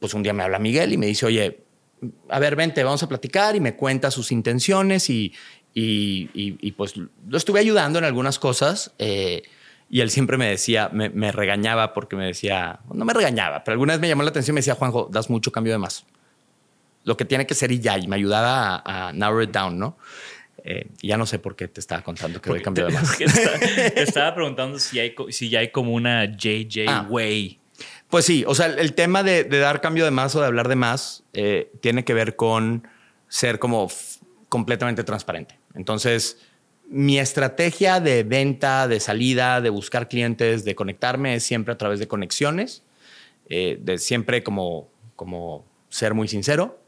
Pues 0.00 0.12
un 0.12 0.24
día 0.24 0.32
me 0.32 0.42
habla 0.42 0.58
Miguel 0.58 0.92
y 0.92 0.96
me 0.96 1.06
dice, 1.06 1.24
oye, 1.24 1.60
a 2.28 2.40
ver, 2.40 2.56
vente, 2.56 2.82
vamos 2.82 3.04
a 3.04 3.08
platicar 3.08 3.54
y 3.54 3.60
me 3.60 3.76
cuenta 3.76 4.10
sus 4.10 4.32
intenciones 4.32 5.08
y, 5.08 5.32
y, 5.72 6.72
pues 6.72 6.96
lo 6.96 7.36
estuve 7.38 7.60
ayudando 7.60 8.00
en 8.00 8.04
algunas 8.04 8.40
cosas. 8.40 8.92
Eh, 8.98 9.42
y 9.88 10.00
él 10.00 10.10
siempre 10.10 10.36
me 10.36 10.48
decía, 10.48 10.90
me, 10.92 11.10
me, 11.10 11.30
regañaba 11.30 11.92
porque 11.94 12.16
me 12.16 12.26
decía, 12.26 12.80
no 12.92 13.04
me 13.04 13.12
regañaba, 13.12 13.62
pero 13.62 13.74
alguna 13.74 13.92
vez 13.92 14.00
me 14.00 14.08
llamó 14.08 14.24
la 14.24 14.30
atención 14.30 14.54
y 14.54 14.56
me 14.56 14.60
decía, 14.62 14.74
Juanjo, 14.74 15.08
das 15.12 15.30
mucho 15.30 15.52
cambio 15.52 15.72
de 15.72 15.78
más 15.78 16.04
lo 17.04 17.16
que 17.16 17.24
tiene 17.24 17.46
que 17.46 17.54
ser 17.54 17.72
y 17.72 17.80
ya, 17.80 17.98
y 17.98 18.06
me 18.06 18.16
ayudaba 18.16 18.82
a, 18.84 19.12
narrow 19.12 19.42
it 19.42 19.50
down, 19.50 19.78
¿no? 19.78 19.96
Eh, 20.64 20.88
ya 21.02 21.16
no 21.16 21.26
sé 21.26 21.38
por 21.38 21.56
qué 21.56 21.66
te 21.66 21.80
estaba 21.80 22.02
contando 22.02 22.40
que 22.40 22.50
voy 22.50 22.62
cambiado 22.62 22.90
de 22.90 22.94
más. 23.00 23.18
Te, 23.18 24.02
estaba 24.02 24.34
preguntando 24.34 24.78
si, 24.78 25.00
hay, 25.00 25.14
si 25.30 25.48
ya 25.48 25.60
hay 25.60 25.70
como 25.70 25.92
una 25.92 26.24
JJ 26.24 26.86
ah. 26.88 27.06
way. 27.08 27.58
Pues 28.08 28.26
sí, 28.26 28.44
o 28.46 28.54
sea, 28.54 28.66
el, 28.66 28.92
tema 28.94 29.22
de, 29.22 29.44
dar 29.44 29.80
cambio 29.80 30.04
de 30.04 30.10
más 30.10 30.36
o 30.36 30.40
de 30.40 30.46
hablar 30.46 30.68
de 30.68 30.76
más 30.76 31.24
eh, 31.32 31.72
tiene 31.80 32.04
que 32.04 32.14
ver 32.14 32.36
con 32.36 32.86
ser 33.28 33.58
como 33.58 33.90
completamente 34.50 35.02
transparente. 35.02 35.58
Entonces, 35.74 36.38
mi 36.88 37.18
estrategia 37.18 38.00
de 38.00 38.22
venta, 38.22 38.86
de 38.86 39.00
salida, 39.00 39.62
de 39.62 39.70
buscar 39.70 40.08
clientes, 40.08 40.64
de 40.64 40.74
conectarme 40.74 41.34
es 41.36 41.42
siempre 41.42 41.72
a 41.72 41.78
través 41.78 41.98
de 41.98 42.06
conexiones, 42.06 42.82
eh, 43.48 43.78
de 43.80 43.96
siempre 43.96 44.42
como, 44.42 44.90
como 45.16 45.64
ser 45.88 46.12
muy 46.12 46.28
sincero 46.28 46.81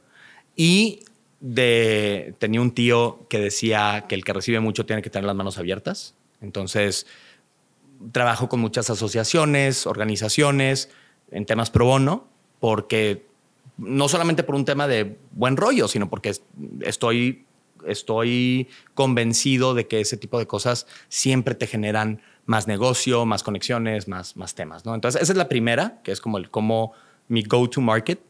y 0.57 1.01
tenía 1.45 2.61
un 2.61 2.73
tío 2.73 3.27
que 3.29 3.39
decía 3.39 4.07
que 4.09 4.15
el 4.15 4.25
que 4.25 4.33
recibe 4.33 4.61
mucho 4.61 4.87
tiene 4.87 5.03
que 5.03 5.11
tener 5.11 5.27
las 5.27 5.37
manos 5.37 5.59
abiertas. 5.59 6.15
Entonces, 6.41 7.07
trabajo 8.13 8.49
con 8.49 8.61
muchas 8.61 8.91
asociaciones, 8.91 9.87
organizaciones 9.87 10.91
en 11.31 11.47
temas 11.47 11.71
pro 11.71 11.87
bono, 11.87 12.29
porque 12.61 13.27
no 13.77 14.09
solamente 14.09 14.43
por 14.43 14.55
un 14.55 14.65
tema 14.65 14.87
de 14.87 15.19
buen 15.33 15.57
rollo, 15.57 15.89
sino 15.89 16.09
porque 16.09 16.35
estoy, 16.81 17.45
estoy 17.87 18.69
convencido 18.95 19.75
de 19.75 19.87
que 19.87 20.01
ese 20.01 20.17
tipo 20.17 20.39
de 20.39 20.47
cosas 20.47 20.87
siempre 21.09 21.55
te 21.55 21.67
generan 21.67 22.23
más 22.47 22.67
negocio, 22.67 23.25
más 23.27 23.43
conexiones, 23.43 24.07
más, 24.09 24.37
más 24.37 24.55
temas. 24.55 24.85
¿no? 24.85 24.95
Entonces, 24.95 25.23
esa 25.23 25.33
es 25.33 25.39
la 25.39 25.49
primera, 25.49 26.01
que 26.03 26.13
es 26.13 26.21
como 26.21 26.39
el 26.39 26.51
cómo 26.51 26.93
mi 27.29 27.43
go-to 27.43 27.81
market. 27.81 28.21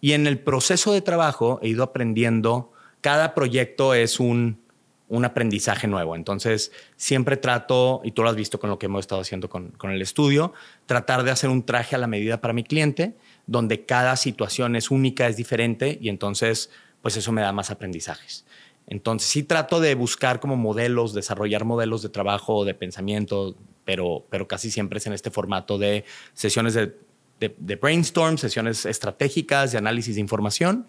Y 0.00 0.12
en 0.12 0.26
el 0.26 0.38
proceso 0.38 0.92
de 0.92 1.00
trabajo 1.00 1.58
he 1.62 1.68
ido 1.68 1.82
aprendiendo, 1.82 2.72
cada 3.00 3.34
proyecto 3.34 3.94
es 3.94 4.20
un, 4.20 4.60
un 5.08 5.24
aprendizaje 5.24 5.86
nuevo. 5.86 6.16
Entonces, 6.16 6.72
siempre 6.96 7.36
trato, 7.36 8.00
y 8.04 8.12
tú 8.12 8.22
lo 8.22 8.28
has 8.28 8.36
visto 8.36 8.58
con 8.58 8.70
lo 8.70 8.78
que 8.78 8.86
hemos 8.86 9.00
estado 9.00 9.20
haciendo 9.20 9.48
con, 9.48 9.70
con, 9.72 9.90
el 9.90 10.02
estudio, 10.02 10.52
tratar 10.86 11.22
de 11.22 11.30
hacer 11.30 11.50
un 11.50 11.64
traje 11.64 11.94
a 11.94 11.98
la 11.98 12.06
medida 12.06 12.40
para 12.40 12.52
mi 12.54 12.64
cliente, 12.64 13.16
donde 13.46 13.84
cada 13.84 14.16
situación 14.16 14.76
es 14.76 14.90
única, 14.90 15.28
es 15.28 15.36
diferente, 15.36 15.98
y 16.00 16.08
entonces, 16.08 16.70
pues 17.02 17.16
eso 17.16 17.32
me 17.32 17.42
da 17.42 17.52
más 17.52 17.70
aprendizajes. 17.70 18.44
Entonces, 18.88 19.28
sí 19.28 19.42
trato 19.42 19.80
de 19.80 19.94
buscar 19.94 20.40
como 20.40 20.56
modelos, 20.56 21.14
desarrollar 21.14 21.64
modelos 21.64 22.02
de 22.02 22.08
trabajo, 22.08 22.64
de 22.64 22.74
pensamiento, 22.74 23.56
pero, 23.84 24.24
pero 24.30 24.48
casi 24.48 24.70
siempre 24.70 24.98
es 24.98 25.06
en 25.06 25.12
este 25.12 25.30
formato 25.30 25.78
de 25.78 26.04
sesiones 26.34 26.74
de 26.74 26.94
de, 27.40 27.76
brainstorm, 27.76 28.38
sesiones 28.38 28.86
estratégicas, 28.86 29.72
de 29.72 29.78
análisis 29.78 30.14
de 30.14 30.20
información. 30.20 30.86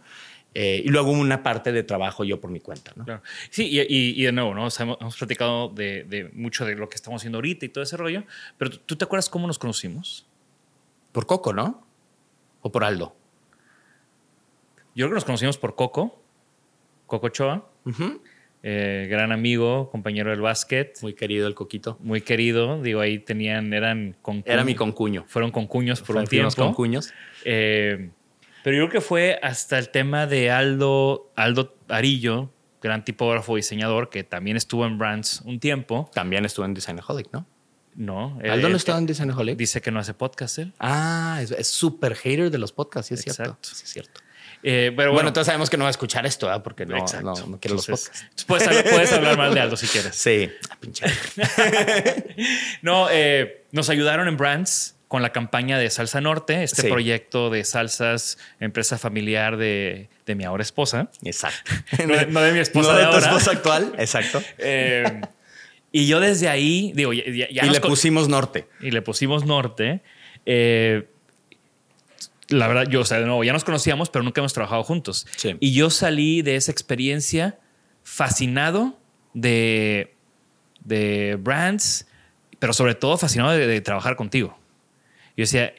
Eh, 0.54 0.82
y 0.84 0.90
luego 0.90 1.12
una 1.12 1.44
parte 1.44 1.72
de 1.72 1.84
trabajo 1.84 2.24
yo 2.24 2.42
por 2.42 2.50
mi 2.50 2.60
cuenta. 2.60 2.92
¿no? 2.96 3.22
Sí, 3.52 3.70
y, 3.70 4.24
de 4.24 4.32
nuevo, 4.32 4.56
¿no? 4.56 4.68
hemos, 4.80 5.18
platicado 5.18 5.70
de, 5.70 6.32
mucho 6.34 6.66
de 6.66 6.76
lo 6.76 6.90
que 6.90 6.96
estamos 6.96 7.22
haciendo 7.22 7.38
ahorita 7.38 7.66
y 7.66 7.70
todo 7.70 7.84
ese 7.84 7.98
rollo, 7.98 8.24
pero 8.58 8.72
¿tú 8.72 8.96
te 8.96 9.06
acuerdas 9.06 9.30
cómo 9.30 9.46
nos 9.46 9.60
conocimos? 9.60 10.26
Por 11.12 11.28
Coco, 11.28 11.54
¿no? 11.54 11.86
¿O 12.62 12.72
por 12.72 12.84
Aldo? 12.84 13.16
Yo 14.96 15.06
creo 15.06 15.10
que 15.10 15.16
nos 15.16 15.26
conocimos 15.26 15.58
por 15.58 15.76
Coco, 15.76 16.24
Coco 17.06 17.30
Choa. 17.30 17.70
Eh, 18.64 19.08
gran 19.10 19.32
amigo, 19.32 19.90
compañero 19.90 20.32
del 20.32 20.42
básquet. 20.42 20.98
Muy 21.02 21.14
querido 21.14 21.48
el 21.48 21.56
Coquito. 21.56 21.98
Muy 22.02 22.22
querido. 22.22 22.82
Digo, 22.82 23.02
ahí 23.02 23.20
tenían, 23.20 23.74
eran 23.74 24.16
con 24.22 24.44
Era 24.46 24.64
mi 24.64 24.76
concuño. 24.76 25.26
Fueron 25.28 25.52
concuños 25.52 26.02
por 26.02 26.18
un 26.18 26.26
tiempo. 26.26 26.56
concuños. 26.56 27.14
Eh, 27.46 28.10
pero 28.64 28.78
yo 28.78 28.90
creo 28.90 29.02
que 29.02 29.02
fue 29.02 29.40
hasta 29.42 29.78
el 29.78 29.90
tema 29.90 30.28
de 30.28 30.52
Aldo, 30.52 31.32
Aldo 31.36 31.78
Arillo, 31.88 32.52
gran 32.82 33.06
tipógrafo 33.06 33.56
diseñador, 33.56 34.10
que 34.10 34.24
también 34.24 34.58
estuvo 34.58 34.86
en 34.86 34.98
Brands 34.98 35.42
un 35.46 35.60
tiempo. 35.60 36.10
También 36.14 36.44
estuvo 36.44 36.66
en 36.66 36.74
Designaholic, 36.74 37.32
¿no? 37.32 37.46
No. 37.96 38.40
¿Aldo 38.44 38.70
no 38.70 38.76
estaba 38.76 38.98
en 39.00 39.06
Designaholic? 39.06 39.58
Dice 39.58 39.82
que 39.82 39.92
no 39.92 40.00
hace 40.00 40.14
podcast 40.14 40.60
él. 40.60 40.74
Ah, 40.80 41.40
es 41.42 41.68
súper 41.68 42.16
hater 42.16 42.52
de 42.52 42.58
los 42.58 42.72
podcasts, 42.72 43.08
sí 43.08 43.14
es 43.14 43.22
cierto. 43.22 43.58
Sí 43.62 43.84
es 43.84 43.90
cierto. 43.90 44.20
Eh, 44.64 44.92
pero 44.96 45.14
bueno, 45.14 45.30
entonces 45.30 45.48
sabemos 45.48 45.70
que 45.70 45.78
no 45.78 45.84
va 45.84 45.90
a 45.90 45.92
escuchar 45.92 46.26
esto, 46.26 46.54
¿eh? 46.54 46.60
porque 46.64 46.86
no, 46.86 46.98
no, 47.22 47.34
no 47.34 47.60
quiero 47.60 47.76
los 47.76 47.86
podcasts. 47.86 48.46
Puedes 48.46 48.68
hablar, 48.68 48.84
puedes 48.84 49.14
hablar, 49.14 49.38
mal 49.38 49.54
de 49.54 49.60
Aldo 49.60 49.78
si 49.78 49.88
quieres. 49.88 50.16
Sí, 50.16 50.52
ah, 50.70 50.78
pinche. 50.80 51.06
no, 52.82 53.08
eh, 53.12 53.66
nos 53.72 53.90
ayudaron 53.90 54.28
en 54.28 54.38
Brands 54.38 54.98
con 55.08 55.22
la 55.22 55.32
campaña 55.32 55.78
de 55.80 55.90
Salsa 55.90 56.20
Norte, 56.22 56.64
este 56.64 56.90
proyecto 56.90 57.50
de 57.50 57.64
salsas, 57.64 58.38
empresa 58.60 58.98
familiar 58.98 59.58
de, 59.58 60.10
de 60.26 60.36
mi 60.36 60.44
ahora 60.44 60.64
esposa. 60.64 61.10
Exacto. 61.24 61.72
no, 62.30 62.42
de, 62.42 62.52
mi 62.52 62.60
esposa. 62.60 62.92
No 62.92 62.98
de, 62.98 63.06
tu 63.06 63.18
esposa 63.18 63.52
actual. 63.52 63.94
Exacto. 63.98 64.42
Eh, 64.60 65.22
y 65.92 66.08
yo 66.08 66.20
desde 66.20 66.50
ahí, 66.50 66.92
digo, 66.94 67.14
ya, 67.14 67.48
y 67.48 67.70
le 67.70 67.80
pusimos 67.80 68.28
norte. 68.28 68.68
Y 68.82 68.92
le 68.92 69.02
pusimos 69.02 69.46
norte. 69.46 70.02
Eh, 70.46 71.08
la 72.50 72.68
verdad, 72.68 72.88
yo, 72.90 73.02
o 73.02 73.06
sea, 73.06 73.20
de 73.20 73.26
nuevo, 73.26 73.44
ya 73.44 73.54
nos 73.54 73.64
conocíamos, 73.64 74.10
pero 74.10 74.24
nunca 74.24 74.42
hemos 74.42 74.54
trabajado 74.54 74.84
juntos. 74.84 75.28
Y 75.60 75.74
yo 75.74 75.90
salí 75.90 76.42
de 76.42 76.56
esa 76.56 76.72
experiencia 76.72 77.60
fascinado 78.04 78.98
de, 79.34 80.16
de 80.84 81.38
brands, 81.40 82.08
pero 82.60 82.74
sobre 82.74 82.96
todo 82.96 83.18
fascinado 83.18 83.52
de, 83.52 83.82
trabajar 83.82 84.16
contigo. 84.16 84.58
Yo 85.36 85.44
decía, 85.44 85.74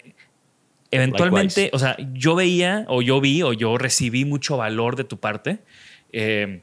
eventualmente, 0.91 1.71
o 1.73 1.79
sea, 1.79 1.97
yo 2.13 2.35
veía, 2.35 2.85
o 2.89 3.03
yo 3.03 3.21
vi, 3.21 3.43
o 3.43 3.53
yo 3.53 3.79
recibí 3.79 4.25
mucho 4.25 4.57
valor 4.57 4.97
de 4.97 5.05
tu 5.05 5.19
parte. 5.19 5.61
Eh, 6.13 6.63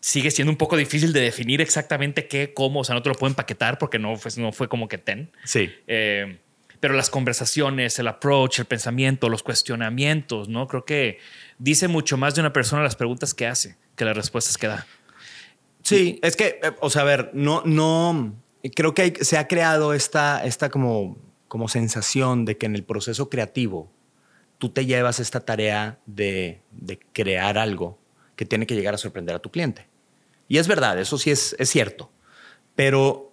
sigue 0.00 0.30
siendo 0.30 0.50
un 0.50 0.58
poco 0.58 0.76
difícil 0.76 1.12
de 1.12 1.20
definir 1.20 1.60
exactamente 1.60 2.26
qué, 2.26 2.52
cómo, 2.52 2.80
o 2.80 2.84
sea, 2.84 2.94
no 2.94 3.02
te 3.02 3.08
lo 3.08 3.14
puedo 3.14 3.30
empaquetar 3.30 3.78
porque 3.78 3.98
no 3.98 4.16
fue, 4.16 4.30
no 4.36 4.52
fue 4.52 4.68
como 4.68 4.88
que 4.88 4.98
ten. 4.98 5.30
Sí. 5.44 5.70
Eh, 5.86 6.38
pero 6.82 6.94
las 6.94 7.10
conversaciones, 7.10 8.00
el 8.00 8.08
approach, 8.08 8.58
el 8.58 8.64
pensamiento, 8.64 9.28
los 9.28 9.44
cuestionamientos, 9.44 10.48
¿no? 10.48 10.66
Creo 10.66 10.84
que 10.84 11.20
dice 11.58 11.86
mucho 11.86 12.16
más 12.16 12.34
de 12.34 12.40
una 12.40 12.52
persona 12.52 12.82
las 12.82 12.96
preguntas 12.96 13.34
que 13.34 13.46
hace 13.46 13.76
que 13.94 14.04
las 14.04 14.16
respuestas 14.16 14.58
que 14.58 14.66
da. 14.66 14.84
Sí, 15.82 16.18
es 16.24 16.34
que, 16.34 16.58
eh, 16.60 16.72
o 16.80 16.90
sea, 16.90 17.02
a 17.02 17.04
ver, 17.04 17.30
no, 17.34 17.62
no, 17.64 18.34
creo 18.74 18.94
que 18.94 19.24
se 19.24 19.38
ha 19.38 19.46
creado 19.46 19.94
esta, 19.94 20.44
esta 20.44 20.70
como, 20.70 21.16
como 21.46 21.68
sensación 21.68 22.44
de 22.44 22.58
que 22.58 22.66
en 22.66 22.74
el 22.74 22.82
proceso 22.82 23.30
creativo 23.30 23.88
tú 24.58 24.70
te 24.70 24.84
llevas 24.84 25.20
esta 25.20 25.38
tarea 25.38 26.00
de, 26.06 26.62
de 26.72 26.98
crear 27.12 27.58
algo 27.58 27.96
que 28.34 28.44
tiene 28.44 28.66
que 28.66 28.74
llegar 28.74 28.94
a 28.94 28.98
sorprender 28.98 29.36
a 29.36 29.38
tu 29.38 29.52
cliente. 29.52 29.86
Y 30.48 30.58
es 30.58 30.66
verdad, 30.66 30.98
eso 30.98 31.16
sí 31.16 31.30
es, 31.30 31.54
es 31.60 31.70
cierto, 31.70 32.10
pero 32.74 33.31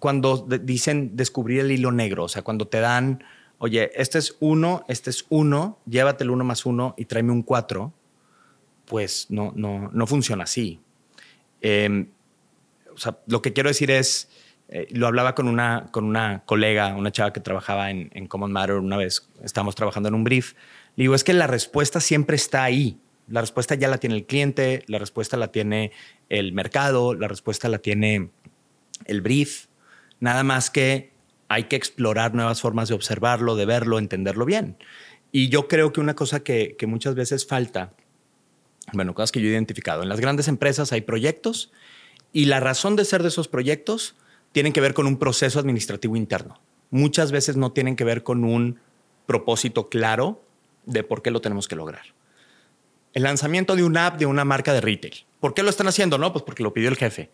cuando 0.00 0.38
dicen 0.38 1.14
descubrir 1.14 1.60
el 1.60 1.70
hilo 1.70 1.92
negro, 1.92 2.24
o 2.24 2.28
sea, 2.28 2.42
cuando 2.42 2.66
te 2.66 2.80
dan, 2.80 3.22
oye, 3.58 3.92
este 3.94 4.18
es 4.18 4.36
uno, 4.40 4.84
este 4.88 5.10
es 5.10 5.26
uno, 5.28 5.78
llévate 5.86 6.24
el 6.24 6.30
uno 6.30 6.42
más 6.42 6.66
uno 6.66 6.94
y 6.96 7.04
tráeme 7.04 7.30
un 7.30 7.42
cuatro, 7.42 7.92
pues 8.86 9.26
no, 9.28 9.52
no, 9.54 9.90
no 9.92 10.06
funciona 10.08 10.44
así. 10.44 10.80
Em, 11.60 12.08
o 12.92 12.98
sea, 12.98 13.18
lo 13.26 13.42
que 13.42 13.52
quiero 13.52 13.68
decir 13.68 13.90
es, 13.90 14.30
eh, 14.68 14.88
lo 14.90 15.06
hablaba 15.06 15.34
con 15.34 15.46
una, 15.46 15.88
con 15.92 16.04
una 16.04 16.44
colega, 16.46 16.96
una 16.96 17.12
chava 17.12 17.32
que 17.32 17.40
trabajaba 17.40 17.90
en, 17.90 18.10
en 18.14 18.26
Common 18.26 18.50
Matter 18.50 18.76
una 18.76 18.96
vez, 18.96 19.28
estábamos 19.42 19.74
trabajando 19.74 20.08
en 20.08 20.14
un 20.14 20.24
brief, 20.24 20.54
le 20.96 21.04
digo, 21.04 21.14
es 21.14 21.24
que 21.24 21.34
la 21.34 21.46
respuesta 21.46 22.00
siempre 22.00 22.36
está 22.36 22.64
ahí. 22.64 22.98
La 23.28 23.40
respuesta 23.40 23.76
ya 23.76 23.86
la 23.88 23.98
tiene 23.98 24.16
el 24.16 24.26
cliente, 24.26 24.82
la 24.88 24.98
respuesta 24.98 25.36
la 25.36 25.52
tiene 25.52 25.92
el 26.28 26.52
mercado, 26.52 27.14
la 27.14 27.28
respuesta 27.28 27.68
la 27.68 27.78
tiene 27.78 28.30
el 29.04 29.20
brief. 29.20 29.66
Nada 30.20 30.42
más 30.42 30.70
que 30.70 31.12
hay 31.48 31.64
que 31.64 31.76
explorar 31.76 32.34
nuevas 32.34 32.60
formas 32.60 32.88
de 32.88 32.94
observarlo, 32.94 33.56
de 33.56 33.66
verlo, 33.66 33.98
entenderlo 33.98 34.44
bien. 34.44 34.76
Y 35.32 35.48
yo 35.48 35.66
creo 35.66 35.92
que 35.92 36.00
una 36.00 36.14
cosa 36.14 36.40
que, 36.40 36.76
que 36.78 36.86
muchas 36.86 37.14
veces 37.14 37.46
falta, 37.46 37.92
bueno, 38.92 39.14
cosas 39.14 39.32
que 39.32 39.40
yo 39.40 39.48
he 39.48 39.52
identificado, 39.52 40.02
en 40.02 40.08
las 40.08 40.20
grandes 40.20 40.48
empresas 40.48 40.92
hay 40.92 41.00
proyectos 41.00 41.72
y 42.32 42.44
la 42.44 42.60
razón 42.60 42.96
de 42.96 43.04
ser 43.04 43.22
de 43.22 43.28
esos 43.28 43.48
proyectos 43.48 44.14
tienen 44.52 44.72
que 44.72 44.80
ver 44.80 44.94
con 44.94 45.06
un 45.06 45.18
proceso 45.18 45.58
administrativo 45.58 46.16
interno. 46.16 46.60
Muchas 46.90 47.32
veces 47.32 47.56
no 47.56 47.72
tienen 47.72 47.96
que 47.96 48.04
ver 48.04 48.22
con 48.22 48.44
un 48.44 48.80
propósito 49.26 49.88
claro 49.88 50.42
de 50.86 51.04
por 51.04 51.22
qué 51.22 51.30
lo 51.30 51.40
tenemos 51.40 51.68
que 51.68 51.76
lograr. 51.76 52.02
El 53.12 53.24
lanzamiento 53.24 53.76
de 53.76 53.84
una 53.84 54.06
app 54.06 54.18
de 54.18 54.26
una 54.26 54.44
marca 54.44 54.72
de 54.72 54.80
retail. 54.80 55.24
¿Por 55.40 55.54
qué 55.54 55.62
lo 55.62 55.70
están 55.70 55.88
haciendo? 55.88 56.18
No, 56.18 56.32
pues 56.32 56.44
porque 56.44 56.62
lo 56.62 56.72
pidió 56.72 56.88
el 56.88 56.96
jefe. 56.96 57.30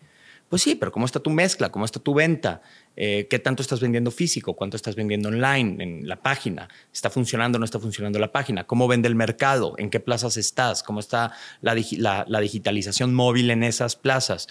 Pues 0.49 0.61
sí, 0.61 0.75
pero 0.75 0.91
¿cómo 0.91 1.05
está 1.05 1.19
tu 1.19 1.29
mezcla? 1.29 1.69
¿Cómo 1.69 1.83
está 1.83 1.99
tu 1.99 2.13
venta? 2.13 2.61
Eh, 2.95 3.27
¿Qué 3.29 3.37
tanto 3.37 3.61
estás 3.61 3.81
vendiendo 3.81 4.11
físico? 4.11 4.55
¿Cuánto 4.55 4.77
estás 4.77 4.95
vendiendo 4.95 5.27
online 5.27 5.83
en 5.83 6.07
la 6.07 6.15
página? 6.21 6.69
¿Está 6.93 7.09
funcionando 7.09 7.57
o 7.57 7.59
no 7.59 7.65
está 7.65 7.79
funcionando 7.79 8.17
la 8.17 8.31
página? 8.31 8.65
¿Cómo 8.65 8.87
vende 8.87 9.09
el 9.09 9.15
mercado? 9.15 9.75
¿En 9.77 9.89
qué 9.89 9.99
plazas 9.99 10.37
estás? 10.37 10.83
¿Cómo 10.83 11.01
está 11.01 11.33
la, 11.61 11.73
digitalización 11.73 13.13
móvil 13.13 13.51
en 13.51 13.63
esas 13.63 13.97
plazas? 13.97 14.47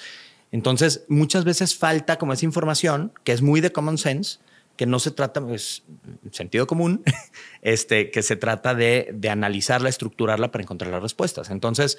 Entonces, 0.52 1.04
muchas 1.08 1.44
veces 1.44 1.74
falta 1.74 2.18
como 2.18 2.34
esa 2.34 2.44
información 2.44 3.12
que 3.24 3.32
es 3.32 3.40
muy 3.40 3.62
de 3.62 3.72
common 3.72 3.96
sense, 3.96 4.38
que 4.76 4.84
no 4.84 4.98
se 4.98 5.10
trata, 5.10 5.40
pues, 5.40 5.82
sentido 6.30 6.66
común, 6.66 7.02
este, 7.62 8.10
que 8.10 8.22
se 8.22 8.36
trata 8.36 8.74
de 8.74 9.28
analizarla, 9.30 9.88
estructurarla 9.88 10.52
para 10.52 10.62
encontrar 10.62 10.92
las 10.92 11.02
respuestas. 11.02 11.48
Entonces, 11.48 11.96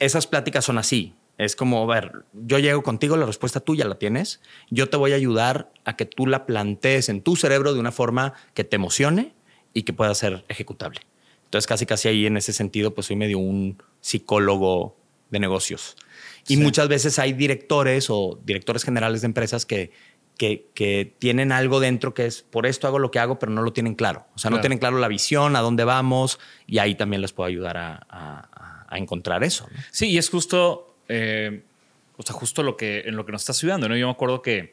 esas 0.00 0.26
pláticas 0.26 0.64
son 0.64 0.78
así. 0.78 1.14
Es 1.38 1.54
como, 1.54 1.80
a 1.84 1.94
ver, 1.94 2.24
yo 2.32 2.58
llego 2.58 2.82
contigo, 2.82 3.16
la 3.16 3.24
respuesta 3.24 3.60
tuya 3.60 3.84
la 3.84 3.96
tienes, 3.96 4.40
yo 4.70 4.90
te 4.90 4.96
voy 4.96 5.12
a 5.12 5.14
ayudar 5.14 5.72
a 5.84 5.96
que 5.96 6.04
tú 6.04 6.26
la 6.26 6.46
plantees 6.46 7.08
en 7.08 7.22
tu 7.22 7.36
cerebro 7.36 7.72
de 7.72 7.80
una 7.80 7.92
forma 7.92 8.34
que 8.54 8.64
te 8.64 8.74
emocione 8.74 9.34
y 9.72 9.84
que 9.84 9.92
pueda 9.92 10.12
ser 10.16 10.44
ejecutable. 10.48 11.00
Entonces, 11.44 11.68
casi, 11.68 11.86
casi 11.86 12.08
ahí 12.08 12.26
en 12.26 12.36
ese 12.36 12.52
sentido, 12.52 12.92
pues 12.92 13.06
soy 13.06 13.16
medio 13.16 13.38
un 13.38 13.80
psicólogo 14.00 14.98
de 15.30 15.38
negocios. 15.38 15.96
Y 16.48 16.56
muchas 16.56 16.88
veces 16.88 17.18
hay 17.20 17.34
directores 17.34 18.08
o 18.10 18.40
directores 18.44 18.82
generales 18.82 19.20
de 19.20 19.26
empresas 19.26 19.64
que, 19.64 19.92
que, 20.36 21.16
tienen 21.20 21.52
algo 21.52 21.78
dentro 21.78 22.14
que 22.14 22.26
es 22.26 22.42
por 22.42 22.66
esto 22.66 22.88
hago 22.88 22.98
lo 22.98 23.12
que 23.12 23.20
hago, 23.20 23.38
pero 23.38 23.52
no 23.52 23.62
lo 23.62 23.72
tienen 23.72 23.94
claro. 23.94 24.26
O 24.34 24.38
sea, 24.38 24.50
no 24.50 24.60
tienen 24.60 24.78
claro 24.78 24.98
la 24.98 25.08
visión, 25.08 25.54
a 25.54 25.60
dónde 25.60 25.84
vamos, 25.84 26.40
y 26.66 26.78
ahí 26.78 26.96
también 26.96 27.22
les 27.22 27.32
puedo 27.32 27.46
ayudar 27.46 27.76
a, 27.76 28.86
a 28.88 28.98
encontrar 28.98 29.44
eso. 29.44 29.68
Sí, 29.90 30.08
y 30.08 30.18
es 30.18 30.30
justo 30.30 30.87
eh, 31.08 31.62
o 32.16 32.22
sea, 32.22 32.34
justo 32.34 32.62
lo 32.62 32.76
que, 32.76 33.00
en 33.06 33.16
lo 33.16 33.24
que 33.24 33.32
nos 33.32 33.42
está 33.42 33.52
ayudando, 33.52 33.88
¿no? 33.88 33.96
Yo 33.96 34.06
me 34.06 34.12
acuerdo 34.12 34.42
que 34.42 34.72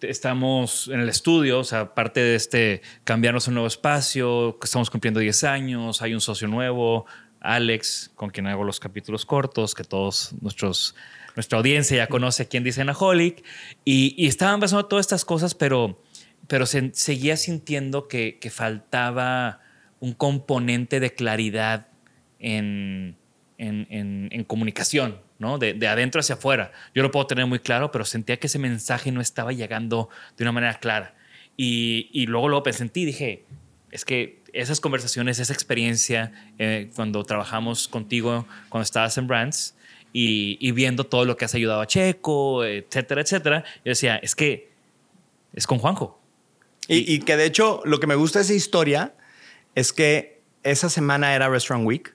estamos 0.00 0.88
en 0.88 1.00
el 1.00 1.08
estudio, 1.08 1.60
o 1.60 1.64
sea, 1.64 1.94
parte 1.94 2.20
de 2.20 2.34
este 2.34 2.82
cambiarnos 3.04 3.48
un 3.48 3.54
nuevo 3.54 3.66
espacio, 3.66 4.58
que 4.60 4.66
estamos 4.66 4.90
cumpliendo 4.90 5.20
10 5.20 5.44
años, 5.44 6.02
hay 6.02 6.12
un 6.12 6.20
socio 6.20 6.48
nuevo, 6.48 7.06
Alex, 7.40 8.10
con 8.14 8.30
quien 8.30 8.46
hago 8.46 8.64
los 8.64 8.80
capítulos 8.80 9.24
cortos, 9.24 9.74
que 9.74 9.84
todos 9.84 10.34
nuestros 10.40 10.94
nuestra 11.36 11.58
audiencia 11.58 11.98
ya 11.98 12.06
conoce 12.06 12.44
a 12.44 12.46
quién 12.46 12.64
dice 12.64 12.80
Anaholic, 12.80 13.44
y, 13.84 14.26
estaban 14.26 14.58
pasando 14.58 14.86
todas 14.86 15.04
estas 15.04 15.26
cosas, 15.26 15.54
pero, 15.54 16.02
pero 16.48 16.64
se, 16.64 16.92
seguía 16.94 17.36
sintiendo 17.36 18.08
que 18.08 18.50
faltaba 18.50 19.60
un 20.00 20.14
componente 20.14 20.98
de 20.98 21.12
claridad 21.12 21.88
en, 22.38 23.16
en, 23.58 24.28
en, 24.30 24.44
comunicación, 24.44 25.20
¿no? 25.38 25.58
De, 25.58 25.74
de, 25.74 25.88
adentro 25.88 26.20
hacia 26.20 26.34
afuera. 26.34 26.72
Yo 26.94 27.02
lo 27.02 27.10
puedo 27.10 27.26
tener 27.26 27.46
muy 27.46 27.58
claro, 27.58 27.90
pero 27.90 28.04
sentía 28.04 28.38
que 28.38 28.46
ese 28.46 28.58
mensaje 28.58 29.12
no 29.12 29.20
estaba 29.20 29.52
llegando 29.52 30.08
de 30.36 30.44
una 30.44 30.52
manera 30.52 30.74
clara. 30.74 31.14
Y, 31.56 32.10
y 32.12 32.26
luego, 32.26 32.48
luego 32.48 32.62
pensé 32.62 32.82
en 32.82 32.90
ti 32.90 33.02
y 33.02 33.06
dije, 33.06 33.44
es 33.90 34.04
que 34.04 34.42
esas 34.52 34.80
conversaciones, 34.80 35.38
esa 35.38 35.52
experiencia, 35.52 36.32
eh, 36.58 36.90
cuando 36.94 37.22
trabajamos 37.24 37.88
contigo, 37.88 38.46
cuando 38.68 38.84
estabas 38.84 39.16
en 39.18 39.26
Brands, 39.26 39.74
y, 40.12 40.56
y, 40.60 40.72
viendo 40.72 41.04
todo 41.04 41.26
lo 41.26 41.36
que 41.36 41.44
has 41.44 41.54
ayudado 41.54 41.82
a 41.82 41.86
Checo, 41.86 42.64
etcétera, 42.64 43.20
etcétera, 43.20 43.64
yo 43.84 43.90
decía, 43.90 44.16
es 44.16 44.34
que 44.34 44.70
es 45.52 45.66
con 45.66 45.78
Juanjo. 45.78 46.18
Y, 46.88 47.12
y 47.12 47.18
que 47.18 47.36
de 47.36 47.44
hecho, 47.44 47.82
lo 47.84 48.00
que 48.00 48.06
me 48.06 48.14
gusta 48.14 48.38
de 48.38 48.44
esa 48.44 48.54
historia 48.54 49.14
es 49.74 49.92
que 49.92 50.40
esa 50.62 50.88
semana 50.88 51.34
era 51.34 51.50
Restaurant 51.50 51.86
Week. 51.86 52.14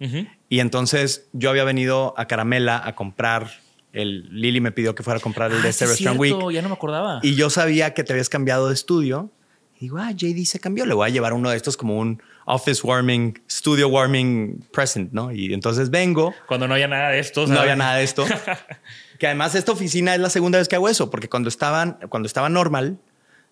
Uh 0.00 0.26
y 0.48 0.60
entonces 0.60 1.28
yo 1.32 1.50
había 1.50 1.64
venido 1.64 2.14
a 2.16 2.26
Caramela 2.26 2.80
a 2.84 2.94
comprar 2.94 3.50
el 3.92 4.28
Lily 4.30 4.60
me 4.60 4.72
pidió 4.72 4.94
que 4.94 5.02
fuera 5.02 5.18
a 5.18 5.22
comprar 5.22 5.50
el 5.50 5.62
de 5.62 5.68
ah, 5.68 5.70
este 5.70 5.86
sí 5.86 5.90
Restaurant 5.92 6.22
cierto, 6.22 6.46
Week. 6.46 6.54
Ya 6.54 6.62
no 6.62 6.68
me 6.68 6.74
acordaba. 6.74 7.20
Y 7.22 7.34
yo 7.34 7.50
sabía 7.50 7.94
que 7.94 8.04
te 8.04 8.12
habías 8.12 8.28
cambiado 8.28 8.68
de 8.68 8.74
estudio. 8.74 9.30
Y 9.76 9.82
digo, 9.82 9.98
ah, 9.98 10.10
JD 10.12 10.44
se 10.44 10.60
cambió. 10.60 10.84
Le 10.86 10.94
voy 10.94 11.08
a 11.08 11.12
llevar 11.12 11.32
uno 11.32 11.50
de 11.50 11.56
estos 11.56 11.76
como 11.76 11.98
un 11.98 12.22
office 12.44 12.86
warming, 12.86 13.40
studio 13.50 13.88
warming 13.88 14.64
present, 14.72 15.12
¿no? 15.12 15.32
Y 15.32 15.52
entonces 15.54 15.90
vengo. 15.90 16.34
Cuando 16.46 16.68
no 16.68 16.74
había 16.74 16.88
nada 16.88 17.10
de 17.10 17.18
esto. 17.18 17.46
No 17.46 17.60
había 17.60 17.76
nada 17.76 17.96
de 17.96 18.04
esto. 18.04 18.24
que 19.18 19.26
además 19.26 19.54
esta 19.54 19.72
oficina 19.72 20.14
es 20.14 20.20
la 20.20 20.30
segunda 20.30 20.58
vez 20.58 20.68
que 20.68 20.76
hago 20.76 20.88
eso, 20.88 21.10
porque 21.10 21.28
cuando 21.28 21.48
estaban, 21.48 21.98
cuando 22.08 22.26
estaba 22.26 22.48
normal, 22.48 22.98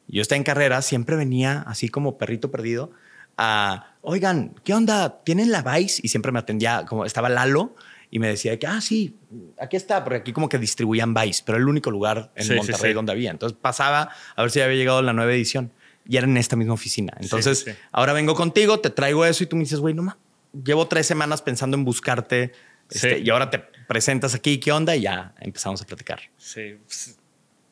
yo 0.09 0.23
estaba 0.23 0.37
en 0.37 0.45
carrera, 0.45 0.83
siempre 0.83 1.17
venía 1.17 1.65
así 1.67 1.89
como 1.89 2.19
perrito 2.19 2.51
perdido 2.51 2.91
a, 3.37 3.97
oigan, 4.03 4.55
¿qué 4.64 4.74
onda? 4.74 5.22
¿Tienen 5.24 5.51
la 5.51 5.62
Vice? 5.62 6.01
Y 6.03 6.09
siempre 6.09 6.32
me 6.32 6.39
atendía, 6.39 6.84
como 6.87 7.05
estaba 7.05 7.28
Lalo, 7.28 7.74
y 8.11 8.18
me 8.18 8.28
decía 8.28 8.59
que, 8.59 8.66
ah, 8.66 8.80
sí, 8.80 9.16
aquí 9.61 9.76
está, 9.76 10.05
porque 10.05 10.18
aquí 10.18 10.32
como 10.32 10.49
que 10.49 10.59
distribuían 10.59 11.12
Vice, 11.12 11.43
pero 11.45 11.57
era 11.57 11.62
el 11.62 11.68
único 11.68 11.91
lugar 11.91 12.32
en 12.34 12.57
Monterrey 12.57 12.93
donde 12.93 13.12
había. 13.12 13.30
Entonces 13.30 13.59
pasaba 13.61 14.11
a 14.34 14.43
ver 14.43 14.51
si 14.51 14.61
había 14.61 14.76
llegado 14.76 15.03
la 15.03 15.12
nueva 15.12 15.32
edición 15.32 15.72
y 16.09 16.16
era 16.16 16.26
en 16.26 16.37
esta 16.37 16.57
misma 16.57 16.74
oficina. 16.74 17.12
Entonces, 17.20 17.66
ahora 17.91 18.12
vengo 18.12 18.34
contigo, 18.34 18.80
te 18.80 18.91
traigo 18.91 19.24
eso 19.24 19.45
y 19.45 19.47
tú 19.47 19.57
me 19.57 19.62
dices, 19.62 19.80
güey, 19.80 19.93
no 19.93 20.03
más, 20.03 20.16
llevo 20.64 20.87
tres 20.87 21.07
semanas 21.07 21.43
pensando 21.43 21.76
en 21.76 21.84
buscarte 21.84 22.53
este, 22.91 23.18
y 23.18 23.30
ahora 23.30 23.51
te 23.51 23.59
presentas 23.59 24.34
aquí, 24.34 24.59
¿qué 24.59 24.72
onda? 24.72 24.95
Y 24.95 25.03
ya 25.03 25.34
empezamos 25.41 25.82
a 25.82 25.87
platicar. 25.87 26.20
Sí. 26.37 26.78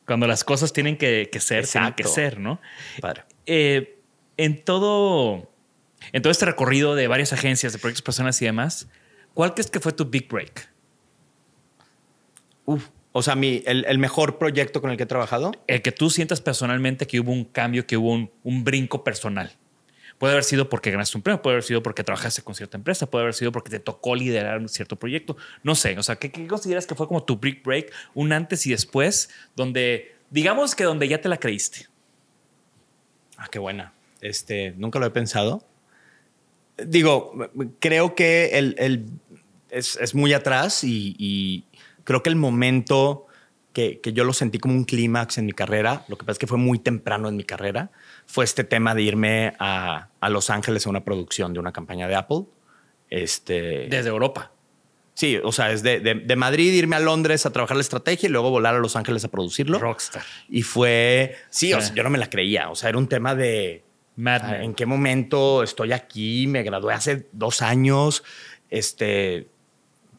Cuando 0.05 0.27
las 0.27 0.43
cosas 0.43 0.73
tienen 0.73 0.97
que, 0.97 1.29
ser, 1.39 1.59
Exacto. 1.59 1.69
tienen 1.71 1.93
que 1.95 2.03
ser, 2.03 2.39
¿no? 2.39 2.59
Padre. 2.99 3.23
Eh, 3.45 3.99
en 4.37 4.63
todo 4.63 5.49
en 6.11 6.21
todo 6.21 6.31
este 6.31 6.45
recorrido 6.45 6.95
de 6.95 7.07
varias 7.07 7.33
agencias, 7.33 7.73
de 7.73 7.79
proyectos 7.79 8.01
personas 8.01 8.41
y 8.41 8.45
demás, 8.45 8.87
¿cuál 9.33 9.53
crees 9.53 9.69
que 9.69 9.79
fue 9.79 9.91
tu 9.91 10.05
big 10.05 10.27
break? 10.27 10.69
Uf, 12.65 12.87
o 13.17 13.21
sea, 13.21 13.35
mi, 13.35 13.63
el, 13.65 13.97
mejor 13.97 14.37
proyecto 14.37 14.81
con 14.81 14.91
el 14.91 14.97
que 14.97 15.03
he 15.03 15.05
trabajado. 15.05 15.53
El 15.67 15.81
que 15.81 15.93
tú 15.93 16.09
sientas 16.09 16.41
personalmente 16.41 17.07
que 17.07 17.21
hubo 17.21 17.31
un 17.31 17.45
cambio, 17.45 17.87
que 17.87 17.95
hubo 17.95 18.11
un, 18.11 18.63
brinco 18.65 19.05
personal. 19.05 19.53
Puede 20.17 20.33
haber 20.33 20.43
sido 20.43 20.67
porque 20.67 20.91
ganaste 20.91 21.17
un 21.17 21.21
premio, 21.21 21.41
puede 21.41 21.53
haber 21.53 21.63
sido 21.63 21.81
porque 21.81 22.03
trabajaste 22.03 22.41
con 22.41 22.55
cierta 22.55 22.75
empresa, 22.75 23.09
puede 23.09 23.23
haber 23.23 23.33
sido 23.33 23.53
porque 23.53 23.69
te 23.69 23.79
tocó 23.79 24.15
liderar 24.15 24.59
un 24.59 24.67
cierto 24.67 24.97
proyecto. 24.97 25.37
No 25.63 25.75
sé, 25.75 25.97
o 25.97 26.03
sea, 26.03 26.17
¿qué, 26.17 26.29
qué 26.29 26.45
consideras 26.45 26.85
que 26.87 26.95
fue 26.95 27.07
como 27.07 27.23
tu 27.23 27.37
big 27.37 27.63
break, 27.63 27.93
un 28.13 28.33
antes 28.33 28.65
y 28.67 28.71
después, 28.71 29.29
donde, 29.55 30.15
digamos 30.29 30.75
que 30.75 30.83
donde 30.83 31.07
ya 31.07 31.21
te 31.21 31.29
la 31.29 31.37
creíste? 31.37 31.87
Ah, 33.37 33.47
qué 33.49 33.59
buena. 33.59 33.93
Este, 34.19 34.73
nunca 34.75 34.99
lo 34.99 35.05
he 35.05 35.11
pensado 35.11 35.65
digo, 36.77 37.33
creo 37.79 38.15
que 38.15 38.57
el, 38.57 39.05
es, 39.69 40.15
muy 40.15 40.33
atrás 40.33 40.83
y, 40.83 41.65
creo 42.03 42.23
que 42.23 42.29
el 42.29 42.35
momento 42.35 43.27
que, 43.73 43.99
yo 44.13 44.23
lo 44.23 44.33
sentí 44.33 44.59
como 44.59 44.73
un 44.73 44.85
clímax 44.85 45.37
en 45.37 45.45
mi 45.45 45.53
carrera, 45.53 46.05
lo 46.07 46.17
que 46.17 46.25
pasa 46.25 46.33
es 46.33 46.39
que 46.39 46.47
fue 46.47 46.57
muy 46.57 46.79
temprano 46.79 47.27
en 47.27 47.35
mi 47.35 47.43
carrera, 47.43 47.91
fue 48.25 48.45
este 48.45 48.63
tema 48.63 48.95
de 48.95 49.01
irme 49.03 49.53
a, 49.59 50.09
Los 50.29 50.49
Ángeles 50.49 50.85
a 50.85 50.89
una 50.89 51.03
producción 51.03 51.53
de 51.53 51.59
una 51.59 51.71
campaña 51.71 52.07
de 52.07 52.15
Apple. 52.15 52.45
Este, 53.09 53.87
Desde 53.89 54.09
Europa. 54.09 54.51
Sí, 55.13 55.39
o 55.41 55.53
sea, 55.53 55.71
es 55.71 55.81
de, 55.81 56.35
Madrid 56.35 56.73
irme 56.73 56.97
a 56.97 56.99
Londres 56.99 57.45
a 57.45 57.51
trabajar 57.51 57.77
la 57.77 57.81
estrategia 57.81 58.27
y 58.27 58.31
luego 58.31 58.49
volar 58.49 58.75
a 58.75 58.79
Los 58.79 58.97
Ángeles 58.97 59.23
a 59.23 59.29
producirlo. 59.29 59.79
Rockstar. 59.79 60.23
Y 60.49 60.63
fue, 60.63 61.35
sí, 61.49 61.73
o 61.73 61.79
sea, 61.79 61.93
yo 61.93 62.03
no 62.03 62.09
me 62.09 62.17
la 62.17 62.29
creía. 62.29 62.69
O 62.69 62.75
sea, 62.75 62.89
era 62.89 62.97
un 62.97 63.07
tema 63.07 63.33
de, 63.33 63.85
¿En 64.17 64.73
qué 64.73 64.85
momento 64.85 65.63
estoy 65.63 65.91
aquí? 65.91 66.47
Me 66.47 66.63
gradué 66.63 66.93
hace 66.93 67.27
dos 67.31 67.61
años, 67.61 68.23
este, 68.69 69.47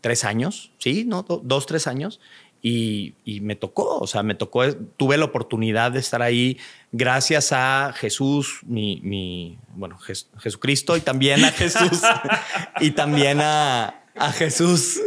tres 0.00 0.24
años, 0.24 0.72
sí, 0.78 1.04
no, 1.06 1.22
dos, 1.22 1.66
tres 1.66 1.86
años. 1.86 2.20
Y, 2.62 3.14
me 3.42 3.54
tocó, 3.54 3.98
o 3.98 4.08
sea, 4.08 4.24
me 4.24 4.34
tocó, 4.34 4.64
tuve 4.96 5.16
la 5.18 5.26
oportunidad 5.26 5.92
de 5.92 6.00
estar 6.00 6.20
ahí 6.20 6.58
gracias 6.90 7.52
a 7.52 7.92
Jesús, 7.94 8.60
mi, 8.64 9.56
bueno, 9.76 9.98
Jesucristo 9.98 10.96
y 10.96 11.00
también 11.00 11.44
a 11.44 11.52
Jesús 11.52 12.02
y 12.80 12.90
también 12.90 13.40
a, 13.40 14.05
a 14.18 14.32
Jesús. 14.32 15.00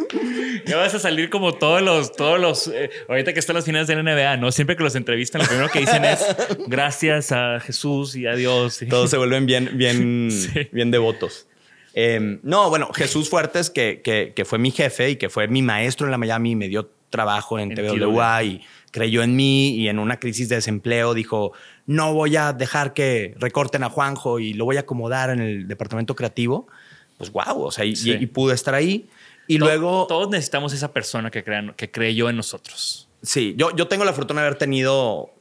Ya 0.65 0.77
vas 0.77 0.93
a 0.93 0.99
salir 0.99 1.29
como 1.29 1.53
todos 1.53 1.81
los, 1.81 2.11
todos 2.11 2.39
los, 2.39 2.67
eh, 2.67 2.89
ahorita 3.07 3.33
que 3.33 3.39
están 3.39 3.55
las 3.55 3.65
finales 3.65 3.87
de 3.87 3.95
la 3.95 4.03
NBA, 4.03 4.37
¿no? 4.37 4.51
Siempre 4.51 4.75
que 4.75 4.83
los 4.83 4.95
entrevistan, 4.95 5.41
lo 5.41 5.47
primero 5.47 5.69
que 5.69 5.79
dicen 5.79 6.05
es 6.05 6.23
gracias 6.67 7.31
a 7.31 7.59
Jesús 7.59 8.15
y 8.15 8.27
a 8.27 8.35
Dios. 8.35 8.79
Todos 8.89 9.09
se 9.09 9.17
vuelven 9.17 9.45
bien, 9.45 9.71
bien, 9.73 10.29
bien 10.71 10.91
devotos. 10.91 11.47
Em, 11.93 12.39
no, 12.43 12.69
bueno, 12.69 12.91
Jesús 12.93 13.29
Fuertes, 13.29 13.69
que, 13.69 14.01
que, 14.03 14.33
que, 14.35 14.45
fue 14.45 14.59
mi 14.59 14.71
jefe 14.71 15.11
y 15.11 15.15
que 15.15 15.29
fue 15.29 15.47
mi 15.47 15.61
maestro 15.61 16.05
en 16.05 16.11
la 16.11 16.17
Miami 16.17 16.51
y 16.51 16.55
me 16.55 16.67
dio 16.67 16.91
trabajo 17.09 17.59
en, 17.59 17.73
TVWA 17.73 18.43
y 18.43 18.61
creyó 18.91 19.23
en 19.23 19.35
mí 19.35 19.75
y 19.75 19.87
en 19.87 19.99
una 19.99 20.19
crisis 20.19 20.49
de 20.49 20.55
desempleo 20.55 21.13
dijo, 21.13 21.53
no 21.85 22.13
voy 22.13 22.35
a 22.35 22.53
dejar 22.53 22.93
que 22.93 23.35
recorten 23.37 23.83
a 23.83 23.89
Juanjo 23.89 24.39
y 24.39 24.53
lo 24.53 24.65
voy 24.65 24.77
a 24.77 24.81
acomodar 24.81 25.29
en 25.29 25.39
el 25.39 25.67
departamento 25.67 26.15
creativo, 26.15 26.67
pues 27.19 27.31
wow, 27.31 27.61
o 27.65 27.71
sea, 27.71 27.85
y, 27.85 27.95
Sí. 27.95 28.11
y 28.19 28.25
pude 28.25 28.55
estar 28.55 28.73
ahí. 28.73 29.07
Y 29.47 29.59
luego... 29.59 30.07
Todos 30.07 30.29
necesitamos 30.29 30.73
esa 30.73 30.91
persona 30.93 31.29
que, 31.29 31.43
crean, 31.43 31.73
que 31.77 31.91
creyó 31.91 32.29
en 32.29 32.37
nosotros. 32.37 33.07
Sí, 33.21 33.53
yo, 33.57 33.75
yo 33.75 33.87
tengo 33.87 34.05
la 34.05 34.13
fortuna 34.13 34.41
de 34.41 34.47
haber 34.47 34.57
tenido 34.59 35.31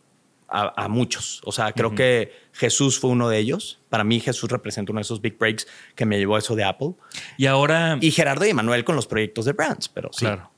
a, 0.49 0.85
a 0.85 0.89
muchos. 0.89 1.41
O 1.45 1.53
sea, 1.53 1.73
creo 1.73 1.95
que 1.95 2.33
Jesús 2.53 2.99
fue 2.99 3.11
uno 3.11 3.29
de 3.29 3.39
ellos. 3.39 3.81
Para 3.91 4.03
mí, 4.05 4.19
Jesús 4.19 4.51
representa 4.51 4.93
uno 4.93 4.99
de 4.99 5.03
esos 5.03 5.21
big 5.21 5.39
breaks 5.39 5.67
que 5.95 6.05
me 6.07 6.19
llevó 6.19 6.37
a 6.37 6.41
eso 6.41 6.57
de 6.57 6.65
Apple. 6.65 6.95
Y 7.37 7.47
ahora, 7.47 7.97
Y 8.01 8.11
Gerardo 8.11 8.45
y 8.47 8.53
Manuel 8.55 8.83
con 8.85 8.97
los 8.97 9.07
proyectos 9.07 9.45
de 9.45 9.53
brands, 9.53 9.89
pero 9.89 10.09
sí. 10.13 10.21
claro, 10.25 10.51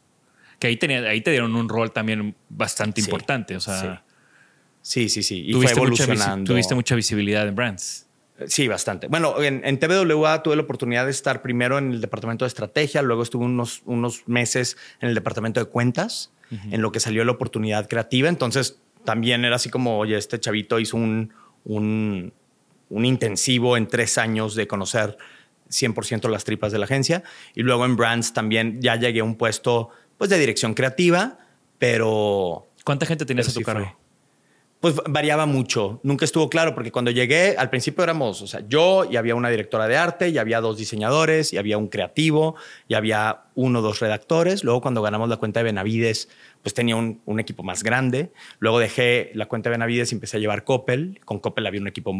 que 0.58 0.68
ahí, 0.68 0.76
tenía, 0.76 1.00
ahí 1.00 1.20
te 1.20 1.30
dieron 1.30 1.54
un 1.56 1.68
rol 1.68 1.90
también 1.92 2.34
bastante 2.48 3.00
Sí, 3.02 3.06
importante. 3.08 3.56
O 3.56 3.60
sea, 3.60 4.04
Sí, 4.82 5.08
sí, 5.10 5.22
sí. 5.22 5.42
Y 5.46 5.52
fue 5.52 5.60
tuviste, 5.74 5.80
mucha, 5.80 6.04
visi- 6.04 6.06
evolucionando. 6.06 6.52
tuviste 6.52 6.74
mucha 6.74 6.94
visibilidad 6.94 7.46
en 7.46 7.54
brands. 7.54 8.06
Sí, 8.46 8.68
bastante. 8.68 9.08
Bueno, 9.08 9.42
en, 9.42 9.62
en 9.64 9.78
TVWA 9.78 10.42
tuve 10.42 10.56
la 10.56 10.62
oportunidad 10.62 11.04
de 11.04 11.10
estar 11.10 11.42
primero 11.42 11.78
en 11.78 11.92
el 11.92 12.00
departamento 12.00 12.44
de 12.44 12.48
estrategia, 12.48 13.02
luego 13.02 13.22
estuve 13.22 13.44
unos, 13.44 13.82
unos 13.84 14.26
meses 14.28 14.76
en 15.00 15.08
el 15.08 15.14
departamento 15.14 15.60
de 15.60 15.66
cuentas, 15.66 16.32
en 16.50 16.82
lo 16.82 16.90
que 16.90 16.98
salió 16.98 17.24
la 17.24 17.30
oportunidad 17.30 17.88
creativa. 17.88 18.28
Entonces 18.28 18.80
también 19.04 19.44
era 19.44 19.56
así 19.56 19.70
como, 19.70 19.98
oye, 19.98 20.16
este 20.16 20.40
chavito 20.40 20.80
hizo 20.80 20.96
un, 20.96 21.32
un, 21.64 22.32
un 22.88 23.04
intensivo 23.04 23.76
en 23.76 23.86
tres 23.86 24.18
años 24.18 24.56
de 24.56 24.66
conocer 24.66 25.16
100% 25.68 26.28
las 26.28 26.42
tripas 26.42 26.72
de 26.72 26.78
la 26.78 26.86
agencia. 26.86 27.22
Y 27.54 27.62
luego 27.62 27.84
en 27.84 27.96
Brands 27.96 28.32
también 28.32 28.82
ya 28.82 28.96
llegué 28.96 29.20
a 29.20 29.24
un 29.24 29.36
puesto 29.36 29.90
pues, 30.18 30.28
de 30.28 30.38
dirección 30.38 30.74
creativa, 30.74 31.38
pero 31.78 32.70
¿Cuánta 32.84 33.06
gente 33.06 33.24
tenías 33.24 33.48
a 33.48 33.52
tu 33.52 33.60
sí 33.60 33.64
cargo? 33.64 33.96
Pues 34.80 34.94
variaba 35.06 35.44
mucho. 35.44 36.00
Nunca 36.02 36.24
estuvo 36.24 36.48
claro 36.48 36.74
porque 36.74 36.90
cuando 36.90 37.10
llegué, 37.10 37.54
al 37.58 37.68
principio 37.68 38.02
éramos, 38.02 38.40
o 38.40 38.46
sea, 38.46 38.62
yo 38.66 39.04
y 39.04 39.16
había 39.16 39.34
una 39.34 39.50
directora 39.50 39.86
de 39.86 39.96
arte, 39.96 40.30
y 40.30 40.38
había 40.38 40.60
dos 40.62 40.78
diseñadores, 40.78 41.52
y 41.52 41.58
había 41.58 41.76
un 41.76 41.88
creativo, 41.88 42.56
y 42.88 42.94
había 42.94 43.42
uno 43.54 43.80
o 43.80 43.82
dos 43.82 44.00
redactores. 44.00 44.64
Luego 44.64 44.80
cuando 44.80 45.02
ganamos 45.02 45.28
la 45.28 45.36
cuenta 45.36 45.60
de 45.60 45.64
Benavides, 45.64 46.30
pues 46.62 46.72
tenía 46.72 46.96
un, 46.96 47.20
un 47.26 47.40
equipo 47.40 47.62
más 47.62 47.82
grande. 47.82 48.32
Luego 48.58 48.78
dejé 48.78 49.30
la 49.34 49.46
cuenta 49.46 49.68
de 49.68 49.72
Benavides 49.72 50.12
y 50.12 50.14
empecé 50.14 50.38
a 50.38 50.40
llevar 50.40 50.64
Coppel. 50.64 51.20
Con 51.26 51.40
Coppel 51.40 51.66
había 51.66 51.80
un 51.82 51.88
equipo, 51.88 52.14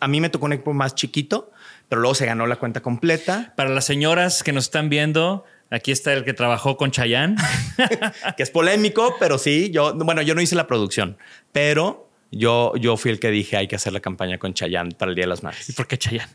a 0.00 0.08
mí 0.08 0.20
me 0.20 0.30
tocó 0.30 0.46
un 0.46 0.52
equipo 0.52 0.72
más 0.72 0.96
chiquito, 0.96 1.52
pero 1.88 2.00
luego 2.00 2.16
se 2.16 2.26
ganó 2.26 2.48
la 2.48 2.56
cuenta 2.56 2.80
completa, 2.80 3.52
Para 3.56 3.70
las 3.70 3.84
señoras 3.84 4.42
que 4.42 4.52
nos 4.52 4.64
están 4.64 4.88
viendo, 4.88 5.44
aquí 5.70 5.92
está 5.92 6.12
el 6.12 6.24
que 6.24 6.32
trabajó 6.32 6.76
con 6.76 6.90
Chayanne. 6.90 7.36
que 8.36 8.42
es 8.42 8.50
polémico, 8.50 9.16
pero 9.18 9.38
sí, 9.38 9.70
yo, 9.70 9.94
bueno, 9.94 10.22
yo 10.22 10.34
no 10.34 10.40
hice 10.40 10.54
la 10.54 10.66
producción, 10.66 11.16
pero 11.52 12.08
yo, 12.30 12.74
yo 12.76 12.96
fui 12.96 13.10
el 13.10 13.20
que 13.20 13.30
dije 13.30 13.56
hay 13.56 13.68
que 13.68 13.76
hacer 13.76 13.92
la 13.92 14.00
campaña 14.00 14.38
con 14.38 14.54
Chayanne 14.54 14.92
para 14.92 15.10
el 15.10 15.16
Día 15.16 15.24
de 15.24 15.28
las 15.28 15.40
¿Y 15.40 15.44
Madres. 15.44 15.74
por 15.76 15.86
qué 15.86 15.98
Chayanne? 15.98 16.32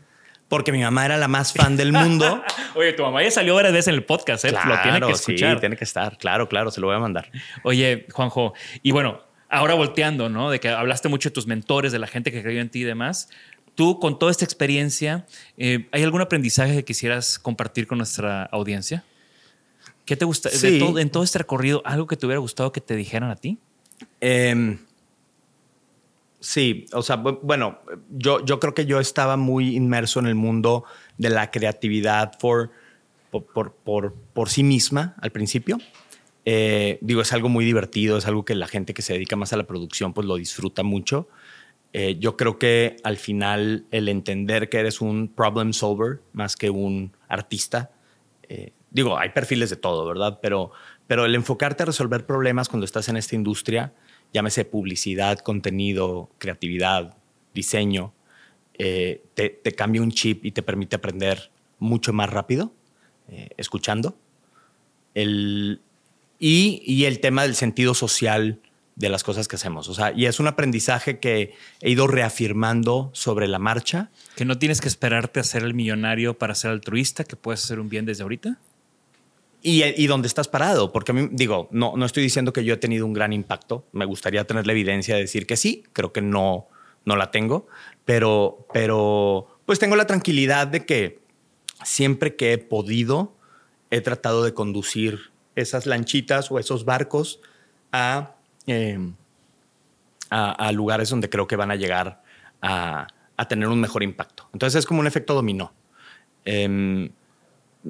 Porque 0.47 0.71
mi 0.71 0.81
mamá 0.81 1.05
era 1.05 1.17
la 1.17 1.27
más 1.27 1.53
fan 1.53 1.77
del 1.77 1.93
mundo. 1.93 2.43
Oye, 2.75 2.93
tu 2.93 3.03
mamá 3.03 3.21
ya 3.21 3.29
salió 3.29 3.53
varias 3.53 3.71
veces 3.71 3.89
en 3.89 3.95
el 3.95 4.03
podcast, 4.03 4.45
¿eh? 4.45 4.51
Lo 4.51 4.81
tiene 4.81 4.99
que 4.99 5.11
escuchar. 5.11 5.55
Sí, 5.55 5.59
tiene 5.59 5.77
que 5.77 5.83
estar. 5.83 6.17
Claro, 6.17 6.49
claro, 6.49 6.71
se 6.71 6.81
lo 6.81 6.87
voy 6.87 6.95
a 6.95 6.99
mandar. 6.99 7.31
Oye, 7.63 8.07
Juanjo, 8.11 8.53
y 8.81 8.91
bueno, 8.91 9.21
ahora 9.47 9.75
volteando, 9.75 10.27
¿no? 10.27 10.49
De 10.49 10.59
que 10.59 10.69
hablaste 10.69 11.07
mucho 11.07 11.29
de 11.29 11.33
tus 11.35 11.45
mentores, 11.45 11.91
de 11.91 11.99
la 11.99 12.07
gente 12.07 12.31
que 12.31 12.41
creyó 12.41 12.61
en 12.61 12.69
ti 12.69 12.81
y 12.81 12.83
demás. 12.83 13.29
Tú, 13.75 13.99
con 13.99 14.17
toda 14.17 14.31
esta 14.31 14.43
experiencia, 14.43 15.27
eh, 15.57 15.87
¿hay 15.91 16.03
algún 16.03 16.21
aprendizaje 16.21 16.73
que 16.77 16.83
quisieras 16.83 17.37
compartir 17.37 17.85
con 17.85 17.99
nuestra 17.99 18.43
audiencia? 18.45 19.03
¿Qué 20.09 20.17
te 20.17 20.25
gusta? 20.25 20.49
de 20.49 20.79
todo- 20.79 20.99
en 20.99 21.09
todo 21.09 21.23
este 21.23 21.37
recorrido, 21.37 21.81
algo 21.85 22.05
que 22.07 22.17
te 22.17 22.25
hubiera 22.25 22.39
gustado 22.39 22.71
que 22.73 22.81
te 22.81 22.95
dijeran 22.95 23.29
a 23.31 23.35
ti? 23.37 23.57
Em, 24.19 24.79
sí, 26.39 26.85
o 26.93 27.01
sea, 27.01 27.17
bu- 27.21 27.39
bueno, 27.41 27.79
yo, 28.09 28.43
yo 28.45 28.59
creo 28.59 28.73
que 28.73 28.85
yo 28.85 28.99
estaba 28.99 29.37
muy 29.37 29.75
inmerso 29.75 30.19
en 30.19 30.25
el 30.27 30.35
mundo 30.35 30.83
de 31.17 31.29
la 31.29 31.51
creatividad 31.51 32.37
por, 32.39 32.71
por, 33.29 33.45
por, 33.45 33.73
por- 33.73 34.13
por 34.33 34.49
sí 34.49 34.63
misma 34.63 35.15
al 35.21 35.31
principio. 35.31 35.77
Eh, 36.45 36.97
digo, 37.01 37.21
es 37.21 37.31
algo 37.33 37.49
muy 37.49 37.65
divertido, 37.65 38.17
es 38.17 38.25
algo 38.25 38.45
que 38.45 38.55
la 38.55 38.67
gente 38.67 38.93
que 38.93 39.01
se 39.01 39.13
dedica 39.13 39.35
más 39.35 39.53
a 39.53 39.57
la 39.57 39.67
producción 39.67 40.13
pues 40.13 40.25
lo 40.25 40.35
disfruta 40.37 40.83
mucho. 40.83 41.27
Eh, 41.93 42.17
yo 42.19 42.37
creo 42.37 42.57
que 42.57 42.97
al 43.03 43.17
final 43.17 43.85
el 43.91 44.09
entender 44.09 44.69
que 44.69 44.77
eres 44.79 45.01
un 45.01 45.27
problem 45.27 45.73
solver 45.73 46.21
más 46.33 46.55
que 46.55 46.69
un 46.69 47.11
artista, 47.27 47.91
eh, 48.47 48.73
digo, 48.91 49.17
hay 49.17 49.29
perfiles 49.29 49.69
de 49.69 49.75
todo, 49.75 50.05
¿verdad? 50.05 50.39
Pero, 50.41 50.71
pero 51.07 51.25
el 51.25 51.35
enfocarte 51.35 51.83
a 51.83 51.85
resolver 51.85 52.25
problemas 52.25 52.69
cuando 52.69 52.85
estás 52.85 53.09
en 53.09 53.17
esta 53.17 53.35
industria, 53.35 53.93
llámese 54.33 54.65
publicidad, 54.65 55.39
contenido, 55.39 56.29
creatividad, 56.37 57.17
diseño, 57.53 58.13
eh, 58.77 59.23
te, 59.33 59.59
cambia 59.75 60.01
un 60.01 60.11
chip 60.11 60.45
y 60.45 60.51
te 60.51 60.63
permite 60.63 60.95
aprender 60.95 61.51
mucho 61.79 62.13
más 62.13 62.29
rápido, 62.29 62.73
eh, 63.27 63.49
escuchando. 63.57 64.17
El, 65.13 65.81
y, 66.39 66.81
y 66.85 67.05
el 67.05 67.19
tema 67.19 67.43
del 67.43 67.55
sentido 67.55 67.93
social 67.93 68.59
de 68.99 69.09
las 69.09 69.23
cosas 69.23 69.47
que 69.47 69.55
hacemos. 69.55 69.87
O 69.87 69.93
sea, 69.93 70.11
y 70.11 70.25
es 70.25 70.39
un 70.39 70.47
aprendizaje 70.47 71.19
que 71.19 71.53
he 71.81 71.89
ido 71.89 72.05
reafirmando 72.05 73.09
sobre 73.13 73.47
la 73.47 73.57
marcha. 73.57 74.11
Que 74.35 74.45
no 74.45 74.59
tienes 74.59 74.81
que 74.81 74.89
esperarte 74.89 75.39
a 75.39 75.43
ser 75.43 75.63
el 75.63 75.73
millonario 75.73 76.37
para 76.37 76.53
ser 76.53 76.71
altruista, 76.71 77.23
que 77.23 77.37
puedes 77.37 77.63
hacer 77.63 77.79
un 77.79 77.89
bien 77.89 78.05
desde 78.05 78.23
ahorita. 78.23 78.59
Y, 79.61 79.83
y 79.83 80.07
dónde 80.07 80.27
estás 80.27 80.47
parado, 80.47 80.91
porque 80.93 81.11
a 81.11 81.15
mí, 81.15 81.27
digo, 81.31 81.67
no, 81.71 81.93
no 81.97 82.05
estoy 82.05 82.23
diciendo 82.23 82.53
que 82.53 82.63
yo 82.63 82.75
he 82.75 82.77
tenido 82.77 83.05
un 83.05 83.13
gran 83.13 83.33
impacto. 83.33 83.85
Me 83.91 84.05
gustaría 84.05 84.45
tener 84.45 84.65
la 84.65 84.71
evidencia 84.71 85.15
de 85.15 85.21
decir 85.21 85.45
que 85.45 85.57
sí, 85.57 85.83
creo 85.91 86.13
que 86.13 86.21
no, 86.21 86.67
no 87.03 87.15
la 87.17 87.31
tengo, 87.31 87.67
pero, 88.05 88.65
pero 88.73 89.59
pues 89.65 89.77
tengo 89.79 89.95
la 89.97 90.07
tranquilidad 90.07 90.67
de 90.67 90.85
que 90.85 91.19
siempre 91.83 92.35
que 92.35 92.53
he 92.53 92.57
podido, 92.57 93.35
he 93.91 93.99
tratado 94.01 94.43
de 94.43 94.53
conducir 94.53 95.31
esas 95.55 95.85
lanchitas 95.85 96.51
o 96.51 96.59
esos 96.59 96.85
barcos 96.85 97.41
a, 97.91 98.35
eh, 98.65 98.97
a, 100.29 100.51
a 100.51 100.71
lugares 100.71 101.09
donde 101.09 101.29
creo 101.29 101.47
que 101.47 101.57
van 101.57 101.71
a 101.71 101.75
llegar 101.75 102.23
a, 102.61 103.07
a 103.39 103.47
tener 103.47 103.69
un 103.69 103.79
mejor 103.79 104.03
impacto. 104.03 104.49
Entonces 104.51 104.79
es 104.79 104.85
como 104.85 104.99
un 104.99 105.07
efecto 105.07 105.33
dominó. 105.33 105.71
Em, 106.43 107.09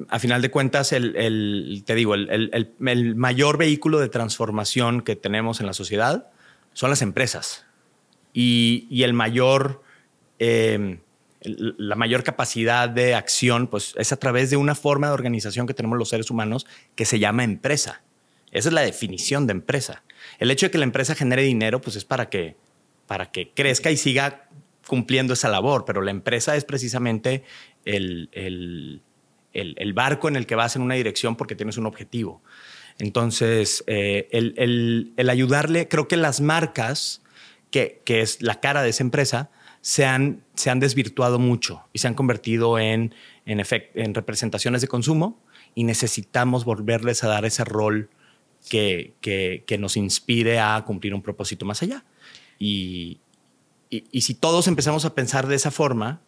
a 0.08 0.18
final 0.18 0.40
de 0.42 0.50
cuentas, 0.50 0.92
el, 0.92 1.16
el- 1.16 1.82
te 1.84 1.94
digo, 1.94 2.14
el, 2.14 2.28
el- 2.30 2.72
el- 2.86 3.14
mayor 3.16 3.58
vehículo 3.58 3.98
de 3.98 4.08
transformación 4.08 5.00
que 5.02 5.16
tenemos 5.16 5.60
en 5.60 5.66
la 5.66 5.72
sociedad 5.72 6.30
son 6.72 6.90
las 6.90 7.02
empresas. 7.02 7.66
Y, 8.32 8.86
y 8.90 9.02
el 9.02 9.12
mayor, 9.12 9.82
el- 10.38 11.00
la 11.42 11.96
mayor 11.96 12.22
capacidad 12.22 12.88
de 12.88 13.14
acción 13.14 13.66
pues, 13.66 13.94
es 13.96 14.12
a 14.12 14.16
través 14.18 14.50
de 14.50 14.56
una 14.56 14.74
forma 14.74 15.06
de 15.08 15.14
organización 15.14 15.66
que 15.66 15.74
tenemos 15.74 15.98
los 15.98 16.10
seres 16.10 16.30
humanos 16.30 16.66
que 16.94 17.04
se 17.06 17.18
llama 17.18 17.44
empresa. 17.44 18.02
Esa 18.52 18.68
es 18.68 18.72
la 18.74 18.82
definición 18.82 19.46
de 19.46 19.52
empresa. 19.52 20.02
El 20.38 20.50
hecho 20.50 20.66
de 20.66 20.70
que 20.70 20.78
la 20.78 20.84
empresa 20.84 21.14
genere 21.14 21.42
dinero 21.42 21.80
pues, 21.80 21.96
es 21.96 22.04
para 22.04 22.28
que, 22.28 22.56
para 23.06 23.30
que 23.30 23.50
crezca 23.52 23.90
y 23.90 23.96
siga 23.96 24.48
cumpliendo 24.86 25.32
esa 25.34 25.48
labor, 25.48 25.84
pero 25.84 26.02
la 26.02 26.10
empresa 26.10 26.56
es 26.56 26.64
precisamente 26.64 27.42
el, 27.84 28.28
el- 29.52 29.92
barco 29.92 30.28
en 30.28 30.36
el 30.36 30.46
que 30.46 30.54
vas 30.54 30.76
en 30.76 30.82
una 30.82 30.94
dirección 30.94 31.36
porque 31.36 31.54
tienes 31.54 31.76
un 31.76 31.86
objetivo. 31.86 32.42
Entonces, 32.98 33.82
eh, 33.86 34.28
el, 34.30 35.14
ayudarle, 35.30 35.88
creo 35.88 36.06
que 36.08 36.16
las 36.16 36.40
marcas, 36.40 37.22
que, 37.70 38.02
es 38.06 38.42
la 38.42 38.60
cara 38.60 38.82
de 38.82 38.90
esa 38.90 39.02
empresa, 39.02 39.50
se 39.80 40.04
han, 40.04 40.44
se 40.54 40.68
han 40.70 40.80
desvirtuado 40.80 41.38
mucho 41.38 41.82
y 41.94 42.00
se 42.00 42.08
han 42.08 42.14
convertido 42.14 42.78
en, 42.78 43.14
en, 43.46 43.58
efect- 43.60 43.90
en 43.94 44.12
representaciones 44.14 44.82
de 44.82 44.88
consumo 44.88 45.40
y 45.74 45.84
necesitamos 45.84 46.64
volverles 46.64 47.24
a 47.24 47.28
dar 47.28 47.44
ese 47.46 47.64
rol 47.64 48.10
que, 48.68 49.14
que- 49.22 49.78
nos 49.78 49.96
inspire 49.96 50.58
a 50.60 50.82
cumplir 50.86 51.14
un 51.14 51.22
propósito 51.22 51.64
más 51.64 51.82
allá. 51.82 52.04
Y- 52.58 53.20
y 53.88 54.20
si 54.20 54.34
todos 54.34 54.68
empezamos 54.68 55.04
a 55.06 55.14
pensar 55.14 55.46
de 55.46 55.56
esa 55.56 55.70
forma, 55.70 56.20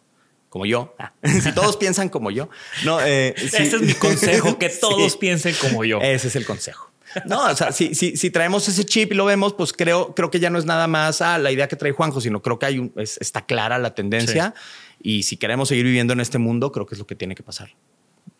como 0.53 0.67
yo, 0.67 0.95
ah, 0.99 1.11
si 1.41 1.51
todos 1.51 1.77
piensan 1.77 2.09
como 2.09 2.29
yo, 2.29 2.47
no, 2.85 2.99
eh, 3.03 3.33
sí. 3.35 3.45
Ese 3.47 3.75
es 3.77 3.81
mi 3.81 3.93
consejo, 3.95 4.59
que 4.59 4.69
Sí. 4.69 4.77
todos 4.81 5.17
piensen 5.17 5.55
como 5.59 5.83
yo. 5.83 5.99
Ese 5.99 6.27
es 6.27 6.35
el 6.35 6.45
consejo. 6.45 6.91
No, 7.25 7.45
o 7.49 7.55
sea, 7.55 7.71
si, 7.71 7.95
si, 7.95 8.15
si 8.17 8.29
traemos 8.29 8.67
ese 8.67 8.85
chip 8.85 9.11
y 9.13 9.15
lo 9.15 9.25
vemos, 9.25 9.55
pues 9.55 9.73
creo, 9.73 10.13
creo 10.13 10.29
que 10.29 10.39
ya 10.39 10.51
no 10.51 10.59
es 10.59 10.65
nada 10.65 10.85
más 10.85 11.23
ah, 11.23 11.39
la 11.39 11.51
idea 11.51 11.67
que 11.67 11.75
trae 11.75 11.91
Juanjo, 11.91 12.21
sino 12.21 12.43
creo 12.43 12.59
que 12.59 12.67
hay 12.67 12.77
un, 12.77 12.93
es- 12.97 13.17
está 13.19 13.47
clara 13.47 13.79
la 13.79 13.95
tendencia. 13.95 14.53
Y 15.01 15.23
si 15.23 15.37
queremos 15.37 15.69
seguir 15.69 15.85
viviendo 15.85 16.13
en 16.13 16.19
este 16.19 16.37
mundo, 16.37 16.71
creo 16.71 16.85
que 16.85 16.93
es 16.93 16.99
lo 16.99 17.07
que 17.07 17.15
tiene 17.15 17.33
que 17.33 17.41
pasar. 17.41 17.71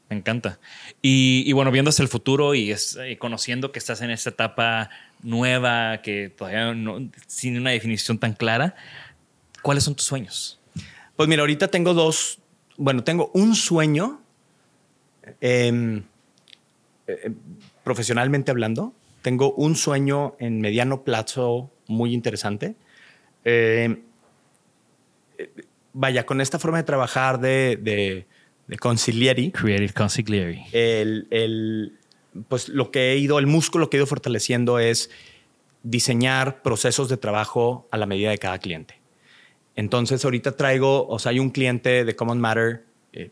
Me 0.09 0.15
encanta. 0.17 0.59
Y, 1.01 1.43
y 1.47 1.51
bueno, 1.53 1.71
viendo 1.71 1.89
hacia 1.89 2.03
el 2.03 2.09
futuro 2.09 2.53
y, 2.53 2.71
es- 2.71 2.95
y 3.09 3.15
conociendo 3.15 3.71
que 3.71 3.79
estás 3.79 4.01
en 4.01 4.11
esta 4.11 4.29
etapa 4.29 4.91
nueva, 5.23 6.01
que 6.03 6.29
todavía 6.29 6.73
no, 6.75 7.09
sin 7.25 7.57
una 7.57 7.71
definición 7.71 8.19
tan 8.19 8.33
clara, 8.33 8.75
¿cuáles 9.63 9.83
son 9.83 9.95
tus 9.95 10.05
sueños? 10.05 10.59
Pues 11.15 11.29
mira, 11.29 11.41
ahorita 11.41 11.67
tengo 11.69 11.93
dos, 11.93 12.39
bueno, 12.77 13.03
tengo 13.03 13.29
un 13.33 13.55
sueño, 13.55 14.21
em, 15.41 16.03
eh, 17.07 17.31
profesionalmente 17.83 18.51
hablando, 18.51 18.93
tengo 19.21 19.53
un 19.53 19.75
sueño 19.75 20.35
en 20.39 20.59
mediano 20.59 21.03
plazo 21.03 21.69
muy 21.87 22.13
interesante. 22.13 22.75
Eh, 23.45 24.01
vaya, 25.93 26.25
con 26.25 26.41
esta 26.41 26.59
forma 26.59 26.77
de 26.77 26.83
trabajar 26.83 27.39
de, 27.39 27.77
de, 27.81 28.25
de 28.67 28.77
Consiglieri, 28.77 29.51
Creative 29.51 29.93
Consigliere. 29.93 30.65
el, 30.71 31.27
el- 31.31 31.97
pues 32.49 32.67
lo 32.69 32.89
que 32.89 33.11
he 33.11 33.17
ido, 33.17 33.37
el 33.37 33.45
músculo 33.45 33.89
que 33.91 33.97
he 33.97 33.99
ido 33.99 34.07
fortaleciendo 34.07 34.79
es 34.79 35.11
diseñar 35.83 36.63
procesos 36.63 37.07
de 37.07 37.17
trabajo 37.17 37.87
a 37.91 37.97
la 37.97 38.07
medida 38.07 38.31
de 38.31 38.39
cada 38.39 38.57
cliente. 38.57 38.95
Entonces, 39.75 40.23
ahorita 40.23 40.55
traigo, 40.55 41.07
o 41.07 41.19
sea, 41.19 41.31
hay 41.31 41.39
un 41.39 41.49
cliente 41.49 42.05
de 42.05 42.15
Common 42.15 42.39
Matter 42.39 42.85
eh, 43.11 43.31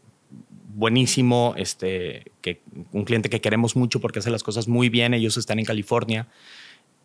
buenísimo, 0.73 1.53
este, 1.57 2.31
que, 2.41 2.61
un 2.91 3.05
cliente 3.05 3.29
que 3.29 3.41
queremos 3.41 3.75
mucho 3.75 3.99
porque 3.99 4.19
hace 4.19 4.31
las 4.31 4.43
cosas 4.43 4.67
muy 4.67 4.89
bien, 4.89 5.13
ellos 5.13 5.37
están 5.37 5.59
en 5.59 5.65
California. 5.65 6.27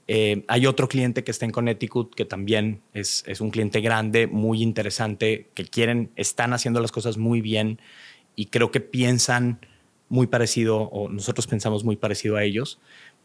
Eh, 0.08 0.44
hay 0.46 0.66
otro 0.66 0.88
cliente 0.88 1.24
que 1.24 1.32
está 1.32 1.44
en 1.46 1.50
Connecticut 1.50 2.14
que 2.14 2.24
también 2.24 2.80
es, 2.94 3.24
es 3.26 3.40
un 3.40 3.50
cliente 3.50 3.80
grande, 3.80 4.26
muy 4.26 4.62
interesante, 4.62 5.48
que 5.54 5.64
quieren, 5.64 6.10
están 6.16 6.52
haciendo 6.52 6.80
las 6.80 6.92
cosas 6.92 7.18
muy 7.18 7.40
bien 7.40 7.80
y 8.36 8.46
creo 8.46 8.70
que 8.70 8.80
piensan 8.80 9.58
muy 10.08 10.26
parecido, 10.28 10.82
o 10.82 11.08
nosotros 11.08 11.46
pensamos 11.46 11.84
muy 11.84 11.96
parecido 11.96 12.36
a 12.36 12.44
ellos. 12.44 12.78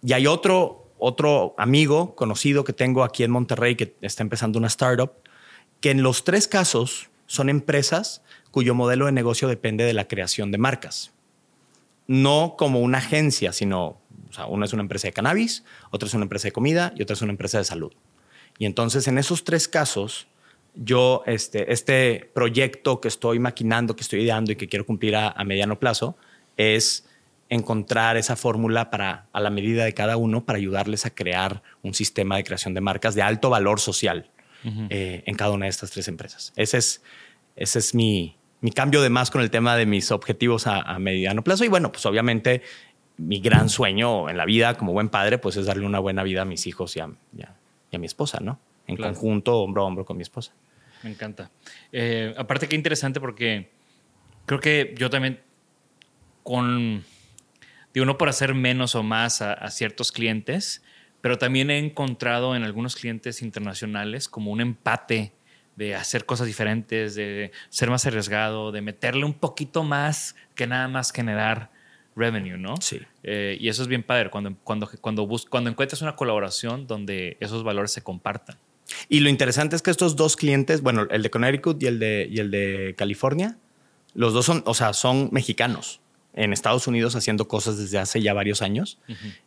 Y 0.04 0.14
hay 0.14 0.26
otro, 0.26 0.92
otro 0.98 1.54
amigo 1.58 2.16
conocido 2.16 2.64
que 2.64 2.74
tengo 2.74 3.04
aquí 3.04 3.24
en 3.24 3.32
Monterrey 3.32 3.76
que 3.76 3.96
está 4.02 4.24
empezando 4.24 4.58
una 4.58 4.68
startup, 4.68 5.12
que 5.82 5.92
en 5.92 6.04
los 6.04 6.24
tres 6.24 6.48
casos 6.48 7.10
son 7.26 7.50
empresas 7.50 8.22
cuyo 8.52 8.76
modelo 8.76 9.08
de 9.08 9.12
negocio 9.12 9.48
depende 9.48 9.84
de 9.84 9.94
la 9.94 10.08
creación 10.08 10.52
de 10.52 10.58
marcas. 10.58 11.12
No 12.08 12.56
como 12.58 12.80
una 12.80 13.00
agencia, 13.00 13.52
sino, 13.52 14.00
o 14.30 14.34
sea, 14.34 14.46
una 14.46 14.66
es 14.66 14.74
una 14.74 14.84
empresa 14.84 15.08
de 15.08 15.14
cannabis, 15.14 15.64
otra 15.90 16.08
es 16.08 16.14
una 16.14 16.24
empresa 16.24 16.48
de 16.48 16.52
comida 16.52 16.94
y 16.96 17.02
otra 17.02 17.16
es 17.16 17.22
una 17.22 17.32
empresa 17.32 17.58
de 17.58 17.64
salud. 17.64 17.94
Y 18.60 18.66
entonces 18.66 19.08
en 19.08 19.18
esos 19.18 19.44
tres 19.44 19.68
casos, 19.68 20.28
yo, 20.76 21.24
este, 21.26 21.74
este 21.74 22.30
proyecto 22.34 23.02
que 23.02 23.08
estoy 23.08 23.40
maquinando, 23.40 23.96
que 23.96 24.04
estoy 24.04 24.22
ideando 24.22 24.52
y 24.52 24.56
que 24.56 24.68
quiero 24.68 24.86
cumplir 24.86 25.16
a, 25.16 25.30
a 25.30 25.44
mediano 25.44 25.80
plazo, 25.80 26.16
es 26.58 27.08
encontrar 27.50 28.18
esa 28.18 28.36
fórmula 28.36 28.92
para, 28.92 29.28
a 29.34 29.40
la 29.40 29.50
medida 29.50 29.84
de 29.84 29.94
cada 29.94 30.16
uno, 30.16 30.46
para 30.46 30.58
ayudarles 30.58 31.06
a 31.06 31.10
crear 31.10 31.64
un 31.82 31.94
sistema 31.94 32.36
de 32.36 32.44
creación 32.44 32.74
de 32.74 32.82
marcas 32.82 33.16
de 33.16 33.24
alto 33.24 33.50
valor 33.50 33.80
social 33.80 34.30
eh, 34.64 35.24
en 35.26 35.36
cada 35.36 35.52
una 35.52 35.66
de 35.66 35.70
estas 35.70 35.92
tres 35.92 36.08
empresas. 36.08 36.54
Ese 36.56 36.78
es, 36.78 37.04
ese 37.56 37.80
es 37.80 37.96
mi, 37.96 38.38
mi 38.62 38.72
cambio 38.72 39.02
de 39.02 39.10
más 39.10 39.32
con 39.32 39.42
el 39.42 39.50
tema 39.50 39.76
de 39.76 39.86
mis 39.86 40.12
objetivos 40.12 40.68
a, 40.68 40.82
a 40.82 41.00
mediano 41.00 41.44
plazo. 41.44 41.64
Y 41.66 41.68
bueno, 41.68 41.92
pues 41.92 42.06
obviamente 42.06 42.62
mi 43.18 43.40
gran 43.40 43.70
sueño 43.70 44.30
en 44.30 44.38
la 44.38 44.46
vida 44.46 44.76
como 44.78 44.94
buen 44.94 45.10
padre, 45.10 45.38
pues 45.38 45.56
es 45.58 45.66
darle 45.66 45.86
una 45.86 46.00
buena 46.00 46.24
vida 46.24 46.42
a 46.44 46.46
mis 46.46 46.66
hijos 46.68 46.96
y 46.96 47.00
a, 47.02 47.10
y 47.38 47.42
a- 47.44 47.56
y 47.92 47.96
a 47.98 48.00
mi 48.00 48.06
esposa, 48.06 48.40
¿no? 48.40 48.60
En 48.88 48.96
Claro. 48.96 49.14
conjunto, 49.14 49.58
hombro 49.60 49.84
a 49.84 49.86
hombro 49.86 50.06
con 50.06 50.16
mi 50.18 50.24
esposa. 50.24 50.54
Me 51.04 51.10
encanta. 51.10 51.52
Eh, 51.92 52.34
aparte, 52.38 52.68
qué 52.70 52.76
interesante 52.78 53.20
porque 53.20 53.70
creo 54.46 54.60
que 54.62 54.96
yo 54.98 55.10
también 55.10 55.42
con, 56.44 57.04
digo, 57.94 58.06
no 58.06 58.18
por 58.18 58.30
hacer 58.30 58.54
menos 58.54 58.96
o 58.96 59.04
más 59.04 59.42
a, 59.42 59.54
a 59.54 59.70
ciertos 59.72 60.12
clientes, 60.12 60.82
pero 61.22 61.38
también 61.38 61.70
he 61.72 61.78
encontrado 61.78 62.56
en 62.56 62.64
algunos 62.64 62.96
clientes 62.96 63.42
internacionales 63.42 64.28
como 64.28 64.52
un 64.52 64.62
empate 64.62 65.32
de 65.76 65.96
hacer 65.96 66.26
cosas 66.26 66.48
diferentes, 66.48 67.16
de 67.16 67.52
ser 67.70 67.90
más 67.90 68.06
arriesgado, 68.06 68.72
de 68.72 68.82
meterle 68.82 69.24
un 69.26 69.34
poquito 69.34 69.84
más 69.84 70.36
que 70.56 70.68
nada 70.68 70.88
más 70.88 71.12
generar 71.12 71.72
revenue, 72.16 72.58
¿no? 72.58 72.76
Sí. 72.82 73.00
Eh, 73.24 73.58
y 73.60 73.70
eso 73.70 73.82
es 73.82 73.88
bien 73.88 74.04
padre 74.04 74.30
cuando, 74.30 74.54
cuando, 74.64 74.90
cuando, 75.00 75.26
bus- 75.26 75.46
cuando 75.46 75.70
encuentras 75.70 76.02
una 76.02 76.16
colaboración 76.16 76.88
donde 76.88 77.38
esos 77.40 77.64
valores 77.64 77.92
se 77.92 78.02
compartan. 78.02 78.58
Y 79.08 79.22
lo 79.22 79.30
interesante 79.30 79.78
es 79.78 79.82
que 79.82 79.92
estos 79.92 80.18
dos 80.18 80.36
clientes, 80.36 80.82
bueno, 80.82 81.08
el 81.10 81.24
de 81.24 81.30
Connecticut 81.30 81.82
y 81.82 81.88
el 81.88 82.00
de, 82.00 82.28
y 82.30 82.40
el 82.40 82.52
de 82.52 82.94
California, 82.98 83.58
los 84.14 84.34
dos 84.34 84.46
son, 84.46 84.64
o 84.66 84.74
sea, 84.74 84.92
son 84.92 85.30
mexicanos 85.32 86.02
en 86.34 86.54
Estados 86.54 86.88
Unidos 86.88 87.16
haciendo 87.16 87.48
cosas 87.48 87.78
desde 87.78 87.98
hace 87.98 88.22
ya 88.22 88.34
varios 88.34 88.62
años. 88.62 89.00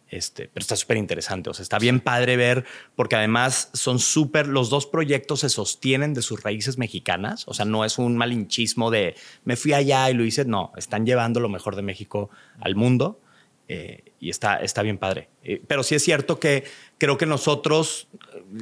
este, 0.09 0.49
pero 0.49 0.62
está 0.62 0.76
súper 0.76 0.97
interesante. 0.97 1.51
O 1.51 1.55
sea, 1.55 1.62
está 1.62 1.78
bien 1.78 2.01
padre 2.01 2.37
ver, 2.37 2.64
porque 2.95 3.16
además 3.16 3.70
son 3.72 3.99
súper, 3.99 4.47
los 4.47 4.70
dos 4.70 4.87
proyectos 4.87 5.41
se 5.41 5.49
sostienen 5.49 6.14
de 6.14 6.22
sus 6.22 6.43
raíces 6.43 6.78
mexicanas. 6.78 7.45
O 7.49 7.55
sea, 7.55 7.64
no 7.64 7.85
es 7.85 7.99
un 7.99 8.16
malinchismo 8.16 8.91
de 8.91 9.14
me 9.45 9.57
fui 9.57 9.72
allá 9.72 10.11
y 10.11 10.14
lo 10.14 10.24
hice. 10.24 10.45
No, 10.45 10.72
están 10.76 11.07
llevando 11.07 11.41
lo 11.41 11.49
mejor 11.49 11.76
de 11.76 11.82
México 11.82 12.30
al 12.61 12.74
mundo. 12.74 13.20
eh, 13.68 14.05
y 14.20 14.30
está, 14.30 14.57
está 14.57 14.82
bien 14.82 14.99
padre. 14.99 15.28
Eh, 15.43 15.62
pero 15.66 15.82
sí 15.82 15.95
es 15.95 16.03
cierto 16.03 16.39
que 16.39 16.64
creo 16.99 17.16
que 17.18 17.26
nosotros, 17.26 18.09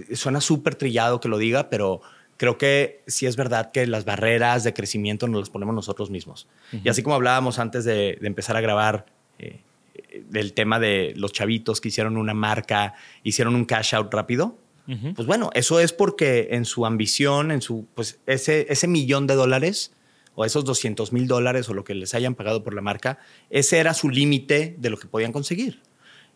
eh, 0.09 0.17
suena 0.17 0.41
súper 0.41 0.75
trillado 0.75 1.21
que 1.21 1.29
lo 1.29 1.39
diga, 1.39 1.71
pero 1.71 2.03
creo 2.37 2.59
que 2.59 3.03
sí 3.07 3.27
es 3.27 3.37
verdad 3.37 3.71
que 3.73 3.87
las 3.87 4.05
barreras 4.05 4.65
de 4.65 4.75
crecimiento 4.75 5.29
nos 5.29 5.41
las 5.41 5.51
ponemos 5.51 5.75
nosotros 5.75 6.11
mismos. 6.11 6.49
Y 6.85 6.89
así 6.89 7.03
como 7.03 7.15
hablábamos 7.15 7.59
antes 7.59 7.85
de, 7.85 8.19
de 8.21 8.27
empezar 8.27 8.57
a 8.57 8.61
grabar 8.61 9.07
eh, 9.39 9.61
eh, 9.95 10.25
del 10.29 10.53
tema 10.53 10.79
de 10.79 11.13
los 11.17 11.33
chavitos 11.33 11.81
que 11.81 11.89
hicieron 11.89 12.17
una 12.17 12.35
marca, 12.35 12.95
hicieron 13.23 13.55
un 13.55 13.65
cash 13.65 13.95
out 13.95 14.13
rápido, 14.13 14.57
pues 15.15 15.27
bueno, 15.27 15.51
eso 15.55 15.81
es 15.81 15.93
porque 15.93 16.49
en 16.51 16.65
su 16.65 16.85
ambición, 16.85 17.51
en 17.51 17.63
su, 17.63 17.87
pues 17.95 18.19
ese, 18.27 18.67
ese 18.69 18.89
millón 18.89 19.27
de 19.27 19.35
dólares 19.35 19.93
o 20.35 20.45
esos 20.45 20.65
200 20.65 21.13
mil 21.13 21.29
dólares 21.29 21.69
o 21.69 21.75
lo 21.75 21.85
que 21.85 21.95
les 21.95 22.15
hayan 22.15 22.35
pagado 22.35 22.65
por 22.65 22.75
la 22.75 22.83
marca, 22.83 23.19
ese 23.49 23.79
era 23.79 23.95
su 23.95 24.11
límite 24.11 24.75
de 24.79 24.91
lo 24.91 24.99
que 24.99 25.07
podían 25.07 25.33
conseguir. 25.33 25.81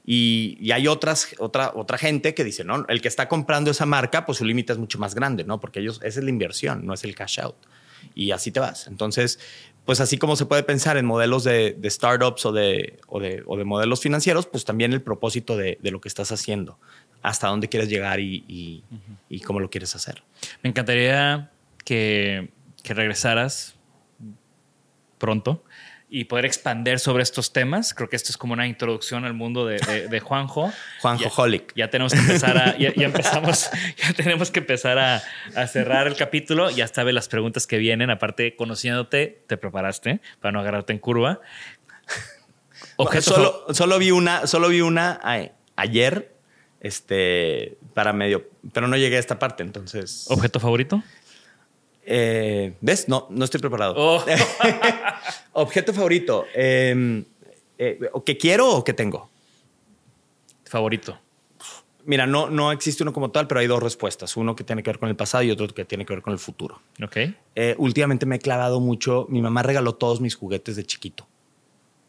Y, 0.08 0.56
y 0.60 0.70
hay 0.70 0.86
otras, 0.86 1.34
otra, 1.38 1.72
otra 1.74 1.98
gente 1.98 2.32
que 2.32 2.44
dice, 2.44 2.62
no, 2.62 2.86
el 2.88 3.02
que 3.02 3.08
está 3.08 3.28
comprando 3.28 3.72
esa 3.72 3.86
marca, 3.86 4.24
pues 4.24 4.38
su 4.38 4.44
límite 4.44 4.72
es 4.72 4.78
mucho 4.78 5.00
más 5.00 5.16
grande, 5.16 5.42
¿no? 5.42 5.58
Porque 5.58 5.80
ellos, 5.80 5.96
esa 6.04 6.20
es 6.20 6.24
la 6.24 6.30
inversión, 6.30 6.86
no 6.86 6.94
es 6.94 7.02
el 7.02 7.16
cash 7.16 7.40
out. 7.40 7.56
Y 8.14 8.30
así 8.30 8.52
te 8.52 8.60
vas. 8.60 8.86
Entonces, 8.86 9.40
pues 9.84 10.00
así 10.00 10.16
como 10.16 10.36
se 10.36 10.46
puede 10.46 10.62
pensar 10.62 10.96
en 10.96 11.06
modelos 11.06 11.42
de, 11.42 11.72
de 11.72 11.90
startups 11.90 12.46
o 12.46 12.52
de, 12.52 13.00
o, 13.08 13.18
de, 13.18 13.42
o 13.46 13.56
de 13.56 13.64
modelos 13.64 14.00
financieros, 14.00 14.46
pues 14.46 14.64
también 14.64 14.92
el 14.92 15.02
propósito 15.02 15.56
de, 15.56 15.78
de 15.82 15.90
lo 15.90 16.00
que 16.00 16.08
estás 16.08 16.30
haciendo, 16.30 16.78
hasta 17.22 17.48
dónde 17.48 17.68
quieres 17.68 17.88
llegar 17.88 18.20
y, 18.20 18.44
y, 18.46 18.84
y 19.28 19.40
cómo 19.40 19.58
lo 19.58 19.70
quieres 19.70 19.96
hacer. 19.96 20.22
Me 20.62 20.70
encantaría 20.70 21.50
que, 21.84 22.50
que 22.84 22.94
regresaras 22.94 23.74
pronto 25.18 25.64
y 26.08 26.24
poder 26.24 26.44
expander 26.44 27.00
sobre 27.00 27.22
estos 27.24 27.52
temas. 27.52 27.92
Creo 27.92 28.08
que 28.08 28.14
esto 28.16 28.30
es 28.30 28.36
como 28.36 28.52
una 28.52 28.66
introducción 28.66 29.24
al 29.24 29.34
mundo 29.34 29.66
de, 29.66 29.78
de- 29.78 30.06
de 30.08 30.20
Juanjo. 30.20 30.72
Juanjo 31.00 31.42
Holic. 31.42 31.72
Ya 31.74 31.90
tenemos 31.90 32.12
que 32.12 32.20
empezar 32.20 32.56
a, 32.58 32.76
ya, 32.78 32.94
ya 32.94 33.06
empezamos, 33.06 33.68
ya 33.96 34.12
tenemos 34.12 34.50
que 34.50 34.60
empezar 34.60 34.98
a, 34.98 35.22
a 35.56 35.66
cerrar 35.66 36.06
el 36.06 36.14
capítulo. 36.16 36.70
Ya 36.70 36.86
sabes 36.88 37.12
las 37.14 37.26
preguntas 37.28 37.66
que 37.66 37.78
vienen. 37.78 38.10
Aparte, 38.10 38.54
conociéndote, 38.56 39.42
te 39.48 39.56
preparaste 39.56 40.20
para 40.40 40.52
no 40.52 40.60
agarrarte 40.60 40.92
en 40.92 41.00
curva. 41.00 41.40
Objeto 42.96 43.34
solo, 43.34 43.66
solo 43.74 43.98
vi 43.98 44.10
una, 44.10 44.46
solo 44.46 44.68
vi 44.68 44.80
una 44.80 45.18
a- 45.22 45.50
ayer, 45.76 46.32
este, 46.80 47.76
para 47.94 48.12
medio, 48.12 48.48
pero 48.72 48.86
no 48.88 48.96
llegué 48.96 49.16
a 49.16 49.20
esta 49.20 49.38
parte, 49.38 49.62
entonces. 49.62 50.26
¿Objeto 50.28 50.60
favorito? 50.60 51.02
Eh, 52.06 52.74
¿Ves? 52.80 53.08
No, 53.08 53.26
no 53.30 53.44
estoy 53.44 53.60
preparado. 53.60 53.94
Oh. 53.96 54.24
Objeto 55.52 55.92
favorito. 55.92 56.46
eh, 56.54 57.24
eh, 57.78 57.98
¿o 58.12 58.24
¿Qué 58.24 58.38
quiero 58.38 58.70
o 58.70 58.84
qué 58.84 58.92
tengo? 58.92 59.28
Favorito. 60.64 61.18
Mira, 62.04 62.26
no, 62.26 62.48
no 62.48 62.70
existe 62.70 63.02
uno 63.02 63.12
como 63.12 63.32
tal, 63.32 63.48
pero 63.48 63.60
hay 63.60 63.66
dos 63.66 63.82
respuestas. 63.82 64.36
Uno 64.36 64.54
que 64.54 64.62
tiene 64.62 64.82
que 64.82 64.90
ver 64.90 64.98
con 65.00 65.08
el 65.08 65.16
pasado 65.16 65.42
y 65.42 65.50
otro 65.50 65.66
que 65.68 65.84
tiene 65.84 66.06
que 66.06 66.14
ver 66.14 66.22
con 66.22 66.32
el 66.32 66.38
futuro. 66.38 66.80
Ok. 67.02 67.16
Eh, 67.56 67.74
últimamente 67.78 68.26
me 68.26 68.36
he 68.36 68.38
clavado 68.38 68.78
mucho. 68.78 69.26
Mi 69.28 69.42
mamá 69.42 69.64
regaló 69.64 69.94
todos 69.96 70.20
mis 70.20 70.36
juguetes 70.36 70.76
de 70.76 70.84
chiquito. 70.84 71.26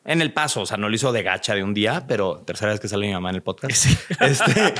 En 0.05 0.21
el 0.21 0.31
paso, 0.31 0.61
o 0.61 0.65
sea, 0.65 0.77
no 0.77 0.87
lo 0.87 0.95
hizo 0.95 1.11
de 1.11 1.23
gacha 1.23 1.53
de 1.53 1.63
un 1.63 1.73
día, 1.73 2.05
pero 2.07 2.37
tercera 2.45 2.71
vez 2.71 2.79
que 2.79 2.87
sale 2.87 3.07
mi 3.07 3.13
mamá 3.13 3.31
en 3.31 3.35
el 3.37 3.41
podcast. 3.41 3.87
Este, 4.21 4.73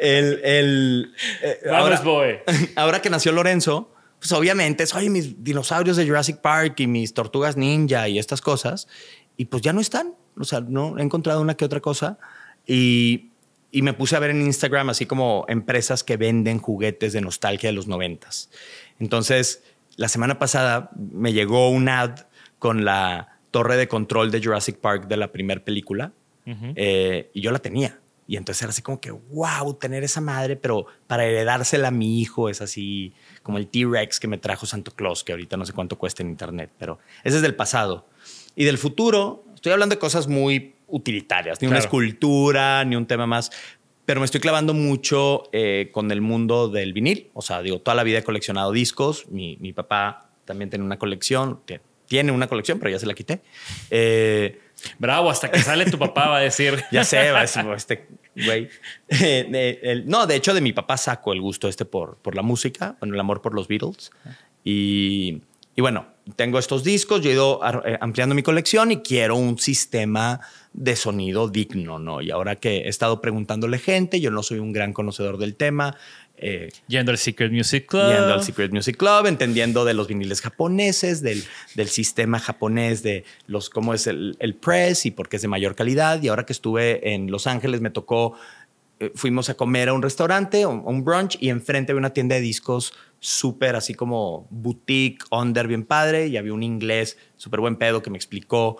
el, 0.00 0.40
el, 0.44 1.14
eh, 1.42 1.98
boy. 2.04 2.38
ahora 2.76 3.02
que 3.02 3.10
nació 3.10 3.32
Lorenzo, 3.32 3.90
pues 4.20 4.32
obviamente 4.32 4.84
es, 4.84 4.94
oye, 4.94 5.08
mis 5.08 5.42
dinosaurios 5.42 5.96
de 5.96 6.06
Jurassic 6.06 6.36
Park 6.36 6.78
y 6.80 6.86
mis 6.86 7.14
tortugas 7.14 7.56
ninja 7.56 8.06
y 8.08 8.18
estas 8.18 8.42
cosas. 8.42 8.86
Y 9.36 9.46
pues 9.46 9.62
ya 9.62 9.72
no 9.72 9.80
están. 9.80 10.14
O 10.38 10.44
sea, 10.44 10.60
no 10.60 10.98
he 10.98 11.02
encontrado 11.02 11.40
una 11.40 11.56
que 11.56 11.64
otra 11.64 11.80
cosa. 11.80 12.18
Y, 12.66 13.30
y 13.70 13.80
me 13.80 13.94
puse 13.94 14.16
a 14.16 14.18
ver 14.18 14.30
en 14.30 14.42
Instagram 14.42 14.90
así 14.90 15.06
como 15.06 15.46
empresas 15.48 16.04
que 16.04 16.18
venden 16.18 16.58
juguetes 16.58 17.14
de 17.14 17.22
nostalgia 17.22 17.70
de 17.70 17.72
los 17.72 17.86
noventas. 17.86 18.50
Entonces, 18.98 19.62
la 19.96 20.08
semana 20.08 20.38
pasada 20.38 20.90
me 20.96 21.32
llegó 21.32 21.70
un 21.70 21.88
ad 21.88 22.26
con 22.58 22.84
la 22.84 23.38
torre 23.50 23.78
de 23.78 23.88
control 23.88 24.30
de 24.30 24.42
Jurassic 24.42 24.76
Park 24.76 25.08
de 25.08 25.16
la 25.16 25.32
primera 25.32 25.64
película. 25.64 26.12
Eh, 26.44 27.30
y 27.32 27.42
yo 27.42 27.52
la 27.52 27.60
tenía. 27.60 27.99
Y 28.30 28.36
entonces 28.36 28.62
era 28.62 28.70
así 28.70 28.80
como 28.80 29.00
que, 29.00 29.10
wow, 29.10 29.74
tener 29.74 30.04
esa 30.04 30.20
madre, 30.20 30.54
pero 30.54 30.86
para 31.08 31.24
heredársela 31.24 31.88
a 31.88 31.90
mi 31.90 32.20
hijo 32.20 32.48
es 32.48 32.60
así 32.60 33.12
como 33.42 33.58
el 33.58 33.66
T-Rex 33.66 34.20
que 34.20 34.28
me 34.28 34.38
trajo 34.38 34.66
Santo 34.66 34.92
Claus, 34.92 35.24
que 35.24 35.32
ahorita 35.32 35.56
no 35.56 35.66
sé 35.66 35.72
cuánto 35.72 35.98
cuesta 35.98 36.22
en 36.22 36.28
internet, 36.28 36.70
pero 36.78 37.00
ese 37.24 37.38
es 37.38 37.42
del 37.42 37.56
pasado. 37.56 38.06
Y 38.54 38.66
del 38.66 38.78
futuro, 38.78 39.44
estoy 39.52 39.72
hablando 39.72 39.96
de 39.96 39.98
cosas 39.98 40.28
muy 40.28 40.76
utilitarias, 40.86 41.60
ni 41.60 41.66
una 41.66 41.80
escultura, 41.80 42.84
ni 42.84 42.94
un 42.94 43.06
tema 43.06 43.26
más. 43.26 43.50
Pero 44.06 44.20
me 44.20 44.26
estoy 44.26 44.40
clavando 44.40 44.74
mucho 44.74 45.42
eh, 45.50 45.88
con 45.90 46.08
el 46.12 46.20
mundo 46.20 46.68
del 46.68 46.92
vinil. 46.92 47.30
O 47.34 47.42
sea, 47.42 47.62
digo, 47.62 47.80
toda 47.80 47.96
la 47.96 48.04
vida 48.04 48.18
he 48.18 48.22
coleccionado 48.22 48.70
discos. 48.70 49.28
Mi, 49.28 49.56
mi 49.56 49.72
papá 49.72 50.30
también 50.44 50.70
tiene 50.70 50.84
una 50.84 51.00
colección, 51.00 51.62
tiene 52.06 52.30
una 52.30 52.46
colección, 52.46 52.78
pero 52.78 52.92
ya 52.92 53.00
se 53.00 53.06
la 53.06 53.14
quité. 53.14 53.40
Eh, 53.90 54.60
Bravo, 54.98 55.30
hasta 55.30 55.50
que 55.50 55.60
sale 55.60 55.84
tu 55.86 55.98
papá 55.98 56.28
va 56.28 56.38
a 56.38 56.40
decir. 56.40 56.82
ya 56.92 57.04
sé, 57.04 57.30
va 57.30 57.38
a 57.38 57.42
decir, 57.42 57.64
este 57.76 58.08
güey. 58.36 58.68
Eh, 59.08 60.02
no, 60.06 60.26
de 60.26 60.36
hecho, 60.36 60.54
de 60.54 60.60
mi 60.60 60.72
papá 60.72 60.96
saco 60.96 61.32
el 61.32 61.40
gusto 61.40 61.68
este 61.68 61.84
por, 61.84 62.16
por 62.18 62.36
la 62.36 62.42
música, 62.42 62.96
bueno, 63.00 63.14
el 63.14 63.20
amor 63.20 63.42
por 63.42 63.54
los 63.54 63.68
Beatles. 63.68 64.10
Y, 64.64 65.42
y 65.74 65.80
bueno, 65.80 66.06
tengo 66.36 66.58
estos 66.58 66.84
discos, 66.84 67.22
yo 67.22 67.30
he 67.30 67.32
ido 67.34 67.60
eh, 67.84 67.98
ampliando 68.00 68.34
mi 68.34 68.42
colección 68.42 68.92
y 68.92 68.98
quiero 68.98 69.36
un 69.36 69.58
sistema 69.58 70.40
de 70.72 70.94
sonido 70.96 71.48
digno, 71.48 71.98
¿no? 71.98 72.20
Y 72.20 72.30
ahora 72.30 72.56
que 72.56 72.82
he 72.82 72.88
estado 72.88 73.20
preguntándole 73.20 73.78
gente, 73.78 74.20
yo 74.20 74.30
no 74.30 74.42
soy 74.42 74.58
un 74.58 74.72
gran 74.72 74.92
conocedor 74.92 75.38
del 75.38 75.56
tema, 75.56 75.96
eh, 76.42 76.70
yendo 76.88 77.12
al 77.12 77.18
Secret 77.18 77.52
Music 77.52 77.86
Club. 77.86 78.08
Yendo 78.08 78.32
al 78.32 78.42
Secret 78.42 78.72
Music 78.72 78.96
Club, 78.96 79.26
entendiendo 79.26 79.84
de 79.84 79.92
los 79.92 80.08
viniles 80.08 80.40
japoneses, 80.40 81.20
del, 81.20 81.44
del 81.74 81.88
sistema 81.88 82.38
japonés, 82.38 83.02
de 83.02 83.24
los 83.46 83.68
cómo 83.68 83.92
es 83.92 84.06
el, 84.06 84.36
el, 84.40 84.54
press 84.54 85.04
y 85.04 85.10
por 85.10 85.28
qué 85.28 85.36
es 85.36 85.42
de 85.42 85.48
mayor 85.48 85.74
calidad. 85.74 86.22
Y 86.22 86.28
ahora 86.28 86.46
que 86.46 86.54
estuve 86.54 87.12
en 87.12 87.30
Los 87.30 87.46
Ángeles, 87.46 87.82
me 87.82 87.90
tocó, 87.90 88.38
eh, 89.00 89.12
fuimos 89.14 89.50
a 89.50 89.54
comer 89.54 89.90
a 89.90 89.92
un 89.92 90.02
restaurante, 90.02 90.64
un, 90.64 90.82
un 90.84 91.04
brunch, 91.04 91.36
y 91.40 91.50
enfrente 91.50 91.92
había 91.92 92.00
una 92.00 92.14
tienda 92.14 92.36
de 92.36 92.40
discos 92.40 92.94
súper 93.18 93.76
así 93.76 93.94
como 93.94 94.48
boutique, 94.50 95.24
under, 95.30 95.68
bien 95.68 95.84
padre, 95.84 96.28
y 96.28 96.38
había 96.38 96.54
un 96.54 96.62
inglés 96.62 97.18
súper 97.36 97.60
buen 97.60 97.76
pedo 97.76 98.00
que 98.00 98.08
me 98.08 98.16
explicó 98.16 98.78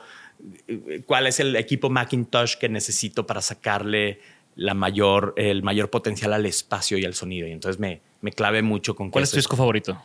eh, 0.67 1.03
cuál 1.07 1.27
es 1.27 1.41
el 1.41 1.57
equipo 1.57 1.91
Macintosh 1.91 2.57
que 2.57 2.69
necesito 2.69 3.27
para 3.27 3.43
sacarle 3.43 4.21
la 4.57 4.75
mayor, 4.75 5.35
el 5.37 5.63
mayor 5.63 5.91
potencial 5.91 6.33
al 6.33 6.47
espacio 6.47 6.99
y 6.99 7.05
al 7.05 7.15
sonido. 7.15 7.47
Y 7.49 7.53
entonces 7.53 7.81
me, 7.81 8.03
me 8.21 8.33
clave 8.33 8.63
mucho 8.63 8.95
con... 8.95 9.11
¿Cuál 9.11 9.25
es 9.25 9.31
tu 9.31 9.37
disco 9.37 9.57
favorito? 9.57 10.01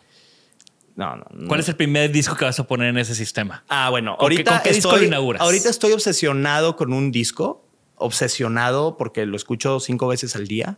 No, 0.95 1.17
no, 1.17 1.25
¿Cuál 1.47 1.59
es 1.59 1.67
el 1.67 1.75
primer 1.75 2.11
disco 2.11 2.35
que 2.35 2.45
vas 2.45 2.57
a 2.59 2.65
poner 2.65 2.87
en 2.89 2.97
ese 2.97 3.15
sistema? 3.15 3.65
Ah, 3.67 3.89
bueno, 3.89 4.15
ahorita 4.17 4.61
qué, 4.63 4.71
disco 4.71 4.93
estoy, 4.93 5.07
inauguras? 5.07 5.41
Ahorita 5.41 5.69
estoy 5.69 5.91
obsesionado 5.91 6.77
con 6.77 6.93
un 6.93 7.11
disco, 7.11 7.65
obsesionado 7.97 8.95
porque 8.95 9.25
lo 9.25 9.35
escucho 9.35 9.81
cinco 9.81 10.07
veces 10.07 10.37
al 10.37 10.47
día, 10.47 10.77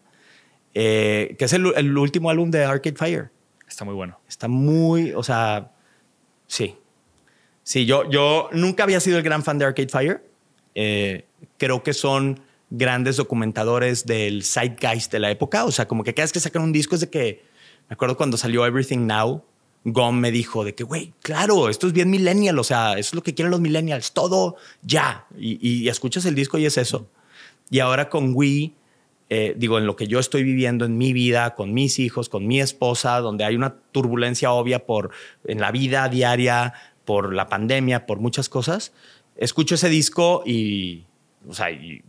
eh, 0.74 1.36
que 1.38 1.45
es 1.45 1.53
el, 1.53 1.72
el, 1.76 1.95
último 1.95 2.32
álbum 2.32 2.49
de 2.49 2.63
Arcade 2.63 2.95
Fire. 2.95 3.32
Está 3.68 3.86
muy 3.86 3.93
bueno. 3.93 4.20
Está 4.28 4.47
muy, 4.47 5.11
o 5.11 5.22
sea, 5.22 5.72
sí. 6.47 6.76
Sí, 7.61 7.86
yo, 7.86 8.09
yo 8.09 8.49
nunca 8.53 8.84
había 8.84 8.99
sido 8.99 9.18
el 9.18 9.24
gran 9.24 9.43
fan 9.43 9.59
de 9.59 9.65
Arcade 9.65 9.89
Fire. 9.89 10.24
Eh, 10.74 11.28
creo 11.57 11.84
que 11.84 11.93
son 11.93 12.39
grandes 12.70 13.18
documentadores 13.18 14.05
del 14.05 14.43
zeitgeist 14.43 15.11
de 15.11 15.20
la 15.20 15.32
época. 15.32 15.65
O 15.65 15.72
sea, 15.72 15.88
como 15.88 16.03
que 16.03 16.13
cada 16.13 16.26
vez 16.26 16.34
que 16.34 16.39
sacan 16.39 16.63
un 16.63 16.74
disco 16.74 16.95
es 16.95 17.01
de 17.01 17.09
que, 17.09 17.43
me 17.89 17.93
acuerdo 17.93 18.18
cuando 18.18 18.38
salió 18.38 18.65
Everything 18.65 19.07
Now, 19.07 19.43
Gom 19.84 20.20
me 20.20 20.32
dijo 20.32 20.65
de 20.65 20.76
que, 20.76 20.84
güey, 20.84 21.13
claro, 21.22 21.70
esto 21.70 21.88
es 21.88 21.93
bien 21.93 22.09
millennial, 22.09 22.59
o 22.59 22.63
sea, 22.63 22.93
eso 22.93 23.09
es 23.09 23.13
lo 23.13 23.24
que 23.24 23.34
quieren 23.34 23.51
los 23.51 23.61
millennials, 23.61 24.11
todo 24.11 24.57
ya. 24.82 25.26
Y, 25.38 25.65
y 25.65 25.88
escuchas 25.88 26.26
el 26.26 26.36
disco 26.36 26.57
y 26.57 26.65
es 26.65 26.78
eso. 26.78 27.07
Y 27.70 27.80
ahora 27.80 28.09
con 28.09 28.32
Wii, 28.34 28.74
eh, 29.30 29.53
digo, 29.57 29.78
en 29.78 29.86
lo 29.86 29.95
que 29.95 30.07
yo 30.07 30.20
estoy 30.20 30.43
viviendo 30.43 30.86
en 30.86 30.97
mi 30.97 31.11
vida, 31.11 31.55
con 31.55 31.74
mis 31.74 31.99
hijos, 31.99 32.30
con 32.30 32.47
mi 32.47 32.61
esposa, 32.61 33.20
donde 33.20 33.43
hay 33.43 33.55
una 33.55 33.76
turbulencia 33.91 34.51
obvia 34.51 34.86
por 34.86 35.11
en 35.43 35.59
la 35.59 35.72
vida 35.72 36.07
diaria, 36.07 36.74
por 37.03 37.34
la 37.34 37.49
pandemia, 37.49 38.05
por 38.05 38.20
muchas 38.20 38.47
cosas, 38.47 38.93
escucho 39.36 39.76
ese 39.76 39.89
disco 39.89 40.43
y, 40.45 41.05
o 41.47 41.53
sea, 41.53 41.72
y, 41.72 42.03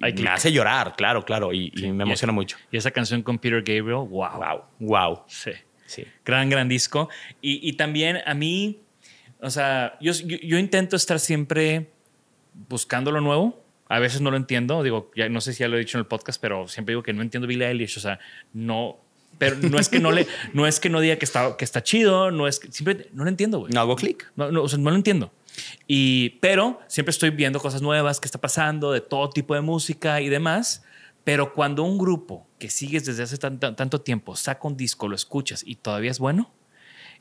me 0.00 0.30
hace 0.30 0.52
llorar, 0.52 0.94
claro, 0.96 1.24
claro, 1.24 1.52
y, 1.52 1.72
y 1.74 1.92
me 1.92 2.04
emociona 2.04 2.32
mucho. 2.32 2.56
Y 2.70 2.76
esa 2.76 2.90
canción 2.90 3.22
con 3.22 3.38
Peter 3.38 3.60
Gabriel, 3.60 4.06
wow. 4.08 4.08
Wow, 4.08 4.62
wow. 4.78 5.22
Sí, 5.26 5.52
sí. 5.86 6.04
Gran, 6.24 6.48
gran 6.50 6.68
disco. 6.68 7.08
Y, 7.40 7.68
y 7.68 7.74
también 7.74 8.18
a 8.24 8.34
mí, 8.34 8.80
o 9.40 9.50
sea, 9.50 9.96
yo, 10.00 10.12
yo, 10.12 10.38
yo, 10.42 10.58
intento 10.58 10.96
estar 10.96 11.20
siempre 11.20 11.90
buscando 12.68 13.12
lo 13.12 13.20
nuevo. 13.20 13.62
A 13.88 13.98
veces 13.98 14.20
no 14.20 14.30
lo 14.30 14.36
entiendo. 14.36 14.82
Digo, 14.82 15.10
ya 15.16 15.28
no 15.28 15.40
sé 15.40 15.52
si 15.52 15.60
ya 15.60 15.68
lo 15.68 15.76
he 15.76 15.80
dicho 15.80 15.98
en 15.98 16.00
el 16.00 16.06
podcast, 16.06 16.40
pero 16.40 16.68
siempre 16.68 16.92
digo 16.92 17.02
que 17.02 17.12
no 17.12 17.22
entiendo 17.22 17.46
Billie 17.46 17.66
Eilish. 17.66 17.96
O 17.96 18.00
sea, 18.00 18.20
no. 18.52 18.98
Pero 19.38 19.56
no 19.56 19.78
es 19.78 19.88
que 19.88 20.00
no 20.00 20.12
le, 20.12 20.26
no 20.52 20.66
es 20.66 20.80
que 20.80 20.90
no 20.90 21.00
diga 21.00 21.16
que 21.16 21.24
está, 21.24 21.56
que 21.56 21.64
está 21.64 21.82
chido, 21.82 22.30
no 22.30 22.46
es 22.46 22.60
que 22.60 22.70
siempre 22.70 23.08
no 23.12 23.24
lo 23.24 23.30
entiendo, 23.30 23.58
güey. 23.58 23.72
No 23.72 23.80
hago 23.80 23.96
clic. 23.96 24.30
No, 24.36 24.50
no, 24.52 24.62
o 24.62 24.68
sea, 24.68 24.78
no 24.78 24.90
lo 24.90 24.96
entiendo. 24.96 25.32
Y, 25.86 26.30
pero 26.40 26.80
siempre 26.86 27.10
estoy 27.10 27.30
viendo 27.30 27.60
cosas 27.60 27.82
nuevas 27.82 28.20
que 28.20 28.26
está 28.26 28.40
pasando, 28.40 28.92
de 28.92 29.00
todo 29.00 29.30
tipo 29.30 29.54
de 29.54 29.60
música 29.60 30.20
y 30.20 30.28
demás. 30.28 30.84
Pero 31.24 31.52
cuando 31.52 31.82
un 31.82 31.98
grupo 31.98 32.46
que 32.58 32.70
sigues 32.70 33.04
desde 33.04 33.22
hace 33.22 33.36
tanto, 33.36 33.74
tanto 33.74 34.00
tiempo 34.00 34.36
saca 34.36 34.66
un 34.66 34.76
disco, 34.76 35.08
lo 35.08 35.14
escuchas 35.14 35.62
y 35.66 35.76
todavía 35.76 36.10
es 36.10 36.18
bueno, 36.18 36.52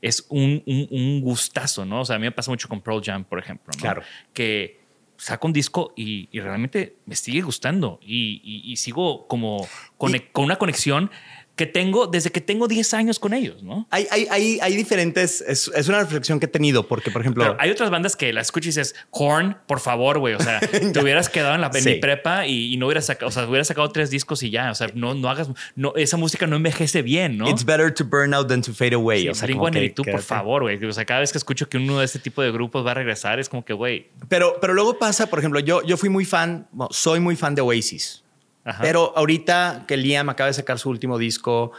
es 0.02 0.26
un, 0.30 0.64
un, 0.66 0.88
un, 0.92 1.22
gustazo, 1.22 1.86
¿no? 1.86 2.02
O 2.02 2.06
sea, 2.06 2.16
a 2.16 2.20
mí 2.20 2.26
me 2.26 2.32
pasa 2.32 2.50
mucho 2.50 2.70
con 2.70 2.82
Pearl 2.82 3.04
Jam, 3.04 3.26
por 3.26 3.40
ejemplo, 3.40 3.74
¿no? 3.76 3.82
Claro. 3.82 4.02
Que 4.34 4.80
saco 5.18 5.48
un 5.48 5.54
disco 5.54 5.94
y, 5.98 6.30
y 6.32 6.40
realmente 6.40 6.96
me 7.06 7.16
sigue 7.16 7.42
gustando 7.42 8.00
y, 8.02 8.42
y, 8.44 8.72
y 8.72 8.78
sigo 8.78 9.28
como 9.28 9.68
con, 9.98 10.14
con 10.32 10.46
una 10.46 10.56
conexión 10.56 11.12
que 11.60 11.66
tengo 11.66 12.07
desde 12.07 12.30
que 12.30 12.39
tengo 12.39 12.70
10 12.70 12.93
años 12.93 13.20
con 13.20 13.34
ellos, 13.34 13.64
¿no? 13.64 13.86
Hay, 13.91 14.07
hay, 14.12 14.28
hay, 14.32 14.60
hay 14.62 14.78
diferentes, 14.78 15.41
es, 15.41 15.70
es, 15.76 15.89
una 15.89 15.99
reflexión 15.99 16.39
que 16.39 16.45
he 16.45 16.49
tenido, 16.49 16.88
porque, 16.88 17.12
por 17.12 17.20
ejemplo... 17.20 17.43
Pero 17.43 17.57
hay 17.60 17.70
otras 17.70 17.89
bandas 17.89 18.16
que 18.16 18.32
la 18.32 18.39
escuchas 18.39 18.68
y 18.68 18.80
dices, 18.80 18.95
Korn, 19.10 19.57
por 19.68 19.82
favor, 19.82 20.20
güey, 20.20 20.36
o 20.36 20.39
sea, 20.39 20.62
te 20.93 21.03
hubieras 21.03 21.28
quedado 21.28 21.55
en 21.55 21.60
la 21.60 21.68
en 21.68 21.84
sí. 21.84 21.89
mi 21.89 21.95
prepa 21.95 22.47
y, 22.47 22.74
y, 22.74 22.78
no 22.78 22.86
hubieras 22.86 23.07
sacado, 23.07 23.28
o 23.28 23.32
sea, 23.32 23.45
hubieras 23.45 23.68
sacado 23.68 23.89
tres 23.89 24.10
discos 24.10 24.41
y 24.41 24.51
ya, 24.51 24.72
o 24.72 24.76
sea, 24.76 24.88
no, 24.93 25.16
no 25.16 25.30
hagas, 25.30 25.49
no, 25.76 25.93
esa 25.97 26.16
música 26.16 26.47
no 26.47 26.55
envejece 26.55 27.01
bien, 27.01 27.38
¿no? 27.38 27.49
It's 27.49 27.66
better 27.66 27.93
to 27.93 28.05
burn 28.05 28.34
out 28.34 28.47
than 28.47 28.62
to 28.62 28.74
fade 28.74 28.95
away. 28.95 29.24
Sí, 29.24 29.28
o 29.28 29.36
sea, 29.36 29.49
como 29.49 29.70
que, 29.70 29.89
tú, 29.89 30.03
por 30.05 30.22
favor, 30.22 30.62
güey, 30.62 30.82
o 30.82 30.93
sea, 30.93 31.03
cada 31.03 31.20
vez 31.20 31.34
que 31.34 31.39
escucho 31.39 31.68
que 31.68 31.76
uno 31.76 31.99
de 31.99 32.05
este 32.05 32.20
tipo 32.20 32.41
de 32.41 32.53
grupos 32.53 32.86
va 32.86 32.91
a 32.91 32.93
regresar, 32.93 33.38
es 33.38 33.49
como 33.49 33.66
que, 33.66 33.74
güey... 33.74 34.12
Pero, 34.30 34.60
pero 34.62 34.74
luego 34.74 34.97
pasa, 34.97 35.28
por 35.28 35.39
ejemplo, 35.39 35.60
yo, 35.60 35.84
yo 35.84 35.97
fui 35.97 36.07
muy 36.07 36.24
fan, 36.24 36.70
soy 36.89 37.20
muy 37.20 37.36
fan 37.36 37.53
de 37.53 37.60
Oasis, 37.64 38.24
Ajá. 38.70 38.82
pero 38.84 39.13
ahorita 39.15 39.86
que 39.88 39.97
Liam 39.97 40.30
acaba 40.30 40.47
de 40.47 40.53
sacar 40.53 40.78
su 40.78 40.89
último 40.89 41.17
disco 41.17 41.72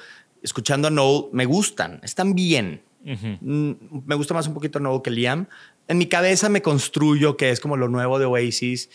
escuchando 0.43 0.89
a 0.89 0.91
Noel, 0.91 1.27
me 1.33 1.45
gustan, 1.45 2.01
están 2.03 2.35
bien. 2.35 2.83
Uh 3.05 3.11
-huh. 3.11 4.05
Me 4.07 4.15
gusta 4.15 4.35
más 4.35 4.47
un 4.47 4.55
poquito 4.55 4.81
Noel 4.81 5.03
que 5.03 5.11
Liam. 5.11 5.47
En 5.89 5.99
mi 5.99 6.07
cabeza 6.07 6.49
me 6.49 6.63
construyo 6.63 7.37
que 7.37 7.51
es 7.51 7.61
como 7.61 7.77
lo 7.77 7.89
nuevo 7.89 8.19
de 8.19 8.27
Oasis, 8.27 8.91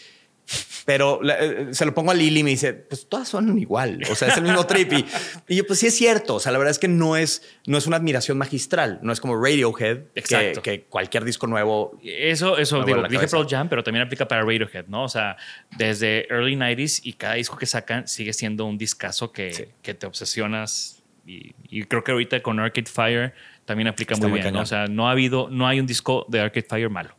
pero 0.86 1.20
eh, 1.28 1.70
se 1.72 1.86
lo 1.86 1.94
pongo 1.94 2.12
a 2.12 2.14
Lily 2.14 2.42
y 2.42 2.44
me 2.44 2.50
dice, 2.52 2.74
pues 2.74 3.08
todas 3.10 3.28
son 3.28 3.58
igual, 3.58 4.02
o 4.10 4.16
sea, 4.16 4.28
es 4.28 4.38
el 4.38 4.44
mismo 4.44 4.66
trip. 4.68 4.94
Y, 4.94 5.06
y, 5.48 5.56
yo, 5.56 5.66
pues 5.66 5.80
sí 5.80 5.88
es 5.88 5.96
cierto, 5.96 6.36
o 6.36 6.40
sea, 6.40 6.52
la 6.52 6.60
verdad 6.60 6.72
es 6.72 6.80
que 6.80 6.88
no 6.88 7.18
es, 7.18 7.42
no 7.66 7.78
es 7.78 7.88
una 7.88 7.98
admiración 7.98 8.38
magistral, 8.38 9.00
no 9.02 9.12
es 9.12 9.20
como 9.20 9.36
Radiohead, 9.36 10.04
que, 10.14 10.54
que, 10.62 10.84
cualquier 10.84 11.24
disco 11.24 11.48
nuevo... 11.48 12.00
Eso, 12.04 12.58
eso, 12.58 12.84
digo, 12.84 13.04
dije 13.10 13.28
Pearl 13.28 13.48
Jam, 13.50 13.68
pero 13.68 13.84
también 13.84 14.06
aplica 14.06 14.28
para 14.28 14.44
Radiohead, 14.44 14.86
¿no? 14.88 15.04
O 15.04 15.10
sea, 15.10 15.38
desde 15.78 16.28
early 16.30 16.56
90s 16.56 17.02
y 17.04 17.14
cada 17.14 17.34
disco 17.34 17.58
que 17.58 17.66
sacan 17.66 18.08
sigue 18.08 18.34
siendo 18.34 18.66
un 18.66 18.78
discazo 18.78 19.32
que, 19.32 19.54
sí. 19.54 19.66
que 19.82 19.96
te 19.96 20.06
obsesionas 20.06 21.04
y, 21.26 21.56
y, 21.68 21.84
creo 21.86 22.04
que 22.04 22.12
ahorita 22.12 22.44
con 22.44 22.60
Arcade 22.60 22.86
Fire 22.86 23.34
también 23.66 23.88
aplica 23.88 24.14
Está 24.14 24.28
muy 24.28 24.40
bien. 24.40 24.54
¿no? 24.54 24.62
O 24.62 24.66
sea, 24.66 24.86
no 24.86 25.08
ha 25.08 25.12
habido, 25.12 25.50
no 25.50 25.68
hay 25.68 25.80
un 25.80 25.88
disco 25.88 26.26
de 26.30 26.40
Arcade 26.40 26.68
Fire 26.70 26.90
malo. 26.92 27.16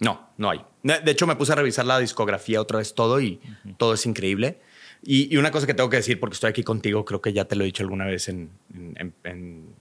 No, 0.00 0.30
no 0.38 0.50
hay. 0.50 0.62
De 0.82 1.10
hecho, 1.10 1.26
me 1.26 1.36
puse 1.36 1.52
a 1.52 1.54
revisar 1.54 1.86
la 1.86 1.98
discografía 1.98 2.60
otra 2.60 2.78
vez 2.78 2.94
todo 2.94 3.20
y 3.20 3.40
uh 3.44 3.68
-huh. 3.68 3.76
todo 3.76 3.94
es 3.94 4.04
increíble. 4.06 4.58
Y, 5.04 5.32
y, 5.32 5.36
una 5.36 5.50
cosa 5.50 5.66
que 5.66 5.74
tengo 5.74 5.90
que 5.90 5.96
decir, 5.96 6.18
porque 6.20 6.34
estoy 6.34 6.50
aquí 6.50 6.62
contigo, 6.62 7.04
creo 7.04 7.20
que 7.20 7.32
ya 7.32 7.44
te 7.44 7.56
lo 7.56 7.62
he 7.62 7.66
dicho 7.66 7.82
alguna 7.82 8.06
vez 8.06 8.28
en, 8.28 8.50
en, 8.74 9.14
en, 9.24 9.74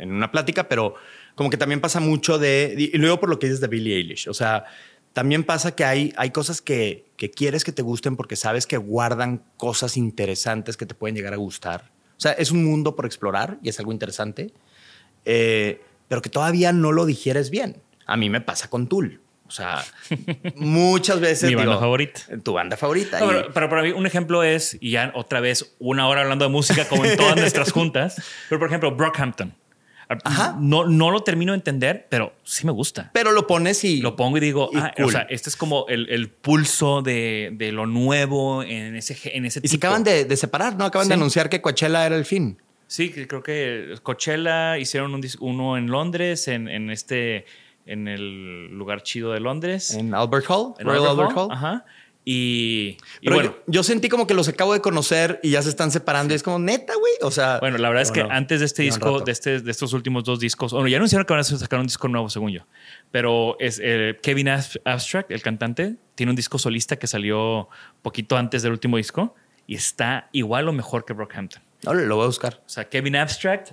en 0.00 0.12
una 0.12 0.30
plática, 0.30 0.68
pero 0.68 0.94
como 1.34 1.50
que 1.50 1.56
también 1.56 1.80
pasa 1.80 2.00
mucho 2.00 2.38
de. 2.38 2.74
Y 2.76 2.98
luego 2.98 3.20
por 3.20 3.28
lo 3.28 3.38
que 3.38 3.46
dices 3.46 3.60
de 3.60 3.68
Billie 3.68 3.96
Eilish. 3.96 4.28
O 4.28 4.34
sea, 4.34 4.64
también 5.12 5.44
pasa 5.44 5.74
que 5.74 5.84
hay, 5.84 6.12
hay 6.16 6.30
cosas 6.30 6.60
que, 6.62 7.06
que 7.16 7.30
quieres 7.30 7.64
que 7.64 7.72
te 7.72 7.82
gusten 7.82 8.16
porque 8.16 8.36
sabes 8.36 8.66
que 8.66 8.76
guardan 8.76 9.42
cosas 9.56 9.96
interesantes 9.96 10.76
que 10.76 10.86
te 10.86 10.94
pueden 10.94 11.16
llegar 11.16 11.32
a 11.32 11.36
gustar. 11.36 11.90
O 12.16 12.20
sea, 12.20 12.32
es 12.32 12.50
un 12.50 12.64
mundo 12.64 12.94
por 12.94 13.06
explorar 13.06 13.58
y 13.62 13.70
es 13.70 13.78
algo 13.78 13.92
interesante, 13.92 14.52
eh, 15.24 15.80
pero 16.08 16.22
que 16.22 16.28
todavía 16.28 16.72
no 16.72 16.92
lo 16.92 17.06
digieres 17.06 17.50
bien. 17.50 17.80
A 18.06 18.16
mí 18.16 18.28
me 18.28 18.40
pasa 18.40 18.68
con 18.68 18.88
Tool. 18.88 19.20
O 19.50 19.52
sea, 19.52 19.84
muchas 20.54 21.18
veces. 21.18 21.48
Mi 21.48 21.56
banda 21.56 21.72
digo, 21.72 21.80
favorita. 21.80 22.20
Tu 22.40 22.52
banda 22.52 22.76
favorita. 22.76 23.18
No, 23.18 23.26
pero, 23.26 23.52
pero, 23.52 23.68
para 23.68 23.82
mí, 23.82 23.90
un 23.90 24.06
ejemplo 24.06 24.44
es, 24.44 24.78
y 24.80 24.92
ya 24.92 25.10
otra 25.16 25.40
vez, 25.40 25.74
una 25.80 26.06
hora 26.06 26.20
hablando 26.20 26.44
de 26.44 26.52
música, 26.52 26.86
como 26.88 27.04
en 27.04 27.16
todas 27.16 27.34
nuestras 27.34 27.72
juntas. 27.72 28.22
Pero, 28.48 28.60
por 28.60 28.68
ejemplo, 28.68 28.94
Brockhampton. 28.94 29.52
Ajá. 30.22 30.56
No, 30.60 30.86
no 30.86 31.10
lo 31.10 31.24
termino 31.24 31.50
de 31.50 31.56
entender, 31.56 32.06
pero 32.08 32.32
sí 32.44 32.64
me 32.64 32.70
gusta. 32.70 33.10
Pero 33.12 33.32
lo 33.32 33.48
pones 33.48 33.82
y. 33.82 34.00
Lo 34.00 34.14
pongo 34.14 34.36
y 34.36 34.40
digo, 34.40 34.70
y 34.72 34.76
ah, 34.76 34.92
cool. 34.96 35.06
o 35.06 35.10
sea, 35.10 35.22
este 35.22 35.50
es 35.50 35.56
como 35.56 35.86
el, 35.88 36.08
el 36.10 36.28
pulso 36.28 37.02
de, 37.02 37.50
de, 37.54 37.72
lo 37.72 37.86
nuevo 37.86 38.62
en 38.62 38.94
ese, 38.94 39.18
en 39.36 39.46
ese 39.46 39.58
Y 39.58 39.62
tipo. 39.62 39.72
se 39.72 39.76
acaban 39.78 40.04
de, 40.04 40.26
de 40.26 40.36
separar, 40.36 40.76
¿no? 40.76 40.84
Acaban 40.84 41.06
sí. 41.06 41.08
de 41.08 41.14
anunciar 41.14 41.50
que 41.50 41.60
Coachella 41.60 42.06
era 42.06 42.14
el 42.16 42.24
fin. 42.24 42.56
Sí, 42.86 43.10
creo 43.10 43.42
que 43.42 43.96
Coachella 44.04 44.78
hicieron 44.78 45.12
un, 45.14 45.24
uno 45.40 45.76
en 45.76 45.88
Londres, 45.88 46.46
en, 46.46 46.68
en 46.68 46.90
este 46.90 47.46
en 47.90 48.08
el 48.08 48.68
lugar 48.76 49.02
chido 49.02 49.32
de 49.32 49.40
Londres. 49.40 49.94
En 49.94 50.14
Albert 50.14 50.46
Hall. 50.48 50.74
En 50.78 50.86
Royal 50.86 51.06
Albert, 51.06 51.30
Hall. 51.32 51.36
Hall. 51.48 51.52
Ajá. 51.52 51.84
Y, 52.22 52.98
y 53.22 53.24
Pero 53.24 53.36
bueno, 53.36 53.54
yo, 53.66 53.72
yo 53.72 53.82
sentí 53.82 54.10
como 54.10 54.26
que 54.26 54.34
los 54.34 54.46
acabo 54.46 54.74
de 54.74 54.80
conocer 54.82 55.40
y 55.42 55.50
ya 55.52 55.62
se 55.62 55.70
están 55.70 55.90
separando 55.90 56.34
y 56.34 56.36
es 56.36 56.42
como 56.42 56.58
neta, 56.58 56.92
güey. 56.94 57.12
O 57.22 57.30
sea, 57.30 57.58
bueno, 57.60 57.78
la 57.78 57.88
verdad 57.88 58.02
es 58.02 58.12
que 58.12 58.20
bueno, 58.20 58.34
antes 58.36 58.60
de 58.60 58.66
este 58.66 58.82
disco, 58.82 59.20
de, 59.20 59.32
este, 59.32 59.60
de 59.60 59.70
estos 59.70 59.94
últimos 59.94 60.24
dos 60.24 60.38
discos, 60.38 60.72
bueno, 60.72 60.86
ya 60.86 60.98
anunciaron 60.98 61.24
que 61.26 61.32
van 61.32 61.40
a 61.40 61.44
sacar 61.44 61.80
un 61.80 61.86
disco 61.86 62.08
nuevo, 62.08 62.28
según 62.28 62.52
yo. 62.52 62.60
Pero 63.10 63.56
es 63.58 63.80
eh, 63.82 64.18
Kevin 64.22 64.48
Ab- 64.48 64.80
Abstract, 64.84 65.30
el 65.30 65.40
cantante, 65.42 65.96
tiene 66.14 66.30
un 66.30 66.36
disco 66.36 66.58
solista 66.58 66.96
que 66.96 67.06
salió 67.06 67.68
poquito 68.02 68.36
antes 68.36 68.62
del 68.62 68.72
último 68.72 68.98
disco 68.98 69.34
y 69.66 69.74
está 69.76 70.28
igual 70.32 70.68
o 70.68 70.72
mejor 70.72 71.06
que 71.06 71.14
Brockhampton. 71.14 71.62
No, 71.84 71.94
lo 71.94 72.16
voy 72.16 72.24
a 72.24 72.26
buscar. 72.26 72.60
O 72.66 72.68
sea, 72.68 72.86
Kevin 72.88 73.16
Abstract, 73.16 73.72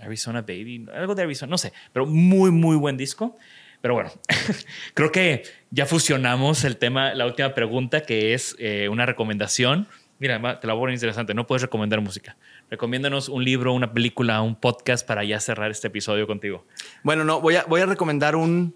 Arizona 0.00 0.42
Baby, 0.42 0.86
algo 0.92 1.14
de 1.14 1.22
Arizona, 1.22 1.50
no 1.50 1.58
sé, 1.58 1.72
pero 1.92 2.06
muy, 2.06 2.50
muy 2.50 2.76
buen 2.76 2.96
disco. 2.96 3.36
Pero 3.80 3.94
bueno, 3.94 4.10
creo 4.94 5.12
que 5.12 5.44
ya 5.70 5.86
fusionamos 5.86 6.64
el 6.64 6.76
tema, 6.78 7.14
la 7.14 7.26
última 7.26 7.54
pregunta, 7.54 8.02
que 8.02 8.34
es 8.34 8.56
eh, 8.58 8.88
una 8.88 9.06
recomendación. 9.06 9.86
Mira, 10.18 10.58
te 10.58 10.66
la 10.66 10.72
voy 10.72 10.90
a 10.90 10.94
interesante. 10.94 11.32
No 11.32 11.46
puedes 11.46 11.62
recomendar 11.62 12.00
música. 12.00 12.36
Recomiéndanos 12.70 13.28
un 13.28 13.44
libro, 13.44 13.72
una 13.72 13.92
película, 13.92 14.42
un 14.42 14.56
podcast 14.56 15.06
para 15.06 15.22
ya 15.22 15.38
cerrar 15.38 15.70
este 15.70 15.86
episodio 15.86 16.26
contigo. 16.26 16.64
Bueno, 17.04 17.22
no, 17.24 17.40
voy 17.40 17.54
a, 17.54 17.64
voy 17.64 17.80
a 17.80 17.86
recomendar 17.86 18.34
un, 18.34 18.74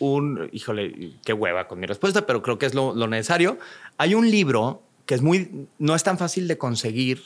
un, 0.00 0.48
híjole, 0.52 1.12
qué 1.24 1.32
hueva 1.32 1.68
con 1.68 1.78
mi 1.78 1.86
respuesta, 1.86 2.26
pero 2.26 2.42
creo 2.42 2.58
que 2.58 2.66
es 2.66 2.74
lo, 2.74 2.92
lo 2.92 3.06
necesario. 3.06 3.58
Hay 3.98 4.16
un 4.16 4.28
libro 4.28 4.82
que 5.06 5.14
es 5.14 5.22
muy, 5.22 5.68
no 5.78 5.94
es 5.94 6.02
tan 6.02 6.18
fácil 6.18 6.48
de 6.48 6.58
conseguir, 6.58 7.22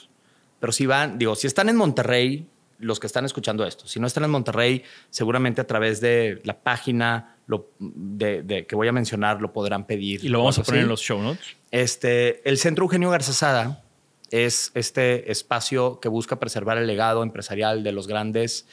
pero 0.59 0.71
si 0.71 0.85
van, 0.85 1.17
digo, 1.17 1.35
si 1.35 1.47
están 1.47 1.69
en 1.69 1.75
Monterrey, 1.75 2.45
los 2.79 2.99
que 2.99 3.07
están 3.07 3.25
escuchando 3.25 3.65
esto, 3.65 3.87
si 3.87 3.99
no 3.99 4.07
están 4.07 4.23
en 4.23 4.29
Monterrey, 4.29 4.83
seguramente 5.09 5.61
a 5.61 5.67
través 5.67 5.99
de 6.01 6.41
la 6.43 6.59
página 6.59 7.35
lo, 7.47 7.71
de, 7.79 8.43
de- 8.43 8.65
que 8.67 8.75
voy 8.75 8.87
a 8.87 8.91
mencionar 8.91 9.41
lo 9.41 9.51
podrán 9.53 9.85
pedir. 9.87 10.23
Y 10.23 10.29
lo 10.29 10.39
vamos 10.39 10.59
a 10.59 10.63
poner 10.63 10.79
así. 10.81 10.83
en 10.83 10.89
los 10.89 11.01
show 11.01 11.21
notes. 11.21 11.55
Este, 11.71 12.47
el 12.47 12.57
Centro 12.57 12.85
Eugenio 12.85 13.09
Garzazada 13.09 13.83
es 14.29 14.71
este 14.75 15.31
espacio 15.31 15.99
que 16.01 16.09
busca 16.09 16.37
preservar 16.37 16.77
el 16.77 16.85
legado 16.87 17.23
empresarial 17.23 17.83
de 17.83 17.91
los 17.93 18.07
grandes 18.07 18.67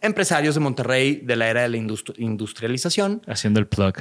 empresarios 0.00 0.54
de 0.56 0.60
Monterrey 0.60 1.16
de 1.22 1.36
la 1.36 1.48
era 1.48 1.62
de 1.62 1.68
la 1.68 1.76
industri- 1.76 2.14
industrialización. 2.18 3.22
Haciendo 3.26 3.60
el 3.60 3.66
plug. 3.68 3.94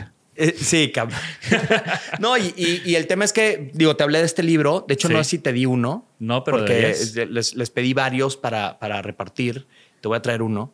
Eh, 0.43 0.55
sí, 0.57 0.91
cabrón. 0.91 1.19
no, 2.19 2.37
y, 2.37 2.53
y- 2.57 2.81
y 2.85 2.95
el 2.95 3.07
tema 3.07 3.25
es 3.25 3.33
que, 3.33 3.71
digo, 3.73 3.95
te 3.95 4.03
hablé 4.03 4.19
de 4.19 4.25
este 4.25 4.43
libro. 4.43 4.85
De 4.87 4.93
hecho, 4.95 5.07
Sí. 5.07 5.13
no 5.13 5.23
sé 5.23 5.29
si 5.31 5.39
te 5.39 5.53
di 5.53 5.65
uno. 5.65 6.07
No, 6.19 6.43
pero 6.43 6.57
Porque 6.57 6.95
les, 7.29 7.55
les 7.55 7.69
pedí 7.69 7.93
varios 7.93 8.37
para, 8.37 8.79
para 8.79 9.01
repartir. 9.01 9.67
Te 10.01 10.07
voy 10.07 10.17
a 10.17 10.21
traer 10.21 10.41
uno. 10.41 10.73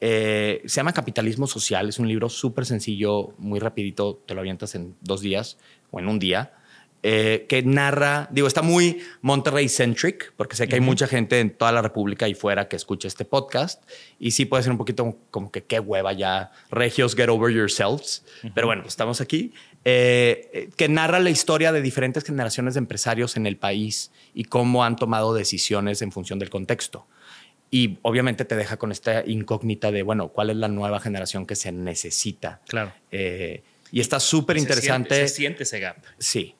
Eh, 0.00 0.60
se 0.66 0.76
llama 0.76 0.92
Capitalismo 0.92 1.46
Social. 1.46 1.88
Es 1.88 1.98
un 1.98 2.08
libro 2.08 2.28
súper 2.28 2.66
sencillo, 2.66 3.32
muy 3.38 3.58
rapidito. 3.60 4.22
Te 4.26 4.34
lo 4.34 4.40
avientas 4.40 4.74
en 4.74 4.94
dos 5.00 5.20
días 5.22 5.56
o 5.90 5.98
en 6.00 6.08
un 6.08 6.18
día. 6.18 6.52
Eh, 7.02 7.46
que 7.48 7.62
narra, 7.62 8.28
digo, 8.32 8.48
está 8.48 8.62
muy 8.62 9.02
Monterrey-centric, 9.22 10.32
porque 10.36 10.56
sé 10.56 10.66
que 10.66 10.74
hay 10.74 10.80
mucha 10.80 11.06
gente 11.06 11.38
en 11.40 11.50
toda 11.50 11.70
la 11.72 11.82
República 11.82 12.26
y 12.28 12.34
fuera 12.34 12.68
que 12.68 12.76
escucha 12.76 13.06
este 13.06 13.24
podcast. 13.24 13.88
Y 14.18 14.32
sí 14.32 14.44
puede 14.44 14.62
ser 14.62 14.72
un 14.72 14.78
poquito 14.78 15.18
como 15.30 15.52
que 15.52 15.64
qué 15.64 15.78
hueva 15.78 16.12
ya, 16.12 16.50
regios, 16.70 17.14
get 17.14 17.28
over 17.28 17.54
yourselves. 17.54 18.24
Pero 18.54 18.66
bueno, 18.66 18.82
pues 18.82 18.94
estamos 18.94 19.20
aquí. 19.20 19.52
Eh, 19.84 20.70
que 20.76 20.88
narra 20.88 21.20
la 21.20 21.30
historia 21.30 21.70
de 21.70 21.80
diferentes 21.80 22.24
generaciones 22.24 22.74
de 22.74 22.78
empresarios 22.78 23.36
en 23.36 23.46
el 23.46 23.56
país 23.56 24.10
y 24.34 24.46
cómo 24.46 24.82
han 24.82 24.96
tomado 24.96 25.32
decisiones 25.32 26.02
en 26.02 26.10
función 26.10 26.40
del 26.40 26.50
contexto. 26.50 27.06
Y 27.70 27.98
obviamente 28.02 28.44
te 28.44 28.56
deja 28.56 28.78
con 28.78 28.90
esta 28.90 29.24
incógnita 29.24 29.92
de, 29.92 30.02
bueno, 30.02 30.30
¿cuál 30.30 30.50
es 30.50 30.56
la 30.56 30.66
nueva 30.66 30.98
generación 30.98 31.46
que 31.46 31.54
se 31.54 31.70
necesita? 31.70 32.62
Claro. 32.66 32.92
Eh, 33.12 33.62
y 33.92 34.00
está 34.00 34.18
súper 34.18 34.56
interesante. 34.56 35.28
Se 35.28 35.34
siente 35.34 35.62
ese 35.62 35.78
gap. 35.78 35.98
Sí. 36.18 36.55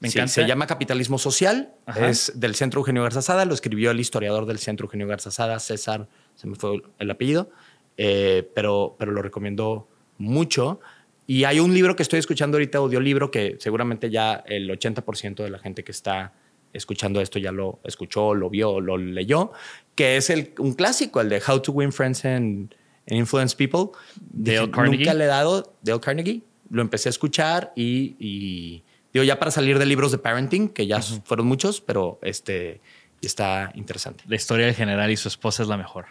Me 0.00 0.08
Sí, 0.08 0.18
encanta. 0.18 0.32
se 0.32 0.46
llama 0.46 0.66
Capitalismo 0.66 1.18
Social. 1.18 1.74
Ajá. 1.86 2.08
Es 2.08 2.32
del 2.34 2.54
Centro 2.54 2.80
Eugenio 2.80 3.02
Garzazada. 3.02 3.44
Lo 3.44 3.54
escribió 3.54 3.90
el 3.90 4.00
historiador 4.00 4.46
del 4.46 4.58
Centro 4.58 4.86
Eugenio 4.86 5.06
Garzazada, 5.06 5.58
César, 5.60 6.08
se 6.34 6.46
me 6.46 6.56
fue 6.56 6.82
el 6.98 7.10
apellido, 7.10 7.50
eh, 7.98 8.50
pero, 8.54 8.96
pero 8.98 9.12
lo 9.12 9.20
recomiendo 9.22 9.88
mucho. 10.16 10.80
Y 11.26 11.44
hay 11.44 11.60
un 11.60 11.72
libro 11.74 11.94
que 11.96 12.02
estoy 12.02 12.18
escuchando 12.18 12.56
ahorita, 12.56 12.78
audiolibro, 12.78 13.30
que 13.30 13.56
seguramente 13.60 14.10
ya 14.10 14.42
el 14.46 14.68
80% 14.70 15.44
de 15.44 15.50
la 15.50 15.58
gente 15.58 15.84
que 15.84 15.92
está 15.92 16.32
escuchando 16.72 17.20
esto 17.20 17.38
ya 17.38 17.52
lo 17.52 17.80
escuchó, 17.84 18.32
lo 18.34 18.48
vio, 18.48 18.80
lo 18.80 18.96
leyó, 18.96 19.52
que 19.94 20.16
es 20.16 20.30
el, 20.30 20.54
un 20.58 20.72
clásico, 20.74 21.20
el 21.20 21.28
de 21.28 21.42
How 21.46 21.60
to 21.60 21.72
Win 21.72 21.92
Friends 21.92 22.24
and, 22.24 22.74
and 23.08 23.18
Influence 23.18 23.54
People. 23.56 23.90
Dale 24.18 24.60
Dije, 24.60 24.70
Carnegie. 24.70 24.98
Nunca 25.04 25.14
le 25.14 25.24
he 25.24 25.26
dado 25.28 25.74
Dale 25.82 26.00
Carnegie. 26.00 26.42
Lo 26.70 26.80
empecé 26.82 27.08
a 27.08 27.10
escuchar 27.10 27.72
y, 27.76 28.14
y 28.18 28.84
digo, 29.12 29.24
ya 29.24 29.38
para 29.38 29.50
salir 29.50 29.78
de 29.78 29.86
libros 29.86 30.12
de 30.12 30.18
parenting, 30.18 30.68
que 30.68 30.86
ya 30.86 31.00
fueron 31.00 31.46
muchos, 31.46 31.80
pero 31.80 32.18
este 32.22 32.80
está 33.22 33.70
interesante. 33.74 34.24
La 34.26 34.36
historia 34.36 34.66
del 34.66 34.74
general 34.74 35.10
y 35.10 35.16
su 35.16 35.28
esposa 35.28 35.62
es 35.62 35.68
la 35.68 35.76
mejor. 35.76 36.06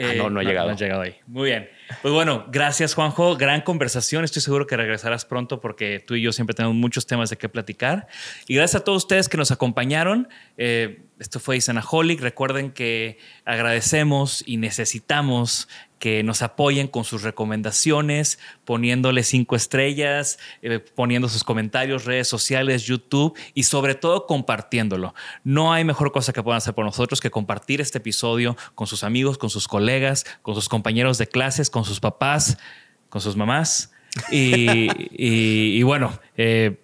Ah, 0.00 0.12
no, 0.16 0.30
no 0.30 0.40
he 0.40 0.44
llegado. 0.44 0.68
No 0.68 0.74
has 0.74 0.80
llegado 0.80 1.02
ahí. 1.02 1.16
Muy 1.26 1.50
bien. 1.50 1.68
Pues 2.02 2.12
bueno, 2.12 2.46
gracias 2.50 2.94
Juanjo. 2.94 3.36
Gran 3.36 3.62
conversación. 3.62 4.24
Estoy 4.24 4.42
seguro 4.42 4.66
que 4.66 4.76
regresarás 4.76 5.24
pronto 5.24 5.60
porque 5.60 6.02
tú 6.04 6.14
y 6.14 6.22
yo 6.22 6.32
siempre 6.32 6.54
tenemos 6.54 6.76
muchos 6.76 7.06
temas 7.06 7.30
de 7.30 7.38
qué 7.38 7.48
platicar. 7.48 8.08
Y 8.46 8.54
gracias 8.54 8.82
a 8.82 8.84
todos 8.84 9.04
ustedes 9.04 9.28
que 9.28 9.36
nos 9.36 9.50
acompañaron. 9.50 10.28
Eh, 10.56 11.02
esto 11.18 11.40
fue 11.40 11.56
Isanaholic. 11.56 12.20
Recuerden 12.20 12.70
que 12.70 13.18
agradecemos 13.44 14.44
y 14.46 14.58
necesitamos 14.58 15.68
que 15.98 16.22
nos 16.22 16.42
apoyen 16.42 16.86
con 16.88 17.04
sus 17.04 17.22
recomendaciones, 17.22 18.38
poniéndole 18.64 19.22
cinco 19.22 19.56
estrellas, 19.56 20.38
eh, 20.62 20.78
poniendo 20.78 21.28
sus 21.28 21.44
comentarios, 21.44 22.04
redes 22.04 22.28
sociales, 22.28 22.84
YouTube 22.84 23.36
y 23.54 23.64
sobre 23.64 23.94
todo 23.94 24.26
compartiéndolo. 24.26 25.14
No 25.44 25.72
hay 25.72 25.84
mejor 25.84 26.12
cosa 26.12 26.32
que 26.32 26.42
puedan 26.42 26.58
hacer 26.58 26.74
por 26.74 26.84
nosotros 26.84 27.20
que 27.20 27.30
compartir 27.30 27.80
este 27.80 27.98
episodio 27.98 28.56
con 28.74 28.86
sus 28.86 29.04
amigos, 29.04 29.38
con 29.38 29.50
sus 29.50 29.66
colegas, 29.66 30.24
con 30.42 30.54
sus 30.54 30.68
compañeros 30.68 31.18
de 31.18 31.26
clases, 31.26 31.70
con 31.78 31.88
sus 31.88 32.00
papás, 32.00 32.58
con 33.08 33.20
sus 33.20 33.36
mamás. 33.36 33.92
Y, 34.32 34.88
y- 35.12 35.78
y 35.78 35.82
bueno, 35.82 36.18
eh, 36.36 36.80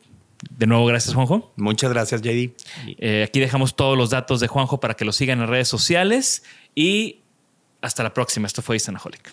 de 0.51 0.67
nuevo, 0.67 0.85
gracias 0.87 1.15
Juanjo. 1.15 1.53
Muchas 1.57 1.91
gracias, 1.93 2.21
JD. 2.23 2.55
Eh, 2.99 3.25
aquí 3.27 3.41
dejamos 3.41 3.75
todos 3.77 3.97
los 3.97 4.11
datos 4.11 4.41
de 4.41 4.47
Juanjo 4.49 4.79
para 4.81 4.95
que 4.95 5.05
lo 5.05 5.13
sigan 5.13 5.41
en 5.41 5.49
redes 5.49 5.69
sociales 5.69 6.45
y 6.75 7.21
hasta 7.81 8.03
la 8.03 8.13
próxima. 8.15 8.47
Esto 8.47 8.63
fue 8.63 8.77
Isanaholic. 8.77 9.33